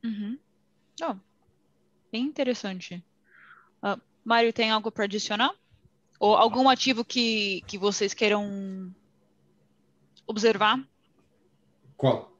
Uhum. 0.04 0.38
Oh, 1.02 1.16
bem 2.10 2.24
interessante. 2.24 3.02
Uh, 3.82 4.00
Mário, 4.24 4.52
tem 4.52 4.70
algo 4.70 4.90
para 4.90 5.04
adicionar? 5.04 5.52
Ou 6.18 6.34
algum 6.34 6.68
ativo 6.68 7.04
que, 7.04 7.62
que 7.66 7.78
vocês 7.78 8.12
queiram 8.12 8.92
observar? 10.26 10.78
Qual? 11.96 12.30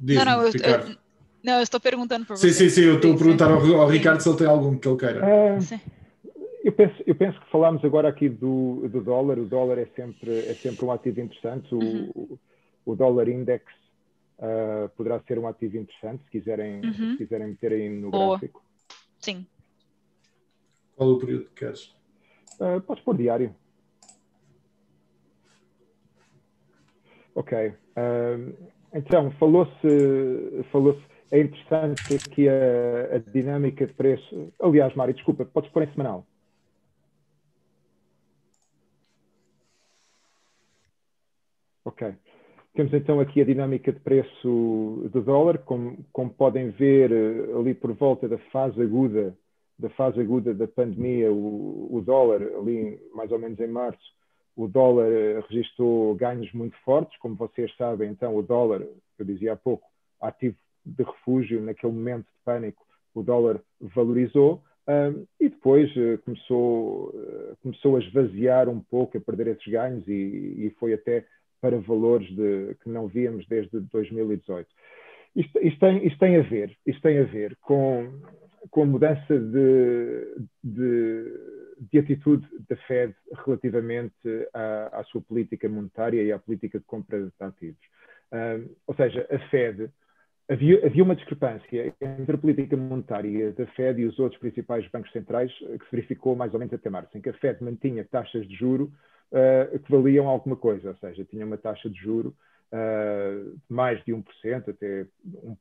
Não, 0.00 0.24
não, 0.24 0.42
eu, 0.42 0.48
eu, 0.48 0.96
não, 1.42 1.54
eu 1.54 1.62
estou 1.62 1.80
perguntando 1.80 2.26
por 2.26 2.36
sim, 2.36 2.48
você. 2.48 2.68
Sim, 2.68 2.70
sim, 2.70 2.82
eu 2.82 2.96
estou 2.96 3.14
a 3.14 3.16
perguntar 3.16 3.50
ao, 3.50 3.80
ao 3.80 3.88
Ricardo 3.88 4.20
se 4.20 4.28
ele 4.28 4.38
tem 4.38 4.46
algum 4.46 4.78
que 4.78 4.86
ele 4.86 4.96
queira. 4.96 5.24
Uh, 5.24 5.80
eu, 6.62 6.72
penso, 6.72 7.02
eu 7.06 7.14
penso 7.14 7.40
que 7.40 7.50
falámos 7.50 7.84
agora 7.84 8.08
aqui 8.08 8.28
do, 8.28 8.88
do 8.88 9.00
dólar. 9.00 9.38
O 9.38 9.46
dólar 9.46 9.78
é 9.78 9.86
sempre, 9.96 10.38
é 10.40 10.54
sempre 10.54 10.84
um 10.84 10.92
ativo 10.92 11.20
interessante. 11.20 11.74
O, 11.74 11.78
uhum. 11.78 12.38
o 12.84 12.94
dólar 12.94 13.28
index 13.28 13.64
uh, 14.38 14.88
poderá 14.90 15.20
ser 15.20 15.38
um 15.38 15.48
ativo 15.48 15.78
interessante 15.78 16.22
se 16.24 16.30
quiserem, 16.30 16.84
uhum. 16.84 17.12
se 17.12 17.16
quiserem 17.16 17.48
meter 17.48 17.72
aí 17.72 17.88
no 17.88 18.10
Boa. 18.10 18.38
gráfico. 18.38 18.62
Sim. 19.28 19.46
Qual 20.96 21.10
o 21.10 21.18
período 21.18 21.44
que 21.50 21.56
queres? 21.56 21.94
Uh, 22.58 22.80
podes 22.80 23.04
pôr 23.04 23.14
diário. 23.14 23.54
Ok. 27.34 27.52
Uh, 27.68 28.56
então, 28.94 29.30
falou-se, 29.32 30.64
falou-se, 30.72 31.04
é 31.30 31.40
interessante 31.40 32.14
aqui 32.14 32.48
a, 32.48 33.16
a, 33.16 33.18
dinâmica 33.18 33.86
de 33.86 33.92
preço. 33.92 34.50
Aliás, 34.58 34.94
Mário, 34.94 35.12
desculpa, 35.12 35.44
podes 35.44 35.70
pôr 35.72 35.82
em 35.82 35.92
semanal. 35.92 36.26
Ok. 41.84 42.14
Temos 42.78 42.94
então 42.94 43.18
aqui 43.18 43.40
a 43.40 43.44
dinâmica 43.44 43.92
de 43.92 43.98
preço 43.98 45.08
do 45.10 45.20
dólar, 45.20 45.58
como, 45.58 45.98
como 46.12 46.30
podem 46.30 46.70
ver 46.70 47.12
ali 47.58 47.74
por 47.74 47.92
volta 47.92 48.28
da 48.28 48.38
fase 48.52 48.80
aguda, 48.80 49.36
da 49.76 49.88
fase 49.90 50.20
aguda 50.20 50.54
da 50.54 50.68
pandemia, 50.68 51.28
o, 51.28 51.88
o 51.90 52.00
dólar 52.00 52.40
ali 52.40 52.96
mais 53.12 53.32
ou 53.32 53.38
menos 53.40 53.58
em 53.58 53.66
março 53.66 54.16
o 54.54 54.68
dólar 54.68 55.10
eh, 55.10 55.42
registrou 55.48 56.14
ganhos 56.14 56.52
muito 56.52 56.76
fortes, 56.84 57.18
como 57.18 57.34
vocês 57.34 57.68
sabem, 57.76 58.10
então 58.12 58.36
o 58.36 58.42
dólar, 58.42 58.82
eu 59.18 59.24
dizia 59.24 59.54
há 59.54 59.56
pouco, 59.56 59.84
ativo 60.20 60.54
de 60.86 61.02
refúgio 61.02 61.60
naquele 61.60 61.92
momento 61.92 62.26
de 62.26 62.44
pânico, 62.44 62.86
o 63.12 63.24
dólar 63.24 63.60
valorizou 63.80 64.62
um, 64.86 65.26
e 65.40 65.48
depois 65.48 65.90
uh, 65.96 66.18
começou, 66.24 67.12
começou 67.60 67.96
a 67.96 68.00
esvaziar 68.00 68.68
um 68.68 68.80
pouco, 68.80 69.18
a 69.18 69.20
perder 69.20 69.48
esses 69.48 69.66
ganhos 69.66 70.06
e, 70.06 70.12
e 70.12 70.74
foi 70.78 70.92
até 70.92 71.24
para 71.60 71.78
valores 71.78 72.28
de, 72.34 72.76
que 72.82 72.88
não 72.88 73.06
víamos 73.06 73.46
desde 73.46 73.80
2018. 73.80 74.68
Isto, 75.36 75.58
isto, 75.60 75.80
tem, 75.80 76.06
isto 76.06 76.18
tem 76.18 76.36
a 76.36 76.42
ver, 76.42 76.76
isto 76.86 77.02
tem 77.02 77.18
a 77.18 77.24
ver 77.24 77.56
com, 77.60 78.10
com 78.70 78.82
a 78.82 78.86
mudança 78.86 79.38
de, 79.38 80.36
de 80.64 81.58
de 81.80 81.98
atitude 81.98 82.46
da 82.68 82.76
Fed 82.76 83.14
relativamente 83.44 84.14
à, 84.52 85.00
à, 85.00 85.04
sua 85.04 85.20
política 85.20 85.68
monetária 85.68 86.22
e 86.22 86.32
à 86.32 86.38
política 86.38 86.78
de 86.78 86.84
compra 86.84 87.22
de 87.22 87.32
ativos. 87.38 87.78
Ou 88.86 88.94
seja, 88.94 89.26
a 89.30 89.38
Fed, 89.48 89.88
havia, 90.48 90.84
havia, 90.84 91.04
uma 91.04 91.16
discrepância 91.16 91.94
entre 92.00 92.34
a 92.34 92.38
política 92.38 92.76
monetária 92.76 93.52
da 93.52 93.66
Fed 93.68 94.00
e 94.00 94.06
os 94.06 94.18
outros 94.18 94.40
principais 94.40 94.86
bancos 94.90 95.12
centrais 95.12 95.52
que 95.52 95.84
se 95.84 95.90
verificou 95.92 96.34
mais 96.34 96.52
ou 96.52 96.58
menos 96.58 96.74
até 96.74 96.90
março, 96.90 97.16
em 97.16 97.20
que 97.20 97.30
a 97.30 97.34
Fed 97.34 97.62
mantinha 97.62 98.04
taxas 98.04 98.46
de 98.46 98.54
juro 98.54 98.92
uh, 99.32 99.78
que 99.78 99.90
valiam 99.90 100.28
alguma 100.28 100.56
coisa, 100.56 100.90
ou 100.90 100.96
seja, 100.96 101.24
tinha 101.24 101.44
uma 101.44 101.58
taxa 101.58 101.88
de 101.88 101.98
juro 101.98 102.34
uh, 102.72 103.50
de 103.50 103.74
mais 103.74 104.02
de 104.04 104.12
1%, 104.12 104.24
até 104.68 105.06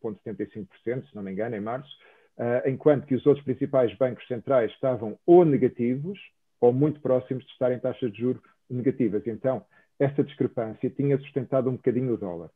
1,75%, 0.03 0.68
se 1.09 1.15
não 1.15 1.24
me 1.24 1.32
engano, 1.32 1.55
em 1.55 1.61
março, 1.61 1.89
uh, 2.38 2.68
enquanto 2.68 3.05
que 3.05 3.15
os 3.15 3.26
outros 3.26 3.43
principais 3.43 3.93
bancos 3.97 4.26
centrais 4.28 4.72
estavam 4.72 5.18
ou 5.26 5.43
negativos 5.45 6.20
ou 6.59 6.74
muito 6.74 6.99
próximos 7.01 7.45
de 7.45 7.51
estarem 7.51 7.80
taxas 7.80 8.11
de 8.11 8.20
juros 8.20 8.41
negativas. 8.70 9.26
Então, 9.28 9.63
essa 9.99 10.24
discrepância 10.24 10.89
tinha 10.89 11.18
sustentado 11.20 11.70
um 11.70 11.76
bocadinho 11.76 12.13
o 12.13 12.18
dólar. 12.18 12.49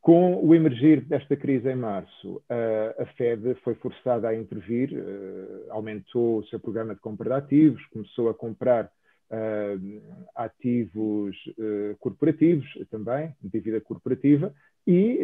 Com 0.00 0.44
o 0.44 0.52
emergir 0.54 1.02
desta 1.02 1.36
crise 1.36 1.68
em 1.68 1.76
março, 1.76 2.42
a 2.98 3.06
Fed 3.14 3.54
foi 3.62 3.74
forçada 3.76 4.28
a 4.28 4.34
intervir, 4.34 4.90
aumentou 5.70 6.38
o 6.38 6.46
seu 6.46 6.58
programa 6.58 6.92
de 6.92 7.00
compra 7.00 7.28
de 7.28 7.36
ativos, 7.36 7.86
começou 7.86 8.28
a 8.28 8.34
comprar 8.34 8.90
ativos 10.34 11.36
corporativos 11.98 12.66
também, 12.90 13.34
dívida 13.42 13.80
corporativa, 13.80 14.52
e 14.86 15.18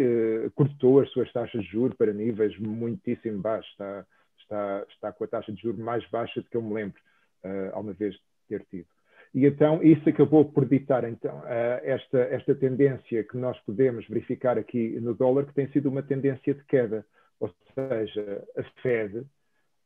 uh, 0.46 0.50
cortou 0.52 1.00
as 1.00 1.10
suas 1.10 1.30
taxas 1.32 1.62
de 1.62 1.70
juros 1.70 1.96
para 1.96 2.12
níveis 2.12 2.56
muitíssimo 2.58 3.40
baixos. 3.40 3.70
Está, 3.72 4.06
está, 4.40 4.86
está 4.88 5.12
com 5.12 5.24
a 5.24 5.28
taxa 5.28 5.52
de 5.52 5.60
juros 5.60 5.80
mais 5.80 6.08
baixa 6.10 6.40
do 6.40 6.48
que 6.48 6.56
eu 6.56 6.62
me 6.62 6.74
lembro 6.74 7.00
uh, 7.44 7.74
alguma 7.74 7.92
vez 7.92 8.16
ter 8.48 8.64
tido. 8.70 8.86
E 9.34 9.44
então 9.44 9.82
isso 9.82 10.08
acabou 10.08 10.44
por 10.46 10.64
ditar 10.64 11.04
então 11.04 11.42
esta, 11.82 12.18
esta 12.18 12.54
tendência 12.54 13.22
que 13.24 13.36
nós 13.36 13.60
podemos 13.60 14.08
verificar 14.08 14.56
aqui 14.56 14.98
no 15.00 15.12
dólar, 15.12 15.44
que 15.44 15.52
tem 15.52 15.68
sido 15.68 15.90
uma 15.90 16.02
tendência 16.02 16.54
de 16.54 16.64
queda. 16.64 17.04
Ou 17.38 17.54
seja, 17.74 18.42
a 18.56 18.62
Fed, 18.80 19.26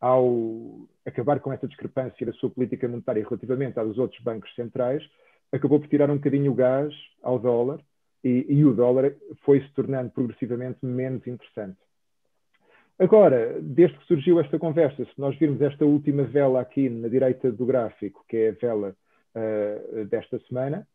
ao 0.00 0.86
acabar 1.04 1.40
com 1.40 1.52
essa 1.52 1.66
discrepância 1.66 2.24
da 2.26 2.32
sua 2.34 2.50
política 2.50 2.88
monetária 2.88 3.24
relativamente 3.24 3.78
aos 3.78 3.98
outros 3.98 4.20
bancos 4.22 4.54
centrais, 4.54 5.02
acabou 5.50 5.80
por 5.80 5.88
tirar 5.88 6.10
um 6.10 6.16
bocadinho 6.16 6.52
o 6.52 6.54
gás 6.54 6.94
ao 7.22 7.38
dólar 7.38 7.80
e, 8.24 8.46
e 8.48 8.64
o 8.64 8.72
dólar 8.72 9.14
foi 9.44 9.60
se 9.60 9.72
tornando 9.72 10.10
progressivamente 10.10 10.78
menos 10.84 11.26
interessante. 11.26 11.78
Agora, 12.98 13.60
desde 13.60 13.98
que 13.98 14.06
surgiu 14.06 14.38
esta 14.38 14.58
conversa, 14.58 15.04
se 15.04 15.18
nós 15.18 15.36
virmos 15.36 15.60
esta 15.60 15.84
última 15.84 16.22
vela 16.22 16.60
aqui 16.60 16.88
na 16.88 17.08
direita 17.08 17.50
do 17.50 17.66
gráfico, 17.66 18.24
que 18.28 18.36
é 18.36 18.48
a 18.50 18.52
vela 18.52 18.96
uh, 19.34 20.04
desta 20.06 20.38
semana, 20.46 20.86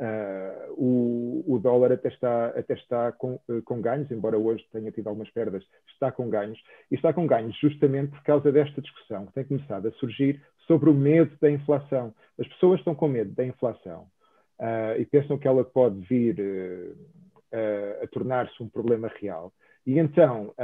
uh, 0.00 0.72
o, 0.72 1.44
o, 1.46 1.58
dólar 1.58 1.92
até 1.92 2.08
está, 2.08 2.46
até 2.48 2.74
está 2.74 3.12
com, 3.12 3.34
uh, 3.48 3.62
com, 3.64 3.80
ganhos, 3.80 4.10
embora 4.10 4.38
hoje 4.38 4.64
tenha 4.72 4.90
tido 4.90 5.08
algumas 5.08 5.30
perdas, 5.30 5.64
está 5.88 6.10
com 6.10 6.28
ganhos, 6.28 6.58
e 6.90 6.94
está 6.94 7.12
com 7.12 7.26
ganhos 7.26 7.56
justamente 7.58 8.10
por 8.10 8.22
causa 8.22 8.52
desta 8.52 8.80
discussão 8.80 9.26
que 9.26 9.32
tem 9.32 9.44
começado 9.44 9.88
a 9.88 9.92
surgir 9.92 10.42
sobre 10.66 10.90
o 10.90 10.94
medo 10.94 11.36
da 11.40 11.50
inflação. 11.50 12.14
As 12.38 12.46
pessoas 12.48 12.80
estão 12.80 12.94
com 12.94 13.08
medo 13.08 13.32
da 13.32 13.44
inflação 13.44 14.06
uh, 14.58 14.98
e 14.98 15.04
pensam 15.06 15.38
que 15.38 15.48
ela 15.48 15.64
pode 15.64 16.00
vir 16.00 16.36
uh, 16.38 18.02
a 18.02 18.06
tornar-se 18.08 18.62
um 18.62 18.68
problema 18.68 19.10
real. 19.20 19.52
E 19.84 19.98
então, 19.98 20.54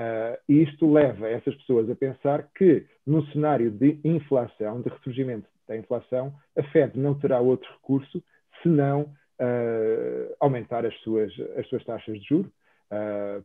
isto 0.49 0.89
leva 0.93 1.29
essas 1.29 1.53
pessoas 1.57 1.91
a 1.91 1.95
pensar 1.97 2.49
que, 2.55 2.87
num 3.05 3.27
cenário 3.33 3.69
de 3.69 3.99
inflação, 4.05 4.81
de 4.81 4.89
ressurgimento 4.89 5.49
da 5.67 5.77
inflação, 5.77 6.33
a 6.57 6.63
Fed 6.63 6.97
não 6.97 7.19
terá 7.19 7.41
outro 7.41 7.69
recurso 7.73 8.23
senão 8.63 9.13
aumentar 10.41 10.85
as 10.85 10.95
suas, 11.01 11.33
as 11.57 11.67
suas 11.69 11.85
taxas 11.85 12.19
de 12.21 12.27
juros 12.27 12.51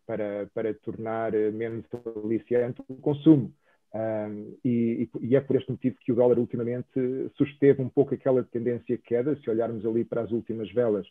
para, 0.07 0.49
para 0.53 0.73
tornar 0.73 1.31
menos 1.33 1.85
aliciante 2.23 2.81
o 2.87 2.95
consumo. 2.95 3.53
Um, 3.93 4.57
e, 4.65 5.07
e, 5.21 5.35
é 5.35 5.39
por 5.39 5.55
este 5.55 5.69
motivo 5.69 5.95
que 5.99 6.11
o 6.11 6.15
dólar 6.15 6.39
ultimamente 6.39 6.89
susteve 7.37 7.79
um 7.81 7.89
pouco 7.89 8.15
aquela 8.15 8.43
tendência 8.43 8.97
de 8.97 9.03
queda. 9.03 9.35
Se 9.35 9.49
olharmos 9.49 9.85
ali 9.85 10.03
para 10.03 10.21
as 10.21 10.31
últimas 10.31 10.71
velas, 10.71 11.05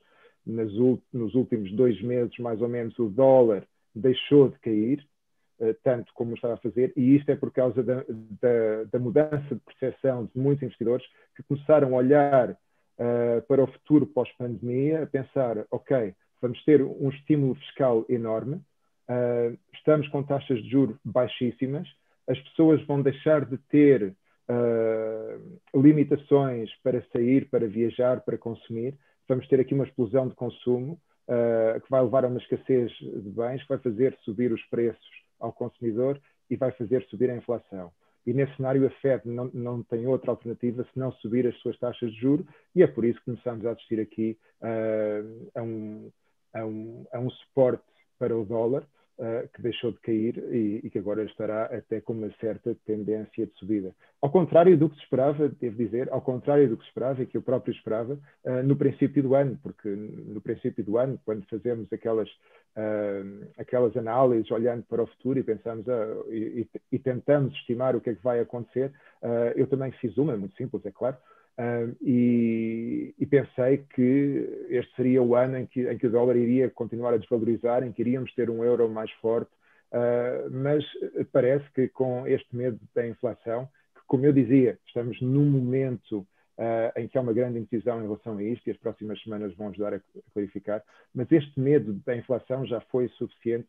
nas, 0.45 0.73
nos 1.13 1.35
últimos 1.37 1.73
dois 1.73 2.01
meses, 2.03 2.37
mais 2.39 2.61
ou 2.61 2.69
menos, 2.69 2.99
o 2.99 3.09
dólar 3.09 3.65
deixou 3.95 4.49
de 4.49 4.59
cair. 4.59 5.07
uh, 5.61 5.75
tanto 5.85 6.13
como 6.15 6.35
estava 6.35 6.55
a 6.55 6.57
fazer, 6.57 6.93
e 6.97 7.15
isto 7.15 7.31
é 7.31 7.37
por 7.37 7.53
causa 7.53 7.85
da, 7.85 8.05
da, 8.09 8.85
da 8.91 8.99
mudança 8.99 9.55
de 9.55 9.61
percepção 9.61 10.25
de 10.25 10.41
muitos 10.41 10.65
investidores 10.65 11.07
que 11.37 11.43
começaram 11.45 11.95
a 11.95 11.99
olhar 11.99 12.59
uh, 12.99 13.43
para 13.47 13.62
o 13.62 13.66
futuro 13.66 14.07
pós-pandemia, 14.07 15.09
pensar, 15.11 15.64
ok, 15.70 16.14
vamos 16.40 16.62
ter 16.64 16.82
um 16.82 17.09
estímulo 17.09 17.55
fiscal 17.57 18.05
enorme, 18.09 18.57
uh, 18.57 19.59
estamos 19.74 20.09
com 20.09 20.22
taxas 20.22 20.62
de 20.62 20.70
juros 20.70 20.97
baixíssimas, 21.05 21.88
as 22.28 22.38
pessoas 22.38 22.84
vão 22.86 23.03
deixar 23.03 23.45
de 23.45 23.59
ter 23.59 24.14
limitações 25.74 26.68
para 26.82 27.03
sair, 27.11 27.49
para 27.49 27.66
viajar, 27.66 28.20
para 28.20 28.36
consumir, 28.36 28.95
vamos 29.26 29.49
ter 29.49 29.59
aqui 29.59 29.72
uma 29.72 29.84
explosão 29.84 30.28
de 30.28 30.34
consumo, 30.34 31.01
uh, 31.28 31.80
que 31.80 31.90
vai 31.90 32.03
levar 32.03 32.24
a 32.24 32.28
uma 32.28 32.38
escassez 32.38 32.93
de 32.93 33.30
bens, 33.30 33.62
que 33.62 33.68
vai 33.68 33.78
fazer 33.78 34.16
subir 34.22 34.53
os 34.53 34.62
preços 34.66 35.11
ao 35.38 35.53
consumidor 35.53 36.20
e 36.51 36.57
vai 36.57 36.72
fazer 36.72 37.03
subir 37.05 37.30
a 37.30 37.36
inflação. 37.36 37.93
E 38.27 38.33
nesse 38.33 38.55
cenário 38.57 38.87
a 38.87 38.91
Fed 39.01 39.29
não, 39.29 39.51
não 39.53 39.83
tem 39.83 40.07
outra 40.07 40.31
alternativa 40.31 40.87
senão 40.93 41.12
subir 41.14 41.47
as 41.47 41.57
suas 41.59 41.79
taxas 41.79 42.12
de 42.12 42.20
juros 42.20 42.47
e 42.75 42.83
é 42.83 42.87
por 42.87 43.05
isso 43.05 43.18
que 43.18 43.27
começamos 43.27 43.66
a 43.66 43.73
assistir 43.73 44.01
aqui 44.01 44.39
uh, 44.61 45.51
a, 45.55 45.62
um, 45.62 46.11
a, 46.55 46.64
um, 46.64 47.07
a 47.12 47.18
um 47.18 47.31
suporte 47.31 47.83
para 48.18 48.37
o 48.37 48.45
dólar, 48.45 48.87
uh, 49.19 49.49
que 49.53 49.63
deixou 49.63 49.93
de 49.93 50.01
cair 50.01 50.39
e, 50.51 50.81
e, 50.85 50.91
que 50.91 50.99
agora 50.99 51.25
estará 51.25 51.65
até 51.67 52.01
com 52.01 52.13
uma 52.13 52.31
certa 52.41 52.75
tendência 52.87 53.47
de 53.47 53.53
subida. 53.55 53.95
Ao 54.21 54.31
contrário 54.31 54.77
do 54.77 54.89
que 54.89 54.97
se 54.97 55.03
esperava, 55.03 55.49
devo 55.49 55.77
dizer, 55.77 56.09
ao 56.11 56.21
contrário 56.21 56.69
do 56.69 56.77
que 56.77 56.83
se 56.83 56.89
esperava 56.89 57.23
e 57.23 57.27
que 57.27 57.37
eu 57.37 57.43
próprio 57.43 57.75
esperava 57.75 58.15
uh, 58.45 58.63
no 58.65 58.77
princípio 58.77 59.23
do 59.23 59.35
ano, 59.35 59.59
porque 59.63 59.89
no 59.89 60.41
princípio 60.41 60.85
do 60.85 60.99
ano, 60.99 61.19
quando 61.25 61.45
fazemos 61.49 61.93
aquelas, 61.93 62.29
uh, 62.29 63.47
aquelas 63.59 63.97
análises 63.97 64.51
olhando 64.51 64.85
para 64.85 65.03
o 65.03 65.07
futuro 65.07 65.39
e 65.39 65.43
pensamos 65.43 65.87
e, 66.29 66.67
e, 66.91 66.99
tentamos 66.99 67.53
estimar 67.55 67.97
o 67.97 68.01
que 68.01 68.11
é 68.11 68.15
que 68.15 68.23
vai 68.23 68.41
acontecer, 68.41 68.93
eu 69.57 69.67
também 69.67 69.91
fiz 69.93 70.17
uma, 70.17 70.37
muito 70.37 70.57
simples, 70.57 70.85
é 70.85 70.91
claro, 70.91 71.17
Uh, 71.59 71.95
e, 72.01 73.15
e, 73.19 73.27
pensei 73.27 73.85
que 73.95 74.67
este 74.71 74.95
seria 74.97 75.23
o 75.23 75.37
ano 75.37 75.59
em 75.59 75.67
que, 75.67 75.87
em 75.87 75.99
que, 75.99 76.07
o 76.07 76.11
dólar 76.11 76.35
iria 76.37 76.71
continuar 76.71 77.13
a 77.13 77.19
desvalorizar, 77.19 77.85
em 77.85 77.93
que 77.93 78.01
iríamos 78.01 78.35
ter 78.35 78.49
um 78.49 78.65
euro 78.65 78.89
mais 78.89 79.11
forte, 79.21 79.51
uh, 79.93 80.51
mas 80.51 80.83
parece 81.31 81.71
que 81.75 81.89
com 81.89 82.27
este 82.27 82.57
medo 82.57 82.81
da 82.95 83.07
inflação, 83.07 83.69
que, 83.95 84.01
como 84.07 84.25
eu 84.25 84.33
dizia, 84.33 84.79
estamos 84.87 85.21
num 85.21 85.45
momento 85.45 86.21
uh, 86.57 86.99
em 86.99 87.07
que 87.07 87.19
há 87.19 87.21
uma 87.21 87.35
grande 87.35 87.59
indecisão 87.59 88.01
em 88.01 88.05
relação 88.05 88.39
a 88.39 88.43
isto, 88.43 88.67
e 88.67 88.71
as 88.71 88.79
próximas 88.79 89.23
semanas 89.23 89.55
vão 89.55 89.69
ajudar 89.69 89.93
a 89.93 90.01
clarificar, 90.33 90.83
mas 91.15 91.31
este 91.31 91.61
medo 91.61 91.93
da 92.07 92.17
inflação 92.17 92.65
já 92.65 92.81
foi 92.81 93.09
suficiente 93.09 93.69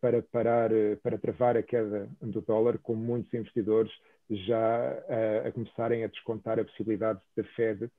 para 0.00 0.22
parar, 0.22 0.70
para 1.02 1.18
travar 1.18 1.58
a 1.58 1.62
queda 1.62 2.08
do 2.22 2.40
dólar, 2.40 2.78
com 2.78 2.94
muitos 2.94 3.32
investidores 3.34 3.92
já 4.30 4.92
uh, 4.92 5.48
a 5.48 5.52
começarem 5.52 6.04
a 6.04 6.08
descontar 6.08 6.58
a 6.58 6.64
possibilidade 6.64 7.20
da 7.36 7.44
Fed 7.44 7.84
uh, 7.84 7.90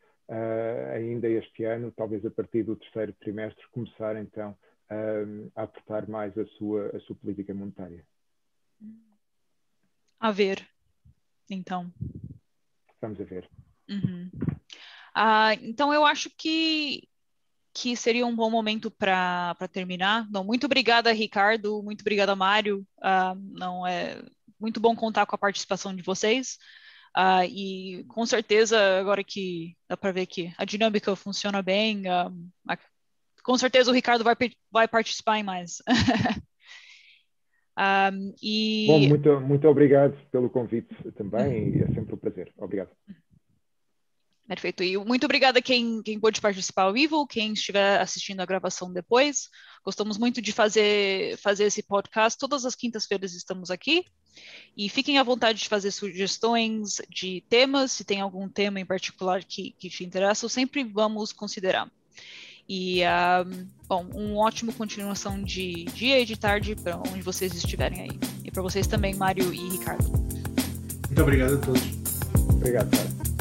ainda 0.93 1.27
este 1.27 1.63
ano, 1.63 1.91
talvez 1.91 2.25
a 2.25 2.31
partir 2.31 2.63
do 2.63 2.75
terceiro 2.75 3.13
trimestre, 3.13 3.63
começar 3.71 4.15
então 4.15 4.57
uh, 4.89 5.51
a 5.55 5.63
apertar 5.63 6.07
mais 6.07 6.37
a 6.37 6.45
sua, 6.57 6.95
a 6.95 6.99
sua 7.01 7.15
política 7.15 7.53
monetária. 7.53 8.05
A 10.19 10.31
ver, 10.31 10.65
então. 11.49 11.91
Vamos 13.01 13.19
a 13.19 13.23
ver. 13.23 13.49
Uhum. 13.89 14.31
Ah, 15.13 15.53
então 15.55 15.93
eu 15.93 16.05
acho 16.05 16.29
que 16.37 17.07
que 17.75 17.95
seria 17.95 18.25
um 18.25 18.35
bom 18.35 18.51
momento 18.51 18.91
para 18.91 19.55
terminar. 19.71 20.29
Não, 20.29 20.43
muito 20.43 20.65
obrigada, 20.65 21.11
Ricardo. 21.11 21.81
Muito 21.81 22.01
obrigada, 22.01 22.35
Mário. 22.35 22.85
Uh, 22.99 23.35
não 23.35 23.85
é 23.85 24.21
muito 24.63 24.79
bom 24.79 24.95
contar 24.95 25.25
com 25.25 25.35
a 25.35 25.37
participação 25.37 25.93
de 25.93 26.01
vocês. 26.01 26.57
Uh, 27.15 27.43
e 27.47 28.05
com 28.07 28.25
certeza, 28.25 28.79
agora 28.97 29.23
que 29.23 29.75
dá 29.87 29.97
para 29.97 30.13
ver 30.13 30.25
que 30.25 30.51
a 30.57 30.65
dinâmica 30.65 31.15
funciona 31.15 31.61
bem, 31.61 32.03
uh, 32.07 32.33
a, 32.67 32.77
com 33.43 33.57
certeza 33.57 33.91
o 33.91 33.93
Ricardo 33.93 34.23
vai, 34.23 34.35
vai 34.71 34.87
participar 34.87 35.37
em 35.37 35.43
mais. 35.43 35.83
um, 37.77 38.33
e... 38.41 38.87
Bom, 38.87 38.99
muito, 38.99 39.41
muito 39.41 39.67
obrigado 39.67 40.17
pelo 40.31 40.49
convite 40.49 40.95
também, 41.11 41.81
é 41.81 41.87
sempre 41.93 42.15
um 42.15 42.17
prazer. 42.17 42.51
Obrigado. 42.57 42.89
Perfeito. 44.47 44.83
E 44.83 44.97
muito 44.97 45.23
obrigada 45.23 45.61
quem, 45.61 46.01
quem 46.03 46.19
pôde 46.19 46.41
participar 46.41 46.83
ao 46.83 46.93
vivo, 46.93 47.25
quem 47.25 47.53
estiver 47.53 47.99
assistindo 48.01 48.41
a 48.41 48.45
gravação 48.45 48.91
depois. 48.91 49.49
Gostamos 49.85 50.17
muito 50.17 50.41
de 50.41 50.51
fazer, 50.51 51.37
fazer 51.37 51.65
esse 51.65 51.81
podcast. 51.81 52.37
Todas 52.37 52.65
as 52.65 52.75
quintas-feiras 52.75 53.33
estamos 53.33 53.71
aqui. 53.71 54.05
E 54.75 54.89
fiquem 54.89 55.17
à 55.17 55.23
vontade 55.23 55.59
de 55.59 55.69
fazer 55.69 55.91
sugestões 55.91 57.01
de 57.09 57.41
temas, 57.49 57.91
se 57.91 58.03
tem 58.03 58.19
algum 58.19 58.49
tema 58.49 58.79
em 58.79 58.85
particular 58.85 59.43
que, 59.43 59.75
que 59.77 59.89
te 59.89 60.03
interessa, 60.03 60.49
sempre 60.49 60.83
vamos 60.83 61.31
considerar. 61.31 61.89
E, 62.67 63.01
um, 63.05 63.67
bom, 63.87 64.09
um 64.15 64.37
ótimo 64.37 64.73
continuação 64.73 65.41
de 65.41 65.85
dia 65.85 66.19
e 66.19 66.25
de 66.25 66.37
tarde 66.37 66.75
para 66.75 66.97
onde 66.97 67.21
vocês 67.21 67.53
estiverem 67.53 68.01
aí. 68.01 68.19
E 68.43 68.51
para 68.51 68.61
vocês 68.61 68.87
também, 68.87 69.13
Mário 69.13 69.53
e 69.53 69.69
Ricardo. 69.69 70.09
Muito 70.09 71.21
obrigado 71.21 71.55
a 71.55 71.57
todos. 71.57 71.81
Obrigado, 72.49 72.89
cara. 72.89 73.32